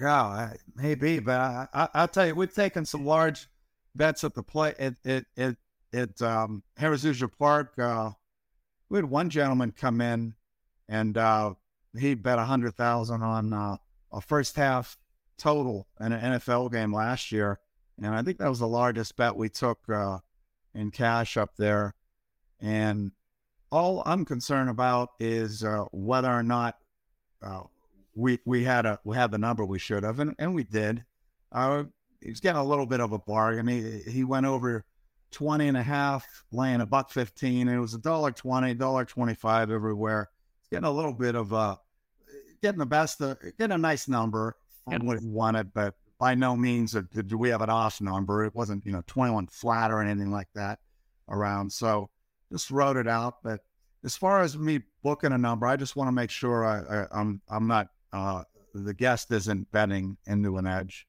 Yeah, 0.00 0.54
maybe, 0.74 1.18
but 1.18 1.38
I, 1.38 1.88
I, 1.92 2.00
will 2.00 2.08
tell 2.08 2.26
you, 2.26 2.34
we've 2.34 2.54
taken 2.54 2.86
some 2.86 3.04
large 3.04 3.46
bets 3.94 4.24
at 4.24 4.34
the 4.34 4.42
play 4.42 4.74
at 4.78 4.94
at 5.04 5.24
at, 5.36 5.56
at 5.92 6.22
um, 6.22 6.62
Harrah's 6.78 7.22
Park. 7.38 7.78
Uh, 7.78 8.10
we 8.88 8.98
had 8.98 9.04
one 9.04 9.30
gentleman 9.30 9.72
come 9.72 10.00
in, 10.00 10.34
and 10.88 11.16
uh, 11.16 11.54
he 11.98 12.14
bet 12.14 12.38
a 12.38 12.44
hundred 12.44 12.76
thousand 12.76 13.22
on 13.22 13.52
uh, 13.52 13.76
a 14.12 14.20
first 14.20 14.56
half 14.56 14.96
total 15.36 15.86
in 16.00 16.12
an 16.12 16.40
NFL 16.40 16.72
game 16.72 16.92
last 16.92 17.30
year, 17.32 17.60
and 18.02 18.14
I 18.14 18.22
think 18.22 18.38
that 18.38 18.48
was 18.48 18.60
the 18.60 18.68
largest 18.68 19.16
bet 19.16 19.36
we 19.36 19.48
took 19.48 19.78
uh, 19.88 20.18
in 20.74 20.90
cash 20.90 21.36
up 21.36 21.56
there. 21.56 21.94
And 22.60 23.12
all 23.70 24.02
I'm 24.06 24.24
concerned 24.24 24.70
about 24.70 25.10
is 25.20 25.62
uh, 25.62 25.84
whether 25.92 26.30
or 26.30 26.42
not 26.42 26.78
uh, 27.42 27.62
we 28.14 28.38
we 28.44 28.64
had 28.64 28.86
a 28.86 28.98
we 29.04 29.16
had 29.16 29.30
the 29.30 29.38
number 29.38 29.64
we 29.64 29.78
should 29.78 30.02
have, 30.02 30.18
and, 30.18 30.34
and 30.38 30.54
we 30.54 30.64
did. 30.64 31.04
He's 32.20 32.40
getting 32.40 32.60
a 32.60 32.64
little 32.64 32.86
bit 32.86 33.00
of 33.00 33.12
a 33.12 33.18
bargain. 33.18 33.68
He 33.68 34.10
he 34.10 34.24
went 34.24 34.46
over 34.46 34.84
20 35.30 35.68
and 35.68 35.76
a 35.76 35.82
half, 35.82 36.26
laying 36.52 36.80
a 36.80 36.86
buck 36.86 37.10
15. 37.10 37.68
It 37.68 37.78
was 37.78 37.94
a 37.94 37.98
dollar 37.98 38.32
20, 38.32 38.74
dollar 38.74 39.04
25 39.04 39.70
everywhere. 39.70 40.30
He's 40.60 40.68
getting 40.68 40.88
a 40.88 40.90
little 40.90 41.12
bit 41.12 41.34
of 41.34 41.52
a 41.52 41.78
getting 42.62 42.78
the 42.78 42.86
best, 42.86 43.20
of, 43.20 43.38
getting 43.58 43.74
a 43.74 43.78
nice 43.78 44.08
number 44.08 44.56
on 44.86 45.06
what 45.06 45.20
he 45.20 45.26
wanted, 45.26 45.72
but 45.74 45.94
by 46.18 46.34
no 46.34 46.56
means 46.56 46.92
did 46.92 47.32
we 47.32 47.50
have 47.50 47.62
an 47.62 47.70
off 47.70 48.00
number. 48.00 48.44
It 48.44 48.54
wasn't, 48.54 48.84
you 48.84 48.92
know, 48.92 49.02
21 49.06 49.46
flat 49.48 49.90
or 49.90 50.02
anything 50.02 50.32
like 50.32 50.48
that 50.54 50.80
around. 51.28 51.72
So 51.72 52.10
just 52.50 52.70
wrote 52.70 52.96
it 52.96 53.06
out. 53.06 53.42
But 53.42 53.60
as 54.04 54.16
far 54.16 54.40
as 54.40 54.58
me 54.58 54.80
booking 55.02 55.32
a 55.32 55.38
number, 55.38 55.66
I 55.66 55.76
just 55.76 55.94
want 55.94 56.08
to 56.08 56.12
make 56.12 56.30
sure 56.30 56.64
I, 56.64 57.02
I, 57.02 57.06
I'm, 57.12 57.40
I'm 57.48 57.68
not 57.68 57.88
uh, 58.12 58.42
the 58.74 58.94
guest 58.94 59.30
isn't 59.30 59.70
betting 59.70 60.16
into 60.26 60.56
an 60.56 60.66
edge. 60.66 61.06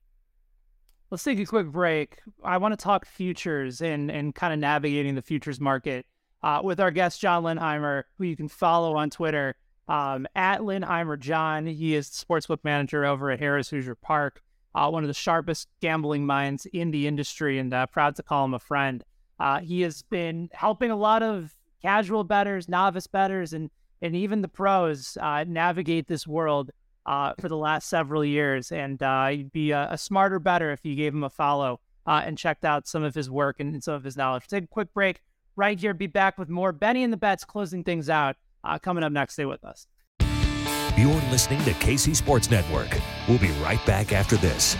Let's 1.11 1.23
take 1.23 1.39
a 1.39 1.45
quick 1.45 1.67
break. 1.67 2.19
I 2.43 2.57
want 2.57 2.73
to 2.73 2.83
talk 2.83 3.07
futures 3.07 3.81
and 3.81 4.11
and 4.11 4.35
kind 4.35 4.53
of 4.53 4.59
navigating 4.59 5.15
the 5.15 5.23
futures 5.23 5.59
market 5.59 6.05
uh, 6.43 6.61
with 6.63 6.79
our 6.79 6.91
guest 6.91 7.19
John 7.19 7.43
Lindheimer, 7.43 8.03
who 8.17 8.25
you 8.25 8.35
can 8.35 8.47
follow 8.47 8.95
on 8.95 9.09
Twitter 9.09 9.55
um, 9.87 10.27
at 10.35 10.59
Lindheimer 10.59 11.19
John. 11.19 11.65
He 11.65 11.95
is 11.95 12.09
the 12.09 12.23
sportsbook 12.23 12.59
manager 12.63 13.05
over 13.05 13.31
at 13.31 13.39
Harrah's 13.39 13.69
Hoosier 13.69 13.95
Park, 13.95 14.43
uh, 14.75 14.87
one 14.89 15.03
of 15.03 15.07
the 15.07 15.15
sharpest 15.15 15.67
gambling 15.81 16.27
minds 16.27 16.67
in 16.67 16.91
the 16.91 17.07
industry, 17.07 17.57
and 17.57 17.73
uh, 17.73 17.87
proud 17.87 18.15
to 18.17 18.23
call 18.23 18.45
him 18.45 18.53
a 18.53 18.59
friend. 18.59 19.03
Uh, 19.39 19.61
he 19.61 19.81
has 19.81 20.03
been 20.03 20.47
helping 20.53 20.91
a 20.91 20.95
lot 20.95 21.23
of 21.23 21.55
casual 21.81 22.23
bettors, 22.23 22.69
novice 22.69 23.07
bettors, 23.07 23.53
and 23.53 23.71
and 24.03 24.15
even 24.15 24.43
the 24.43 24.47
pros 24.47 25.17
uh, 25.19 25.43
navigate 25.47 26.07
this 26.07 26.27
world 26.27 26.69
uh, 27.09 27.33
for 27.39 27.49
the 27.49 27.57
last 27.57 27.89
several 27.89 28.23
years. 28.23 28.71
And 28.71 29.01
uh, 29.01 29.29
you'd 29.31 29.51
be 29.51 29.71
a, 29.71 29.87
a, 29.91 29.97
smarter 29.97 30.37
bettor 30.37 30.71
if 30.71 30.85
you 30.85 30.95
gave 30.95 31.11
him 31.11 31.23
a 31.23 31.29
follow 31.29 31.79
uh, 32.05 32.21
and 32.23 32.37
checked 32.37 32.63
out 32.63 32.87
some 32.87 33.03
of 33.03 33.15
his 33.15 33.31
work 33.31 33.59
and, 33.59 33.73
and, 33.73 33.83
some 33.83 33.95
of 33.95 34.03
his 34.03 34.15
knowledge. 34.15 34.47
Take 34.47 34.65
a 34.65 34.67
quick 34.67 34.93
break 34.93 35.21
right 35.55 35.77
here. 35.79 35.95
Be 35.95 36.05
back 36.05 36.37
with 36.37 36.49
more 36.49 36.71
Benny 36.71 37.03
and 37.03 37.11
the 37.11 37.17
Bets 37.17 37.43
closing 37.43 37.83
things 37.83 38.11
out 38.11 38.35
uh, 38.63 38.77
coming 38.77 39.03
up 39.03 39.11
next. 39.11 39.33
Stay 39.33 39.45
with 39.45 39.65
us. 39.65 39.87
You're 40.95 41.09
listening 41.31 41.63
to 41.63 41.71
KC 41.71 42.15
Sports 42.15 42.51
Network. 42.51 42.89
We'll 43.27 43.39
be 43.39 43.51
right 43.53 43.83
back 43.87 44.13
after 44.13 44.37
this. 44.37 44.75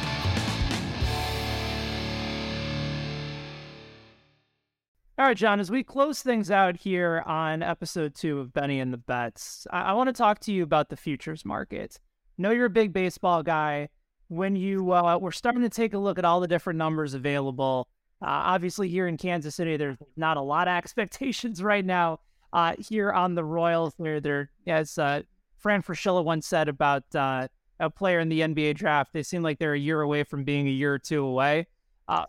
All 5.18 5.26
right, 5.26 5.36
John, 5.36 5.60
as 5.60 5.72
we 5.72 5.84
close 5.84 6.22
things 6.22 6.52
out 6.52 6.78
here 6.78 7.24
on 7.26 7.64
episode 7.64 8.14
two 8.14 8.40
of 8.40 8.54
Benny 8.54 8.80
and 8.80 8.94
the 8.94 8.98
Bets, 8.98 9.66
I, 9.72 9.82
I 9.82 9.94
want 9.94 10.08
to 10.08 10.14
talk 10.14 10.40
to 10.42 10.54
you 10.54 10.62
about 10.62 10.90
the 10.90 10.96
futures 10.96 11.44
market. 11.44 12.00
Know 12.40 12.52
you're 12.52 12.66
a 12.66 12.70
big 12.70 12.94
baseball 12.94 13.44
guy. 13.44 13.90
When 14.28 14.56
you 14.56 14.92
uh, 14.92 15.18
we're 15.18 15.32
starting 15.32 15.62
to 15.64 15.70
take 15.70 15.94
a 15.94 15.98
look 15.98 16.20
at 16.20 16.26
all 16.26 16.40
the 16.40 16.48
different 16.48 16.78
numbers 16.78 17.14
available, 17.14 17.88
uh, 18.22 18.28
obviously 18.28 18.88
here 18.88 19.08
in 19.08 19.18
Kansas 19.18 19.56
City, 19.56 19.78
there's 19.78 19.98
not 20.18 20.38
a 20.38 20.42
lot 20.42 20.68
of 20.68 20.74
expectations 20.78 21.64
right 21.64 21.86
now. 21.86 22.20
Uh, 22.52 22.74
here 22.80 23.12
on 23.12 23.36
the 23.36 23.44
Royals, 23.44 23.94
they're, 24.00 24.20
they're 24.20 24.50
as 24.66 24.98
uh, 24.98 25.22
Fran 25.60 25.84
Fraschilla 25.84 26.24
once 26.24 26.48
said 26.48 26.68
about 26.68 27.04
uh, 27.14 27.48
a 27.80 27.90
player 27.90 28.20
in 28.20 28.30
the 28.30 28.42
NBA 28.42 28.76
draft, 28.76 29.14
they 29.14 29.24
seem 29.24 29.44
like 29.44 29.60
they're 29.60 29.74
a 29.74 29.80
year 29.80 30.02
away 30.02 30.24
from 30.24 30.44
being 30.44 30.68
a 30.68 30.72
year 30.72 30.94
or 30.94 31.00
two 31.00 31.24
away. 31.24 31.68
Uh, 32.08 32.26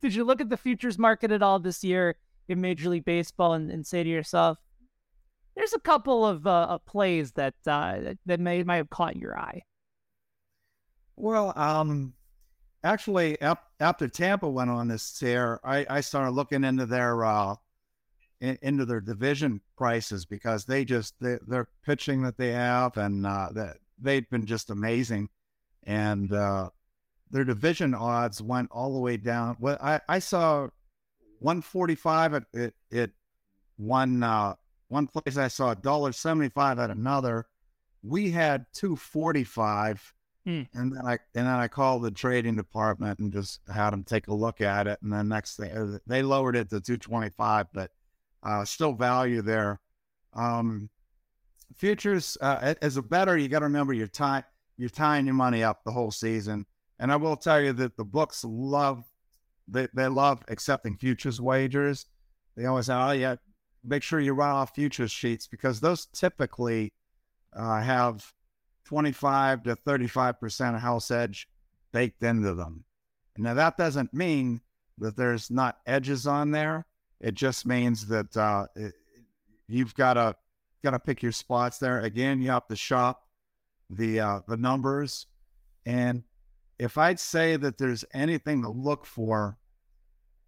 did 0.00 0.14
you 0.14 0.24
look 0.24 0.40
at 0.40 0.48
the 0.48 0.56
futures 0.56 0.98
market 0.98 1.32
at 1.32 1.42
all 1.42 1.58
this 1.58 1.82
year 1.82 2.16
in 2.48 2.60
Major 2.60 2.88
League 2.88 3.04
Baseball 3.04 3.54
and, 3.54 3.70
and 3.70 3.86
say 3.86 4.02
to 4.02 4.08
yourself, 4.08 4.58
there's 5.58 5.72
a 5.72 5.80
couple 5.80 6.24
of, 6.24 6.46
uh, 6.46 6.78
plays 6.86 7.32
that 7.32 7.54
uh, 7.66 8.14
that 8.26 8.38
may 8.38 8.62
might 8.62 8.76
have 8.76 8.90
caught 8.90 9.16
your 9.16 9.36
eye? 9.36 9.62
Well, 11.16 11.52
um, 11.56 12.14
actually, 12.84 13.36
after 13.80 14.06
Tampa 14.06 14.48
went 14.48 14.70
on 14.70 14.86
this 14.86 15.18
tear, 15.18 15.58
I, 15.64 15.84
I 15.90 16.00
started 16.00 16.30
looking 16.30 16.62
into 16.62 16.86
their 16.86 17.24
uh, 17.24 17.56
in, 18.40 18.56
into 18.62 18.86
their 18.86 19.00
division 19.00 19.60
prices 19.76 20.24
because 20.24 20.64
they 20.64 20.84
just 20.84 21.14
they, 21.20 21.38
their 21.48 21.66
pitching 21.84 22.22
that 22.22 22.36
they 22.36 22.52
have 22.52 22.96
and 22.96 23.26
uh, 23.26 23.48
that 23.52 23.78
they've 24.00 24.30
been 24.30 24.46
just 24.46 24.70
amazing, 24.70 25.28
and 25.82 26.32
uh, 26.32 26.70
their 27.32 27.44
division 27.44 27.94
odds 27.94 28.40
went 28.40 28.70
all 28.70 28.92
the 28.94 29.00
way 29.00 29.16
down. 29.16 29.56
Well, 29.58 29.76
I, 29.82 30.00
I 30.08 30.20
saw 30.20 30.68
145 31.40 32.34
at, 32.34 32.44
at, 32.54 32.72
at 32.92 33.10
one 33.76 34.22
uh, 34.22 34.54
one 34.88 35.06
place. 35.06 35.36
I 35.36 35.48
saw 35.48 35.70
a 35.70 35.76
dollar 35.76 36.12
seventy 36.12 36.48
five 36.48 36.78
at 36.78 36.90
another. 36.90 37.46
We 38.02 38.30
had 38.30 38.66
245 38.74 40.14
Mm. 40.48 40.66
And 40.72 40.92
then 40.92 41.06
I 41.06 41.12
and 41.34 41.46
then 41.46 41.54
I 41.54 41.68
called 41.68 42.02
the 42.02 42.10
trading 42.10 42.56
department 42.56 43.18
and 43.18 43.30
just 43.30 43.60
had 43.72 43.90
them 43.90 44.02
take 44.02 44.28
a 44.28 44.34
look 44.34 44.62
at 44.62 44.86
it. 44.86 44.98
And 45.02 45.12
then 45.12 45.28
next 45.28 45.56
thing 45.56 45.70
uh, 45.70 45.98
they 46.06 46.22
lowered 46.22 46.56
it 46.56 46.70
to 46.70 46.80
225, 46.80 47.66
but 47.74 47.90
uh, 48.42 48.64
still 48.64 48.94
value 48.94 49.42
there. 49.42 49.78
Um, 50.32 50.88
futures 51.76 52.38
uh, 52.40 52.74
as 52.80 52.96
a 52.96 53.02
bettor, 53.02 53.36
you 53.36 53.48
got 53.48 53.58
to 53.58 53.66
remember 53.66 53.92
you're 53.92 54.06
tying 54.06 54.44
you're 54.78 54.88
tying 54.88 55.26
your 55.26 55.34
money 55.34 55.62
up 55.62 55.84
the 55.84 55.92
whole 55.92 56.10
season. 56.10 56.64
And 56.98 57.12
I 57.12 57.16
will 57.16 57.36
tell 57.36 57.60
you 57.60 57.74
that 57.74 57.96
the 57.96 58.04
books 58.04 58.42
love 58.42 59.04
they, 59.70 59.88
they 59.92 60.08
love 60.08 60.42
accepting 60.48 60.96
futures 60.96 61.42
wagers. 61.42 62.06
They 62.56 62.64
always 62.64 62.86
say, 62.86 62.94
"Oh 62.94 63.10
yeah, 63.10 63.36
make 63.84 64.02
sure 64.02 64.20
you 64.20 64.32
run 64.32 64.50
off 64.50 64.74
futures 64.74 65.10
sheets 65.10 65.46
because 65.46 65.80
those 65.80 66.06
typically 66.06 66.92
uh, 67.54 67.80
have 67.80 68.32
25 68.84 69.64
to 69.64 69.76
35% 69.76 70.74
of 70.74 70.80
house 70.80 71.10
edge 71.10 71.48
baked 71.92 72.22
into 72.22 72.54
them. 72.54 72.84
Now, 73.36 73.54
that 73.54 73.76
doesn't 73.76 74.12
mean 74.12 74.60
that 74.98 75.16
there's 75.16 75.50
not 75.50 75.78
edges 75.86 76.26
on 76.26 76.50
there. 76.50 76.86
It 77.20 77.34
just 77.34 77.66
means 77.66 78.06
that 78.06 78.36
uh, 78.36 78.66
it, 78.74 78.94
you've 79.68 79.94
got 79.94 80.14
to 80.14 80.34
got 80.82 80.90
to 80.90 80.98
pick 80.98 81.22
your 81.22 81.32
spots 81.32 81.78
there. 81.78 82.00
Again, 82.00 82.40
you 82.40 82.50
have 82.50 82.66
to 82.68 82.76
shop 82.76 83.22
the 83.90 84.20
uh, 84.20 84.40
the 84.48 84.56
numbers, 84.56 85.26
and 85.86 86.22
if 86.78 86.96
I'd 86.98 87.18
say 87.18 87.56
that 87.56 87.78
there's 87.78 88.04
anything 88.14 88.62
to 88.62 88.70
look 88.70 89.04
for, 89.04 89.58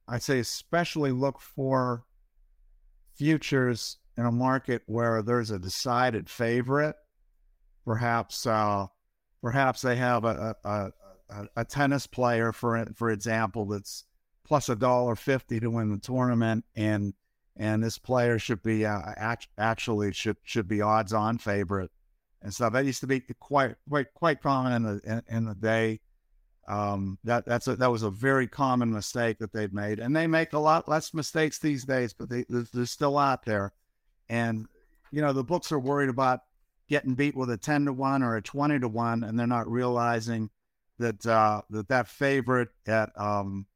I'd 0.06 0.22
say 0.22 0.38
especially 0.38 1.12
look 1.12 1.40
for 1.40 2.04
futures 3.20 3.98
in 4.16 4.24
a 4.24 4.32
market 4.32 4.82
where 4.86 5.22
there's 5.22 5.50
a 5.50 5.58
decided 5.58 6.28
favorite 6.28 6.96
Perhaps, 7.84 8.46
uh, 8.46 8.86
perhaps 9.42 9.82
they 9.82 9.96
have 9.96 10.24
a, 10.24 10.54
a, 10.64 10.92
a, 11.28 11.46
a 11.56 11.64
tennis 11.64 12.06
player, 12.06 12.52
for 12.52 12.86
for 12.94 13.10
example, 13.10 13.66
that's 13.66 14.04
plus 14.44 14.68
a 14.68 14.76
dollar 14.76 15.16
fifty 15.16 15.58
to 15.60 15.70
win 15.70 15.90
the 15.90 15.98
tournament, 15.98 16.64
and 16.76 17.14
and 17.56 17.82
this 17.82 17.98
player 17.98 18.38
should 18.38 18.62
be 18.62 18.84
uh, 18.84 19.00
actually 19.58 20.12
should 20.12 20.36
should 20.44 20.68
be 20.68 20.82
odds 20.82 21.12
on 21.12 21.38
favorite 21.38 21.90
and 22.42 22.52
stuff. 22.52 22.74
That 22.74 22.84
used 22.84 23.00
to 23.00 23.06
be 23.06 23.20
quite 23.40 23.76
quite 23.88 24.12
quite 24.14 24.42
common 24.42 24.72
in 24.72 24.82
the 24.82 25.00
in, 25.04 25.36
in 25.36 25.44
the 25.46 25.54
day. 25.54 26.00
Um, 26.70 27.18
that 27.24 27.46
that's 27.46 27.66
a, 27.66 27.74
that 27.76 27.90
was 27.90 28.04
a 28.04 28.10
very 28.10 28.46
common 28.46 28.92
mistake 28.92 29.38
that 29.38 29.52
they've 29.52 29.72
made, 29.72 29.98
and 29.98 30.14
they 30.14 30.28
make 30.28 30.52
a 30.52 30.58
lot 30.58 30.88
less 30.88 31.12
mistakes 31.12 31.58
these 31.58 31.84
days, 31.84 32.12
but 32.12 32.28
they 32.28 32.44
they're 32.48 32.86
still 32.86 33.18
out 33.18 33.44
there. 33.44 33.72
And 34.28 34.66
you 35.10 35.20
know 35.20 35.32
the 35.32 35.42
books 35.44 35.72
are 35.72 35.80
worried 35.80 36.10
about 36.10 36.40
getting 36.88 37.14
beat 37.14 37.36
with 37.36 37.50
a 37.50 37.56
10 37.56 37.86
to 37.86 37.92
1 37.92 38.22
or 38.22 38.36
a 38.36 38.42
20 38.42 38.80
to 38.80 38.88
1 38.88 39.22
and 39.22 39.38
they're 39.38 39.46
not 39.46 39.70
realizing 39.70 40.50
that 40.98 41.24
uh, 41.26 41.62
that 41.70 41.88
that 41.88 42.08
favorite 42.08 42.68
at 42.86 43.10
um, 43.18 43.66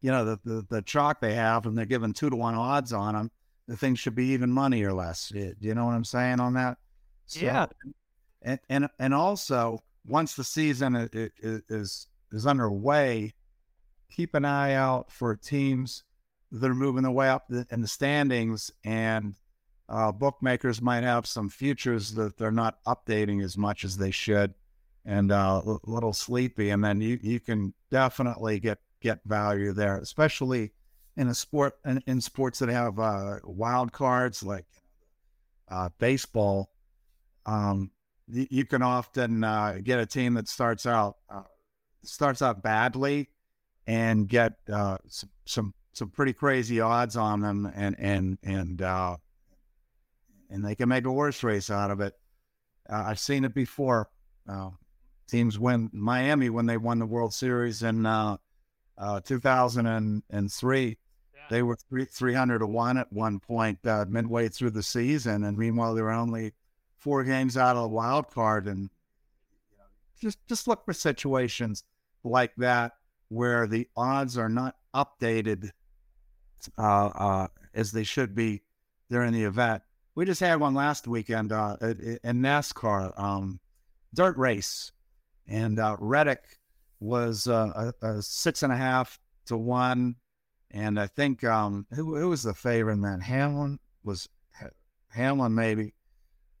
you 0.00 0.10
know 0.10 0.24
the, 0.24 0.40
the, 0.44 0.66
the 0.68 0.82
chalk 0.82 1.20
they 1.20 1.34
have 1.34 1.66
and 1.66 1.76
they're 1.76 1.84
giving 1.86 2.12
2 2.12 2.30
to 2.30 2.36
1 2.36 2.54
odds 2.54 2.92
on 2.92 3.14
them 3.14 3.30
the 3.68 3.76
thing 3.76 3.94
should 3.94 4.14
be 4.14 4.26
even 4.26 4.50
money 4.50 4.82
or 4.82 4.92
less. 4.92 5.28
Do 5.28 5.54
you 5.60 5.74
know 5.74 5.84
what 5.84 5.94
i'm 5.94 6.04
saying 6.04 6.40
on 6.40 6.54
that? 6.54 6.78
So, 7.26 7.40
yeah. 7.40 7.66
and, 8.42 8.58
and 8.68 8.88
and 8.98 9.14
also 9.14 9.82
once 10.06 10.34
the 10.34 10.44
season 10.44 11.08
is 11.12 12.06
is 12.32 12.46
underway 12.46 13.32
keep 14.10 14.34
an 14.34 14.44
eye 14.44 14.74
out 14.74 15.10
for 15.10 15.36
teams 15.36 16.04
that 16.50 16.70
are 16.70 16.74
moving 16.74 17.02
the 17.02 17.10
way 17.10 17.28
up 17.28 17.50
in 17.70 17.80
the 17.80 17.88
standings 17.88 18.70
and 18.84 19.34
uh, 19.88 20.12
bookmakers 20.12 20.80
might 20.80 21.02
have 21.02 21.26
some 21.26 21.48
futures 21.48 22.12
that 22.12 22.36
they're 22.36 22.50
not 22.50 22.82
updating 22.86 23.42
as 23.42 23.56
much 23.56 23.84
as 23.84 23.96
they 23.96 24.10
should 24.10 24.54
and 25.04 25.32
uh, 25.32 25.60
a 25.64 25.78
little 25.84 26.12
sleepy. 26.12 26.70
And 26.70 26.84
then 26.84 27.00
you, 27.00 27.18
you 27.22 27.40
can 27.40 27.74
definitely 27.90 28.60
get, 28.60 28.78
get 29.00 29.20
value 29.24 29.72
there, 29.72 29.98
especially 29.98 30.72
in 31.16 31.28
a 31.28 31.34
sport 31.34 31.74
in, 31.84 32.02
in 32.06 32.20
sports 32.20 32.58
that 32.60 32.68
have 32.68 32.98
uh, 32.98 33.38
wild 33.44 33.92
cards 33.92 34.42
like 34.42 34.66
uh, 35.70 35.88
baseball. 35.98 36.70
Um, 37.44 37.90
you, 38.28 38.46
you, 38.50 38.64
can 38.64 38.82
often 38.82 39.44
uh, 39.44 39.78
get 39.82 39.98
a 39.98 40.06
team 40.06 40.34
that 40.34 40.48
starts 40.48 40.86
out 40.86 41.16
uh, 41.30 41.42
starts 42.02 42.42
out 42.42 42.62
badly 42.62 43.28
and 43.86 44.28
get 44.28 44.54
some, 45.08 45.30
some 45.44 45.74
some 45.92 46.10
pretty 46.10 46.32
crazy 46.32 46.80
odds 46.80 47.16
on 47.16 47.40
them 47.40 47.70
and 47.74 47.96
and 47.98 48.38
and 48.42 48.82
uh, 48.82 49.16
and 50.50 50.64
they 50.64 50.74
can 50.74 50.88
make 50.88 51.04
a 51.06 51.12
worse 51.12 51.42
race 51.42 51.70
out 51.70 51.90
of 51.90 52.00
it. 52.00 52.14
Uh, 52.88 53.04
I've 53.06 53.18
seen 53.18 53.44
it 53.44 53.54
before. 53.54 54.08
Uh, 54.48 54.70
teams 55.28 55.58
win 55.58 55.88
Miami 55.92 56.50
when 56.50 56.66
they 56.66 56.76
won 56.76 56.98
the 56.98 57.06
World 57.06 57.32
Series 57.32 57.82
in 57.82 58.06
uh, 58.06 58.36
uh 58.98 59.20
2003. 59.20 60.86
Yeah. 61.34 61.40
They 61.50 61.62
were 61.62 61.76
three, 61.76 62.04
300 62.04 62.58
to 62.58 62.66
1 62.66 62.98
at 62.98 63.12
one 63.12 63.40
point 63.40 63.78
uh, 63.86 64.04
midway 64.08 64.48
through 64.48 64.70
the 64.70 64.82
season. 64.82 65.44
And 65.44 65.56
meanwhile, 65.56 65.94
they 65.94 66.02
were 66.02 66.12
only 66.12 66.52
four 67.02 67.24
games 67.24 67.56
out 67.56 67.76
of 67.76 67.82
the 67.82 67.88
wild 67.88 68.30
card. 68.30 68.66
And 68.66 68.90
just, 70.20 70.38
just 70.48 70.68
look 70.68 70.84
for 70.84 70.92
situations 70.92 71.84
like 72.24 72.54
that 72.56 72.92
where 73.28 73.66
the 73.66 73.88
odds 73.96 74.38
are 74.38 74.48
not 74.48 74.76
updated 74.94 75.70
uh, 76.78 77.48
as 77.74 77.92
they 77.92 78.04
should 78.04 78.34
be 78.34 78.62
during 79.08 79.32
the 79.32 79.44
event 79.44 79.82
we 80.14 80.24
just 80.24 80.40
had 80.40 80.60
one 80.60 80.74
last 80.74 81.08
weekend 81.08 81.52
uh, 81.52 81.76
in 81.80 82.42
NASCAR, 82.42 83.18
um, 83.18 83.60
dirt 84.14 84.36
race, 84.36 84.92
and 85.46 85.78
uh, 85.78 85.96
Reddick 85.98 86.58
was 87.00 87.46
uh, 87.46 87.92
a, 88.02 88.06
a, 88.06 88.22
six 88.22 88.62
and 88.62 88.72
a 88.72 88.76
half 88.76 89.18
to 89.46 89.56
one, 89.56 90.16
and 90.70 91.00
I 91.00 91.06
think 91.06 91.44
um, 91.44 91.86
who, 91.94 92.16
who 92.16 92.28
was 92.28 92.42
the 92.42 92.54
favorite 92.54 92.98
man? 92.98 93.20
Hamlin 93.20 93.78
was 94.04 94.28
Hamlin 95.08 95.54
maybe. 95.54 95.94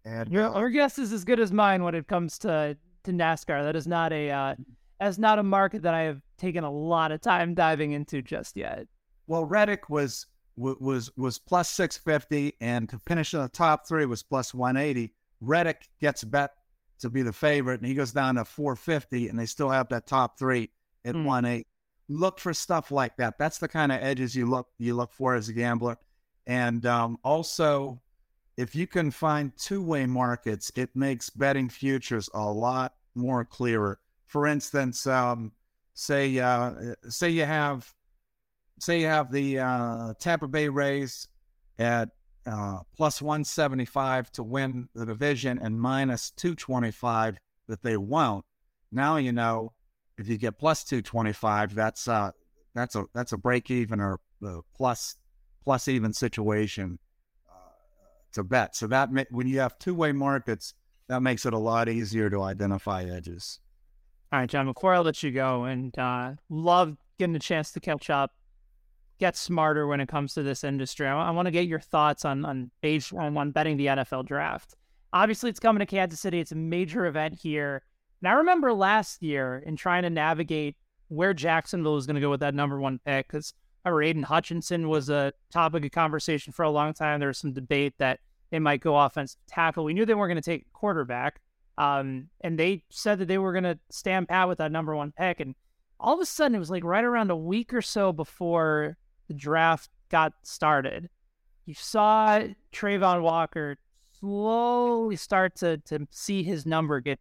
And 0.04 0.32
your, 0.32 0.52
your 0.56 0.70
guess 0.70 0.98
is 0.98 1.12
as 1.12 1.24
good 1.24 1.40
as 1.40 1.52
mine 1.52 1.82
when 1.82 1.94
it 1.94 2.06
comes 2.08 2.38
to 2.40 2.76
to 3.04 3.10
NASCAR. 3.10 3.62
That 3.62 3.76
is 3.76 3.86
not 3.86 4.12
a 4.12 4.30
uh, 4.30 4.54
that's 5.00 5.18
not 5.18 5.38
a 5.38 5.42
market 5.42 5.82
that 5.82 5.94
I 5.94 6.02
have 6.02 6.20
taken 6.38 6.64
a 6.64 6.70
lot 6.70 7.12
of 7.12 7.20
time 7.20 7.54
diving 7.54 7.92
into 7.92 8.22
just 8.22 8.56
yet. 8.56 8.86
Well, 9.26 9.44
Reddick 9.44 9.88
was 9.88 10.26
was 10.56 11.10
was 11.16 11.38
plus 11.38 11.70
650 11.70 12.54
and 12.60 12.88
to 12.88 12.98
finish 12.98 13.32
in 13.32 13.40
the 13.40 13.48
top 13.48 13.86
three 13.86 14.04
was 14.04 14.22
plus 14.22 14.52
180 14.52 15.12
reddick 15.40 15.88
gets 16.00 16.24
bet 16.24 16.50
to 17.00 17.08
be 17.08 17.22
the 17.22 17.32
favorite 17.32 17.80
and 17.80 17.88
he 17.88 17.94
goes 17.94 18.12
down 18.12 18.34
to 18.34 18.44
450 18.44 19.28
and 19.28 19.38
they 19.38 19.46
still 19.46 19.70
have 19.70 19.88
that 19.88 20.06
top 20.06 20.38
three 20.38 20.70
at 21.06 21.14
mm. 21.14 21.24
180 21.24 21.66
look 22.08 22.38
for 22.38 22.52
stuff 22.52 22.90
like 22.90 23.16
that 23.16 23.38
that's 23.38 23.58
the 23.58 23.66
kind 23.66 23.90
of 23.90 24.02
edges 24.02 24.36
you 24.36 24.44
look 24.44 24.68
you 24.78 24.94
look 24.94 25.12
for 25.14 25.34
as 25.34 25.48
a 25.48 25.54
gambler 25.54 25.96
and 26.46 26.84
um, 26.84 27.16
also 27.24 28.00
if 28.56 28.74
you 28.74 28.86
can 28.86 29.10
find 29.10 29.56
two-way 29.56 30.06
markets 30.06 30.70
it 30.76 30.90
makes 30.94 31.30
betting 31.30 31.68
futures 31.68 32.28
a 32.34 32.44
lot 32.44 32.94
more 33.14 33.44
clearer 33.44 33.98
for 34.26 34.46
instance 34.46 35.06
um, 35.06 35.52
say 35.94 36.38
uh, 36.38 36.72
say 37.08 37.30
you 37.30 37.44
have 37.44 37.92
say 38.78 39.00
you 39.00 39.06
have 39.06 39.30
the 39.30 39.58
uh, 39.58 40.14
Tampa 40.18 40.48
Bay 40.48 40.68
Rays 40.68 41.28
at 41.78 42.08
uh, 42.46 42.78
plus 42.96 43.22
175 43.22 44.32
to 44.32 44.42
win 44.42 44.88
the 44.94 45.06
division 45.06 45.58
and 45.62 45.80
minus 45.80 46.30
225 46.32 47.38
that 47.68 47.82
they 47.82 47.96
won't. 47.96 48.44
Now 48.90 49.16
you 49.16 49.32
know 49.32 49.72
if 50.18 50.28
you 50.28 50.36
get 50.36 50.58
plus 50.58 50.84
225, 50.84 51.74
that's 51.74 52.08
uh 52.08 52.30
that's 52.74 52.96
a 52.96 53.04
that's 53.14 53.32
a 53.32 53.38
break 53.38 53.70
even 53.70 54.00
or 54.00 54.18
uh, 54.44 54.60
plus 54.74 55.16
plus 55.64 55.88
even 55.88 56.12
situation 56.12 56.98
to 58.32 58.44
bet. 58.44 58.76
So 58.76 58.86
that 58.88 59.10
when 59.30 59.46
you 59.46 59.60
have 59.60 59.78
two 59.78 59.94
way 59.94 60.12
markets, 60.12 60.74
that 61.08 61.20
makes 61.20 61.46
it 61.46 61.52
a 61.52 61.58
lot 61.58 61.88
easier 61.88 62.30
to 62.30 62.42
identify 62.42 63.04
edges. 63.04 63.60
All 64.32 64.38
right, 64.38 64.48
John. 64.48 64.66
Before 64.66 64.94
I 64.94 64.98
let 65.00 65.22
you 65.22 65.30
go, 65.30 65.64
and 65.64 65.96
uh, 65.98 66.32
love 66.48 66.96
getting 67.18 67.36
a 67.36 67.40
chance 67.40 67.70
to 67.72 67.80
catch 67.80 68.08
up 68.08 68.32
get 69.22 69.36
smarter 69.36 69.86
when 69.86 70.00
it 70.00 70.08
comes 70.08 70.34
to 70.34 70.42
this 70.42 70.64
industry. 70.64 71.06
I, 71.06 71.28
I 71.28 71.30
want 71.30 71.46
to 71.46 71.52
get 71.52 71.68
your 71.68 71.78
thoughts 71.78 72.24
on 72.24 72.44
on 72.44 72.70
age 72.82 73.12
on, 73.12 73.36
on 73.36 73.52
betting 73.52 73.76
the 73.76 73.86
NFL 73.86 74.26
draft. 74.26 74.74
Obviously, 75.12 75.48
it's 75.48 75.60
coming 75.60 75.78
to 75.78 75.86
Kansas 75.86 76.18
City. 76.18 76.40
It's 76.40 76.50
a 76.50 76.56
major 76.56 77.06
event 77.06 77.38
here. 77.40 77.82
And 78.20 78.28
I 78.28 78.32
remember 78.32 78.72
last 78.72 79.22
year 79.22 79.62
in 79.64 79.76
trying 79.76 80.02
to 80.02 80.10
navigate 80.10 80.76
where 81.08 81.34
Jacksonville 81.34 81.94
was 81.94 82.06
going 82.06 82.14
to 82.16 82.20
go 82.20 82.30
with 82.30 82.40
that 82.40 82.54
number 82.54 82.80
one 82.80 82.98
pick 83.04 83.28
because 83.28 83.54
our 83.84 84.02
Aidan 84.02 84.22
Hutchinson 84.22 84.88
was 84.88 85.08
a 85.08 85.32
topic 85.50 85.84
of 85.84 85.90
conversation 85.90 86.52
for 86.52 86.62
a 86.62 86.70
long 86.70 86.94
time. 86.94 87.20
There 87.20 87.28
was 87.28 87.38
some 87.38 87.52
debate 87.52 87.94
that 87.98 88.20
they 88.50 88.58
might 88.58 88.80
go 88.80 88.96
offensive 88.96 89.40
tackle. 89.48 89.84
We 89.84 89.94
knew 89.94 90.06
they 90.06 90.14
weren't 90.14 90.30
going 90.30 90.42
to 90.42 90.50
take 90.50 90.72
quarterback. 90.72 91.40
Um, 91.78 92.28
and 92.42 92.58
they 92.58 92.84
said 92.90 93.18
that 93.18 93.28
they 93.28 93.38
were 93.38 93.52
going 93.52 93.64
to 93.64 93.78
stand 93.90 94.28
pat 94.28 94.46
with 94.46 94.58
that 94.58 94.72
number 94.72 94.94
one 94.94 95.12
pick. 95.12 95.40
And 95.40 95.54
all 95.98 96.14
of 96.14 96.20
a 96.20 96.26
sudden, 96.26 96.54
it 96.54 96.58
was 96.58 96.70
like 96.70 96.84
right 96.84 97.04
around 97.04 97.30
a 97.30 97.36
week 97.36 97.72
or 97.72 97.82
so 97.82 98.12
before 98.12 98.98
the 99.28 99.34
draft 99.34 99.88
got 100.10 100.34
started, 100.42 101.08
you 101.64 101.74
saw 101.74 102.42
Travon 102.72 103.22
Walker 103.22 103.78
slowly 104.20 105.16
start 105.16 105.56
to 105.56 105.78
to 105.78 106.06
see 106.10 106.42
his 106.42 106.66
number 106.66 107.00
get 107.00 107.18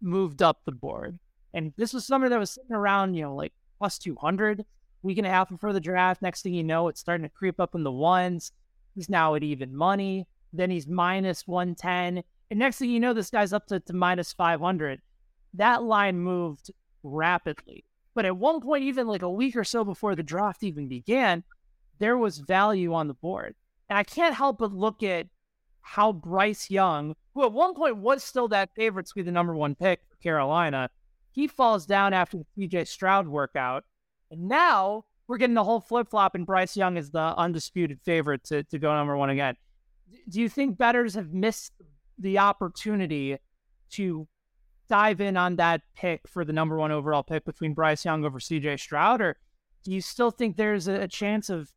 moved 0.00 0.42
up 0.42 0.60
the 0.64 0.72
board. 0.72 1.18
And 1.54 1.72
this 1.76 1.92
was 1.92 2.04
somebody 2.04 2.30
that 2.30 2.38
was 2.38 2.50
sitting 2.50 2.72
around, 2.74 3.14
you 3.14 3.22
know, 3.22 3.34
like 3.34 3.52
plus 3.78 3.98
200 3.98 4.64
week 5.02 5.18
and 5.18 5.26
a 5.26 5.30
half 5.30 5.48
before 5.48 5.72
the 5.72 5.80
draft. 5.80 6.22
Next 6.22 6.42
thing 6.42 6.54
you 6.54 6.64
know, 6.64 6.88
it's 6.88 7.00
starting 7.00 7.24
to 7.24 7.34
creep 7.34 7.60
up 7.60 7.74
in 7.74 7.84
the 7.84 7.92
ones. 7.92 8.52
He's 8.94 9.08
now 9.08 9.34
at 9.34 9.42
even 9.42 9.74
money. 9.74 10.26
Then 10.52 10.70
he's 10.70 10.86
minus 10.86 11.46
110. 11.46 12.22
And 12.50 12.58
next 12.58 12.78
thing 12.78 12.90
you 12.90 13.00
know, 13.00 13.12
this 13.12 13.30
guy's 13.30 13.52
up 13.52 13.66
to, 13.66 13.80
to 13.80 13.92
minus 13.92 14.32
500. 14.32 15.00
That 15.54 15.82
line 15.82 16.18
moved 16.18 16.70
rapidly. 17.02 17.84
But 18.14 18.24
at 18.24 18.36
one 18.36 18.60
point, 18.60 18.84
even 18.84 19.06
like 19.06 19.22
a 19.22 19.30
week 19.30 19.54
or 19.56 19.64
so 19.64 19.84
before 19.84 20.16
the 20.16 20.22
draft 20.22 20.62
even 20.62 20.88
began, 20.88 21.44
there 21.98 22.16
was 22.16 22.38
value 22.38 22.94
on 22.94 23.08
the 23.08 23.14
board. 23.14 23.54
And 23.88 23.98
I 23.98 24.02
can't 24.02 24.34
help 24.34 24.58
but 24.58 24.72
look 24.72 25.02
at 25.02 25.26
how 25.80 26.12
Bryce 26.12 26.70
Young, 26.70 27.14
who 27.34 27.44
at 27.44 27.52
one 27.52 27.74
point 27.74 27.96
was 27.96 28.24
still 28.24 28.48
that 28.48 28.74
favorite 28.74 29.06
to 29.06 29.14
be 29.14 29.22
the 29.22 29.30
number 29.30 29.54
one 29.54 29.74
pick 29.74 30.00
for 30.08 30.16
Carolina, 30.16 30.90
he 31.30 31.46
falls 31.46 31.86
down 31.86 32.12
after 32.12 32.38
the 32.38 32.68
CJ 32.68 32.88
Stroud 32.88 33.28
workout. 33.28 33.84
And 34.30 34.48
now 34.48 35.04
we're 35.26 35.38
getting 35.38 35.54
the 35.54 35.64
whole 35.64 35.80
flip 35.80 36.08
flop, 36.08 36.34
and 36.34 36.46
Bryce 36.46 36.76
Young 36.76 36.96
is 36.96 37.10
the 37.10 37.34
undisputed 37.36 38.00
favorite 38.02 38.44
to, 38.44 38.62
to 38.64 38.78
go 38.78 38.94
number 38.94 39.16
one 39.16 39.30
again. 39.30 39.56
Do 40.28 40.40
you 40.40 40.48
think 40.48 40.78
bettors 40.78 41.14
have 41.14 41.32
missed 41.32 41.72
the 42.18 42.38
opportunity 42.38 43.38
to 43.90 44.26
dive 44.88 45.20
in 45.20 45.36
on 45.36 45.56
that 45.56 45.82
pick 45.94 46.26
for 46.26 46.44
the 46.44 46.52
number 46.52 46.76
one 46.76 46.90
overall 46.90 47.22
pick 47.22 47.44
between 47.44 47.74
Bryce 47.74 48.04
Young 48.04 48.24
over 48.24 48.38
CJ 48.38 48.80
Stroud? 48.80 49.20
Or 49.20 49.36
do 49.84 49.92
you 49.92 50.00
still 50.00 50.30
think 50.30 50.56
there's 50.56 50.88
a, 50.88 51.06
chance 51.06 51.50
of 51.50 51.70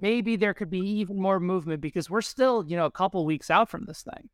maybe 0.00 0.36
there 0.36 0.54
could 0.54 0.70
be 0.70 0.80
even 0.80 1.20
more 1.20 1.40
movement 1.40 1.80
because 1.80 2.10
we're 2.10 2.20
still, 2.20 2.64
you 2.68 2.76
know, 2.76 2.86
a 2.86 2.90
couple 2.90 3.24
weeks 3.24 3.50
out 3.50 3.70
from 3.70 3.86
this 3.86 4.02
thing? 4.02 4.28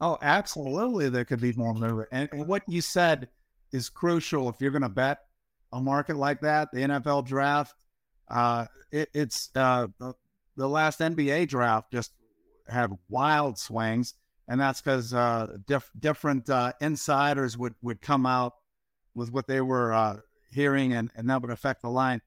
Oh, 0.00 0.16
absolutely. 0.22 1.08
There 1.10 1.24
could 1.24 1.40
be 1.40 1.52
more 1.52 1.74
movement. 1.74 2.08
And, 2.12 2.28
and 2.32 2.46
what 2.46 2.62
you 2.66 2.80
said 2.80 3.28
is 3.72 3.90
crucial 3.90 4.48
if 4.48 4.56
you're 4.60 4.70
going 4.70 4.82
to 4.82 4.88
bet 4.88 5.18
a 5.72 5.80
market 5.80 6.16
like 6.16 6.40
that, 6.40 6.68
the 6.72 6.80
NFL 6.80 7.26
draft. 7.26 7.74
Uh, 8.28 8.66
it, 8.90 9.08
it's 9.14 9.50
uh, 9.54 9.88
the, 9.98 10.14
the 10.56 10.68
last 10.68 11.00
NBA 11.00 11.48
draft 11.48 11.92
just 11.92 12.12
had 12.68 12.90
wild 13.08 13.58
swings 13.58 14.14
and 14.50 14.60
that's 14.60 14.80
because 14.80 15.14
uh, 15.14 15.46
diff- 15.64 15.92
different 15.96 16.50
uh, 16.50 16.72
insiders 16.80 17.56
would, 17.56 17.76
would 17.82 18.02
come 18.02 18.26
out 18.26 18.54
with 19.14 19.30
what 19.30 19.46
they 19.46 19.60
were 19.60 19.92
uh, 19.92 20.16
hearing, 20.50 20.92
and, 20.92 21.08
and 21.14 21.30
that 21.30 21.40
would 21.40 21.52
affect 21.52 21.82
the 21.82 21.88
line. 21.88 22.20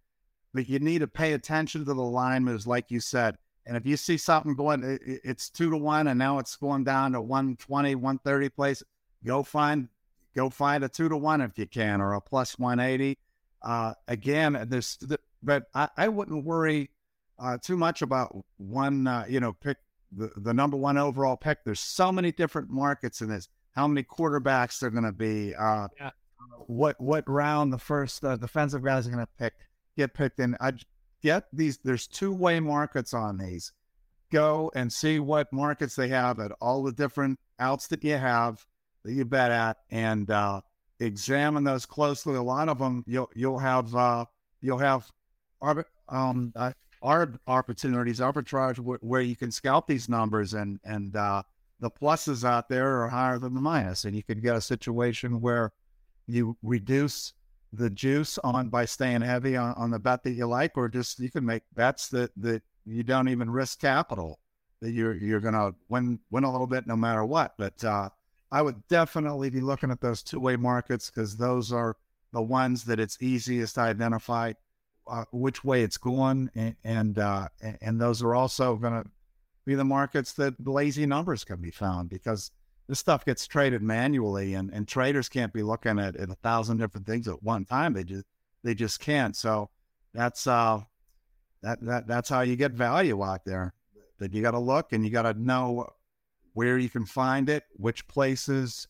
But 0.53 0.69
you 0.69 0.79
need 0.79 0.99
to 0.99 1.07
pay 1.07 1.33
attention 1.33 1.83
to 1.83 1.93
the 1.93 2.01
line 2.01 2.45
moves, 2.45 2.65
like 2.65 2.89
you 2.89 3.01
said. 3.01 3.37
And 3.65 3.75
if 3.75 3.85
you 3.85 3.97
see 3.97 4.15
something 4.15 4.55
going, 4.55 4.83
it, 4.83 5.01
it's 5.05 5.49
two 5.49 5.69
to 5.69 5.75
one, 5.75 6.07
and 6.07 6.17
now 6.17 6.39
it's 6.39 6.55
going 6.55 6.85
down 6.85 7.11
to 7.11 7.21
120, 7.21 7.95
130 7.95 8.49
place, 8.49 8.81
go 9.25 9.43
find 9.43 9.89
go 10.33 10.49
find 10.49 10.85
a 10.85 10.89
two 10.89 11.09
to 11.09 11.17
one 11.17 11.41
if 11.41 11.59
you 11.59 11.67
can, 11.67 11.99
or 11.99 12.13
a 12.13 12.21
plus 12.21 12.57
180. 12.57 13.17
Uh, 13.63 13.93
again, 14.07 14.65
there's, 14.67 14.97
but 15.41 15.63
I, 15.73 15.89
I 15.97 16.07
wouldn't 16.09 16.45
worry 16.45 16.89
uh, 17.39 17.57
too 17.57 17.77
much 17.77 18.01
about 18.01 18.35
one, 18.57 19.07
uh, 19.07 19.25
you 19.27 19.39
know, 19.39 19.53
pick 19.53 19.77
the, 20.11 20.31
the 20.37 20.53
number 20.53 20.77
one 20.77 20.97
overall 20.97 21.37
pick. 21.37 21.63
There's 21.63 21.79
so 21.79 22.11
many 22.11 22.31
different 22.31 22.69
markets 22.69 23.21
in 23.21 23.29
this. 23.29 23.47
How 23.71 23.87
many 23.87 24.03
quarterbacks 24.03 24.79
they're 24.79 24.89
going 24.89 25.03
to 25.03 25.11
be? 25.11 25.55
Uh, 25.55 25.87
yeah. 25.99 26.11
What 26.67 26.99
what 26.99 27.27
round 27.27 27.73
the 27.73 27.79
first 27.79 28.23
uh, 28.23 28.35
defensive 28.35 28.83
guys 28.83 29.07
are 29.07 29.11
going 29.11 29.25
to 29.25 29.31
pick 29.39 29.53
get 29.97 30.13
picked 30.13 30.39
in? 30.39 30.55
I 30.59 30.73
get 31.21 31.45
these. 31.51 31.79
There's 31.83 32.07
two 32.07 32.33
way 32.33 32.59
markets 32.59 33.13
on 33.13 33.37
these. 33.37 33.71
Go 34.31 34.71
and 34.75 34.91
see 34.91 35.19
what 35.19 35.51
markets 35.51 35.95
they 35.95 36.09
have 36.09 36.39
at 36.39 36.51
all 36.61 36.83
the 36.83 36.91
different 36.91 37.39
outs 37.59 37.87
that 37.87 38.03
you 38.03 38.17
have 38.17 38.65
that 39.03 39.13
you 39.13 39.25
bet 39.25 39.51
at, 39.51 39.77
and 39.89 40.29
uh, 40.29 40.61
examine 41.03 41.63
those 41.63 41.85
closely. 41.85 42.35
A 42.35 42.41
lot 42.41 42.69
of 42.69 42.79
them 42.79 43.03
you'll 43.07 43.29
you'll 43.35 43.59
have 43.59 43.93
uh, 43.95 44.25
you'll 44.61 44.77
have 44.79 45.09
um, 46.09 46.53
uh, 46.55 46.71
opportunities, 47.47 48.19
arbitrage, 48.19 48.77
where 49.01 49.21
you 49.21 49.35
can 49.35 49.51
scalp 49.51 49.87
these 49.87 50.09
numbers 50.09 50.53
and 50.53 50.79
and 50.83 51.15
uh, 51.15 51.43
the 51.79 51.89
pluses 51.89 52.43
out 52.43 52.69
there 52.69 53.01
are 53.01 53.09
higher 53.09 53.39
than 53.39 53.53
the 53.53 53.61
minus, 53.61 54.05
and 54.05 54.15
you 54.15 54.23
could 54.23 54.41
get 54.41 54.55
a 54.55 54.61
situation 54.61 55.41
where 55.41 55.71
you 56.27 56.57
reduce 56.63 57.33
the 57.73 57.89
juice 57.89 58.37
on 58.39 58.69
by 58.69 58.85
staying 58.85 59.21
heavy 59.21 59.57
on, 59.57 59.73
on 59.73 59.91
the 59.91 59.99
bet 59.99 60.23
that 60.23 60.31
you 60.31 60.45
like, 60.45 60.77
or 60.77 60.87
just 60.87 61.19
you 61.19 61.29
can 61.29 61.45
make 61.45 61.63
bets 61.75 62.07
that 62.09 62.31
that 62.37 62.61
you 62.85 63.03
don't 63.03 63.29
even 63.29 63.49
risk 63.49 63.79
capital 63.79 64.39
that 64.83 64.91
you're 64.91 65.15
you're 65.15 65.39
gonna 65.39 65.73
win 65.89 66.19
win 66.29 66.43
a 66.43 66.51
little 66.51 66.67
bit 66.67 66.85
no 66.85 66.95
matter 66.95 67.25
what. 67.25 67.53
But 67.57 67.83
uh, 67.83 68.09
I 68.53 68.61
would 68.61 68.87
definitely 68.87 69.49
be 69.49 69.61
looking 69.61 69.89
at 69.89 69.99
those 69.99 70.21
two 70.21 70.39
way 70.39 70.57
markets 70.57 71.09
because 71.09 71.37
those 71.37 71.73
are 71.73 71.97
the 72.33 72.41
ones 72.41 72.83
that 72.83 72.99
it's 72.99 73.17
easiest 73.19 73.75
to 73.75 73.81
identify 73.81 74.53
uh, 75.07 75.25
which 75.31 75.63
way 75.63 75.81
it's 75.81 75.97
going, 75.97 76.51
and 76.53 76.75
and, 76.83 77.17
uh, 77.17 77.49
and 77.81 77.99
those 77.99 78.21
are 78.21 78.35
also 78.35 78.75
going 78.75 79.03
to 79.03 79.09
be 79.65 79.73
the 79.73 79.83
markets 79.83 80.33
that 80.33 80.53
lazy 80.67 81.07
numbers 81.07 81.43
can 81.43 81.61
be 81.61 81.71
found 81.71 82.09
because 82.09 82.51
this 82.87 82.99
stuff 82.99 83.25
gets 83.25 83.47
traded 83.47 83.81
manually, 83.81 84.53
and, 84.53 84.71
and 84.71 84.87
traders 84.87 85.29
can't 85.29 85.51
be 85.51 85.63
looking 85.63 85.97
at, 85.97 86.15
at 86.15 86.29
a 86.29 86.35
thousand 86.35 86.77
different 86.77 87.07
things 87.07 87.27
at 87.27 87.41
one 87.41 87.65
time. 87.65 87.93
They 87.93 88.03
just 88.03 88.25
they 88.63 88.75
just 88.75 88.99
can't. 88.99 89.35
So 89.35 89.71
that's 90.13 90.45
uh 90.45 90.81
that 91.63 91.81
that 91.81 92.05
that's 92.05 92.29
how 92.29 92.41
you 92.41 92.55
get 92.55 92.73
value 92.73 93.23
out 93.23 93.45
there. 93.45 93.73
That 94.19 94.31
you 94.31 94.43
got 94.43 94.51
to 94.51 94.59
look 94.59 94.93
and 94.93 95.03
you 95.03 95.09
got 95.09 95.23
to 95.23 95.33
know 95.33 95.89
where 96.53 96.77
you 96.77 96.89
can 96.89 97.05
find 97.05 97.49
it, 97.49 97.63
which 97.73 98.07
places 98.07 98.87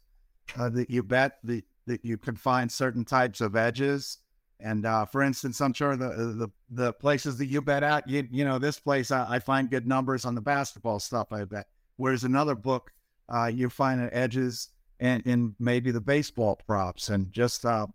uh, 0.57 0.70
that 0.70 0.89
you 0.89 1.03
bet 1.03 1.39
the, 1.43 1.64
that 1.88 2.03
you 2.05 2.18
can 2.18 2.36
find 2.36 2.72
certain 2.72 3.05
types 3.05 3.41
of 3.41 3.55
edges 3.55 4.20
and 4.64 4.86
uh, 4.86 5.05
for 5.05 5.22
instance, 5.22 5.59
I'm 5.59 5.74
sure 5.74 5.97
the, 5.97 6.07
the 6.07 6.51
the 6.70 6.93
places 6.93 7.38
that 7.38 7.47
you 7.47 7.61
bet 7.61 7.84
at, 7.84 8.07
you 8.07 8.28
you 8.32 8.45
know, 8.45 8.57
this 8.57 8.80
place 8.80 9.11
I, 9.11 9.36
I 9.36 9.39
find 9.39 9.70
good 9.70 9.86
numbers 9.86 10.24
on 10.24 10.36
the 10.36 10.41
basketball 10.41 10.99
stuff. 10.99 11.34
I 11.34 11.43
bet. 11.43 11.68
Whereas 11.97 12.24
another 12.24 12.55
book, 12.55 12.91
uh, 13.28 13.47
you 13.47 13.70
find 13.70 14.09
edges 14.14 14.70
and 15.01 15.22
in 15.28 15.53
maybe 15.59 15.91
the 15.91 15.99
baseball 15.99 16.55
props, 16.66 17.09
and 17.09 17.32
just 17.34 17.66
uh, 17.66 17.88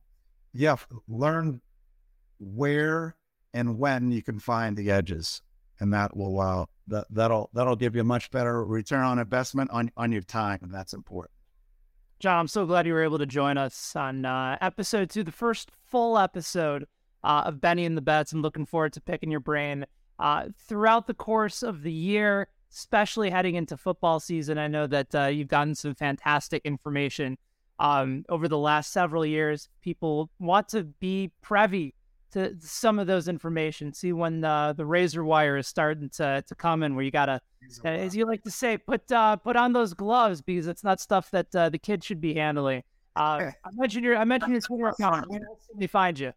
yeah, 0.52 0.76
learn 1.08 1.62
where 2.38 3.16
and 3.54 3.78
when 3.78 4.12
you 4.12 4.22
can 4.22 4.38
find 4.38 4.76
the 4.76 4.90
edges, 4.90 5.40
and 5.80 5.92
that 5.94 6.14
will 6.14 6.38
uh, 6.38 6.66
that 6.88 7.06
that'll 7.10 7.50
that'll 7.52 7.76
give 7.76 7.94
you 7.94 8.00
a 8.00 8.04
much 8.04 8.30
better 8.30 8.64
return 8.64 9.04
on 9.04 9.18
investment 9.18 9.70
on 9.70 9.90
on 9.96 10.12
your 10.12 10.22
time, 10.22 10.58
and 10.62 10.72
that's 10.72 10.92
important. 10.92 11.32
John, 12.20 12.40
I'm 12.40 12.48
so 12.48 12.66
glad 12.66 12.86
you 12.86 12.94
were 12.94 13.04
able 13.04 13.18
to 13.18 13.26
join 13.26 13.56
us 13.56 13.94
on 13.94 14.24
uh, 14.24 14.58
episode 14.60 15.08
two, 15.08 15.22
the 15.22 15.30
first 15.30 15.70
full 15.86 16.18
episode 16.18 16.86
uh, 17.22 17.42
of 17.46 17.60
Benny 17.60 17.84
and 17.84 17.96
the 17.96 18.02
Bets. 18.02 18.32
I'm 18.32 18.42
looking 18.42 18.66
forward 18.66 18.92
to 18.94 19.00
picking 19.00 19.30
your 19.30 19.40
brain 19.40 19.86
uh, 20.18 20.46
throughout 20.66 21.06
the 21.06 21.14
course 21.14 21.62
of 21.62 21.82
the 21.82 21.92
year, 21.92 22.48
especially 22.72 23.30
heading 23.30 23.54
into 23.54 23.76
football 23.76 24.18
season. 24.18 24.58
I 24.58 24.66
know 24.66 24.86
that 24.88 25.14
uh, 25.14 25.26
you've 25.26 25.48
gotten 25.48 25.76
some 25.76 25.94
fantastic 25.94 26.62
information 26.64 27.38
um, 27.78 28.24
over 28.28 28.48
the 28.48 28.58
last 28.58 28.92
several 28.92 29.24
years. 29.24 29.68
People 29.80 30.28
want 30.40 30.68
to 30.70 30.82
be 30.84 31.30
privy 31.40 31.94
to 32.32 32.54
some 32.60 32.98
of 32.98 33.06
those 33.06 33.28
information. 33.28 33.92
See 33.92 34.12
when 34.12 34.40
the 34.40 34.74
the 34.76 34.86
razor 34.86 35.24
wire 35.24 35.56
is 35.56 35.66
starting 35.66 36.08
to 36.10 36.42
to 36.46 36.54
come 36.54 36.82
in, 36.82 36.94
where 36.94 37.04
you 37.04 37.10
gotta, 37.10 37.40
uh, 37.84 37.88
as 37.88 38.16
you 38.16 38.26
like 38.26 38.42
to 38.44 38.50
say, 38.50 38.78
put 38.78 39.10
uh, 39.10 39.36
put 39.36 39.56
on 39.56 39.72
those 39.72 39.94
gloves 39.94 40.42
because 40.42 40.66
it's 40.66 40.84
not 40.84 41.00
stuff 41.00 41.30
that 41.30 41.54
uh, 41.54 41.68
the 41.68 41.78
kids 41.78 42.06
should 42.06 42.20
be 42.20 42.34
handling. 42.34 42.82
Uh, 43.16 43.50
I 43.64 43.70
mentioned 43.72 44.04
your 44.04 44.16
I 44.16 44.24
mentioned 44.24 44.52
your 44.52 44.60
Twitter 44.60 44.88
account. 44.88 45.28
Where 45.28 45.40
else 45.40 45.66
can 45.70 45.80
they 45.80 45.86
find 45.86 46.18
you? 46.18 46.32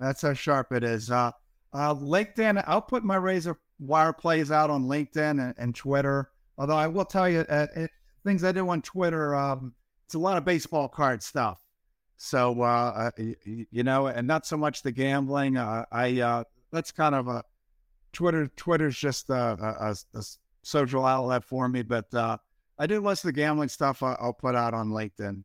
That's 0.00 0.22
how 0.22 0.32
sharp 0.32 0.72
it 0.72 0.82
is. 0.82 1.10
Uh, 1.10 1.30
uh, 1.72 1.94
LinkedIn. 1.94 2.62
I'll 2.66 2.82
put 2.82 3.04
my 3.04 3.16
razor 3.16 3.58
wire 3.78 4.12
plays 4.12 4.50
out 4.50 4.70
on 4.70 4.84
LinkedIn 4.84 5.42
and, 5.42 5.54
and 5.56 5.74
Twitter. 5.74 6.30
Although 6.58 6.76
I 6.76 6.86
will 6.86 7.04
tell 7.04 7.28
you, 7.28 7.40
uh, 7.40 7.66
it, 7.76 7.90
things 8.24 8.44
I 8.44 8.52
do 8.52 8.68
on 8.68 8.82
Twitter. 8.82 9.34
Um, 9.34 9.74
it's 10.06 10.14
a 10.14 10.18
lot 10.18 10.36
of 10.36 10.44
baseball 10.44 10.88
card 10.88 11.22
stuff. 11.22 11.58
So 12.16 12.62
uh, 12.62 13.10
you, 13.44 13.82
know, 13.82 14.06
and 14.06 14.26
not 14.26 14.46
so 14.46 14.56
much 14.56 14.82
the 14.82 14.92
gambling. 14.92 15.56
Uh, 15.56 15.84
I 15.90 16.20
uh, 16.20 16.44
that's 16.70 16.92
kind 16.92 17.14
of 17.14 17.28
a 17.28 17.42
Twitter. 18.12 18.48
Twitter's 18.56 18.96
just 18.96 19.30
a, 19.30 19.34
a, 19.34 19.96
a 20.18 20.22
social 20.62 21.04
outlet 21.04 21.44
for 21.44 21.68
me, 21.68 21.82
but 21.82 22.12
uh, 22.14 22.38
I 22.78 22.86
do 22.86 23.06
of 23.06 23.22
the 23.22 23.32
gambling 23.32 23.68
stuff. 23.68 24.02
I, 24.02 24.16
will 24.20 24.32
put 24.32 24.54
out 24.54 24.74
on 24.74 24.90
LinkedIn. 24.90 25.44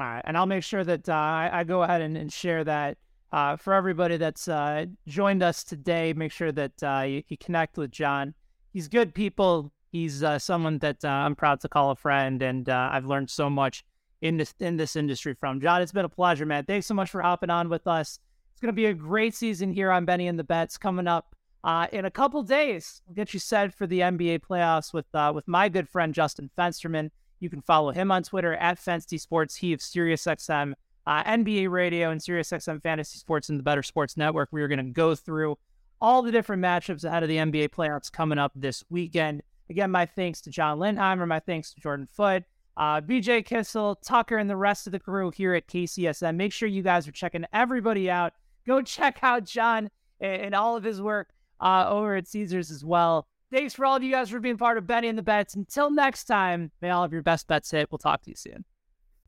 All 0.00 0.06
right, 0.06 0.22
and 0.24 0.36
I'll 0.36 0.46
make 0.46 0.64
sure 0.64 0.82
that 0.82 1.08
uh, 1.08 1.12
I, 1.12 1.62
go 1.64 1.82
ahead 1.82 2.00
and, 2.00 2.16
and 2.16 2.32
share 2.32 2.64
that 2.64 2.98
uh, 3.32 3.56
for 3.56 3.72
everybody 3.72 4.16
that's 4.16 4.48
uh, 4.48 4.86
joined 5.06 5.42
us 5.42 5.62
today. 5.62 6.12
Make 6.12 6.32
sure 6.32 6.50
that 6.50 6.82
uh, 6.82 7.02
you, 7.02 7.22
you, 7.28 7.36
connect 7.36 7.76
with 7.78 7.92
John. 7.92 8.34
He's 8.72 8.88
good 8.88 9.14
people. 9.14 9.72
He's 9.92 10.24
uh, 10.24 10.40
someone 10.40 10.78
that 10.78 11.04
uh, 11.04 11.08
I'm 11.08 11.36
proud 11.36 11.60
to 11.60 11.68
call 11.68 11.92
a 11.92 11.96
friend, 11.96 12.42
and 12.42 12.68
I've 12.68 13.06
learned 13.06 13.30
so 13.30 13.48
much 13.48 13.84
in 14.20 14.36
this 14.36 14.54
in 14.60 14.76
this 14.76 14.96
industry 14.96 15.34
from. 15.34 15.60
John, 15.60 15.82
it's 15.82 15.92
been 15.92 16.04
a 16.04 16.08
pleasure, 16.08 16.46
man. 16.46 16.64
Thanks 16.64 16.86
so 16.86 16.94
much 16.94 17.10
for 17.10 17.22
hopping 17.22 17.50
on 17.50 17.68
with 17.68 17.86
us. 17.86 18.18
It's 18.52 18.60
going 18.60 18.68
to 18.68 18.72
be 18.72 18.86
a 18.86 18.94
great 18.94 19.34
season 19.34 19.72
here 19.72 19.90
on 19.90 20.04
Benny 20.04 20.28
and 20.28 20.38
the 20.38 20.44
Bets 20.44 20.78
coming 20.78 21.08
up 21.08 21.34
uh, 21.64 21.86
in 21.92 22.04
a 22.04 22.10
couple 22.10 22.42
days. 22.42 23.02
We'll 23.06 23.14
get 23.14 23.34
you 23.34 23.40
set 23.40 23.74
for 23.74 23.86
the 23.86 24.00
NBA 24.00 24.40
playoffs 24.40 24.92
with 24.92 25.06
uh, 25.14 25.32
with 25.34 25.48
my 25.48 25.68
good 25.68 25.88
friend 25.88 26.14
Justin 26.14 26.50
Fensterman. 26.56 27.10
You 27.40 27.50
can 27.50 27.62
follow 27.62 27.90
him 27.90 28.10
on 28.10 28.22
Twitter 28.22 28.54
at 28.54 28.78
Fensty 28.78 29.18
Sports. 29.18 29.56
He 29.56 29.72
of 29.72 29.80
SiriusXM, 29.80 30.74
uh, 31.06 31.24
NBA 31.24 31.70
Radio, 31.70 32.10
and 32.10 32.20
SiriusXM 32.20 32.82
Fantasy 32.82 33.18
Sports 33.18 33.48
and 33.48 33.58
the 33.58 33.62
Better 33.62 33.82
Sports 33.82 34.16
Network. 34.16 34.48
We 34.52 34.62
are 34.62 34.68
going 34.68 34.84
to 34.84 34.92
go 34.92 35.14
through 35.14 35.58
all 36.00 36.22
the 36.22 36.32
different 36.32 36.62
matchups 36.62 37.04
ahead 37.04 37.22
of 37.22 37.28
the 37.28 37.36
NBA 37.36 37.70
playoffs 37.70 38.10
coming 38.10 38.38
up 38.38 38.52
this 38.54 38.84
weekend. 38.90 39.42
Again, 39.70 39.90
my 39.90 40.06
thanks 40.06 40.40
to 40.42 40.50
John 40.50 40.78
Lindheimer, 40.78 41.26
my 41.26 41.40
thanks 41.40 41.72
to 41.74 41.80
Jordan 41.80 42.08
Foote, 42.12 42.44
uh, 42.76 43.00
BJ 43.00 43.44
Kissel, 43.44 43.96
Tucker, 43.96 44.36
and 44.36 44.48
the 44.48 44.56
rest 44.56 44.86
of 44.86 44.92
the 44.92 44.98
crew 44.98 45.30
here 45.30 45.54
at 45.54 45.68
KCSN. 45.68 46.36
Make 46.36 46.52
sure 46.52 46.68
you 46.68 46.82
guys 46.82 47.06
are 47.06 47.12
checking 47.12 47.44
everybody 47.52 48.10
out. 48.10 48.32
Go 48.66 48.82
check 48.82 49.18
out 49.22 49.44
John 49.44 49.90
and, 50.20 50.42
and 50.42 50.54
all 50.54 50.76
of 50.76 50.84
his 50.84 51.00
work 51.00 51.30
uh, 51.60 51.86
over 51.88 52.16
at 52.16 52.28
Caesars 52.28 52.70
as 52.70 52.84
well. 52.84 53.26
Thanks 53.50 53.74
for 53.74 53.86
all 53.86 53.96
of 53.96 54.02
you 54.02 54.10
guys 54.10 54.30
for 54.30 54.40
being 54.40 54.56
part 54.56 54.78
of 54.78 54.86
Benny 54.86 55.08
and 55.08 55.16
the 55.16 55.22
Bets. 55.22 55.54
Until 55.54 55.90
next 55.90 56.24
time, 56.24 56.72
may 56.80 56.90
all 56.90 57.04
of 57.04 57.12
your 57.12 57.22
best 57.22 57.46
bets 57.46 57.70
hit. 57.70 57.90
We'll 57.90 57.98
talk 57.98 58.22
to 58.22 58.30
you 58.30 58.36
soon. 58.36 58.64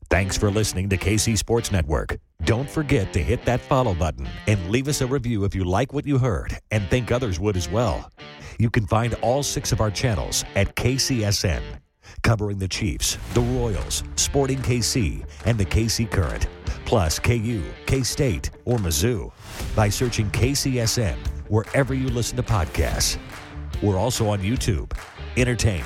Thanks 0.09 0.37
for 0.37 0.49
listening 0.49 0.89
to 0.89 0.97
KC 0.97 1.37
Sports 1.37 1.71
Network. 1.71 2.17
Don't 2.43 2.69
forget 2.69 3.11
to 3.13 3.21
hit 3.21 3.43
that 3.45 3.59
follow 3.59 3.93
button 3.93 4.27
and 4.47 4.69
leave 4.69 4.87
us 4.87 5.01
a 5.01 5.07
review 5.07 5.43
if 5.43 5.53
you 5.53 5.65
like 5.65 5.91
what 5.91 6.05
you 6.05 6.17
heard 6.17 6.57
and 6.71 6.87
think 6.89 7.11
others 7.11 7.39
would 7.39 7.57
as 7.57 7.69
well. 7.69 8.09
You 8.57 8.69
can 8.69 8.87
find 8.87 9.13
all 9.15 9.43
six 9.43 9.71
of 9.71 9.81
our 9.81 9.91
channels 9.91 10.45
at 10.55 10.75
KCSN, 10.75 11.61
covering 12.23 12.57
the 12.57 12.67
Chiefs, 12.67 13.17
the 13.33 13.41
Royals, 13.41 14.03
Sporting 14.15 14.59
KC, 14.59 15.25
and 15.45 15.57
the 15.57 15.65
KC 15.65 16.09
Current, 16.09 16.47
plus 16.85 17.19
KU, 17.19 17.63
K 17.85 18.03
State, 18.03 18.51
or 18.65 18.77
Mizzou 18.77 19.31
by 19.75 19.89
searching 19.89 20.29
KCSN 20.31 21.17
wherever 21.49 21.93
you 21.93 22.09
listen 22.09 22.37
to 22.37 22.43
podcasts. 22.43 23.17
We're 23.81 23.97
also 23.97 24.27
on 24.29 24.39
YouTube. 24.39 24.91
Entertain, 25.35 25.83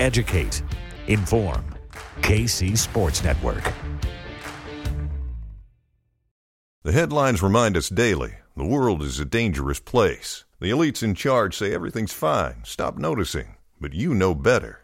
educate, 0.00 0.62
inform. 1.08 1.64
KC 2.22 2.76
Sports 2.78 3.22
Network. 3.22 3.72
The 6.84 6.92
headlines 6.92 7.42
remind 7.42 7.76
us 7.76 7.88
daily 7.88 8.34
the 8.56 8.64
world 8.64 9.02
is 9.02 9.18
a 9.18 9.24
dangerous 9.24 9.80
place. 9.80 10.44
The 10.60 10.70
elites 10.70 11.02
in 11.02 11.14
charge 11.14 11.56
say 11.56 11.74
everything's 11.74 12.12
fine, 12.12 12.62
stop 12.64 12.96
noticing. 12.96 13.56
But 13.80 13.92
you 13.92 14.14
know 14.14 14.34
better. 14.34 14.83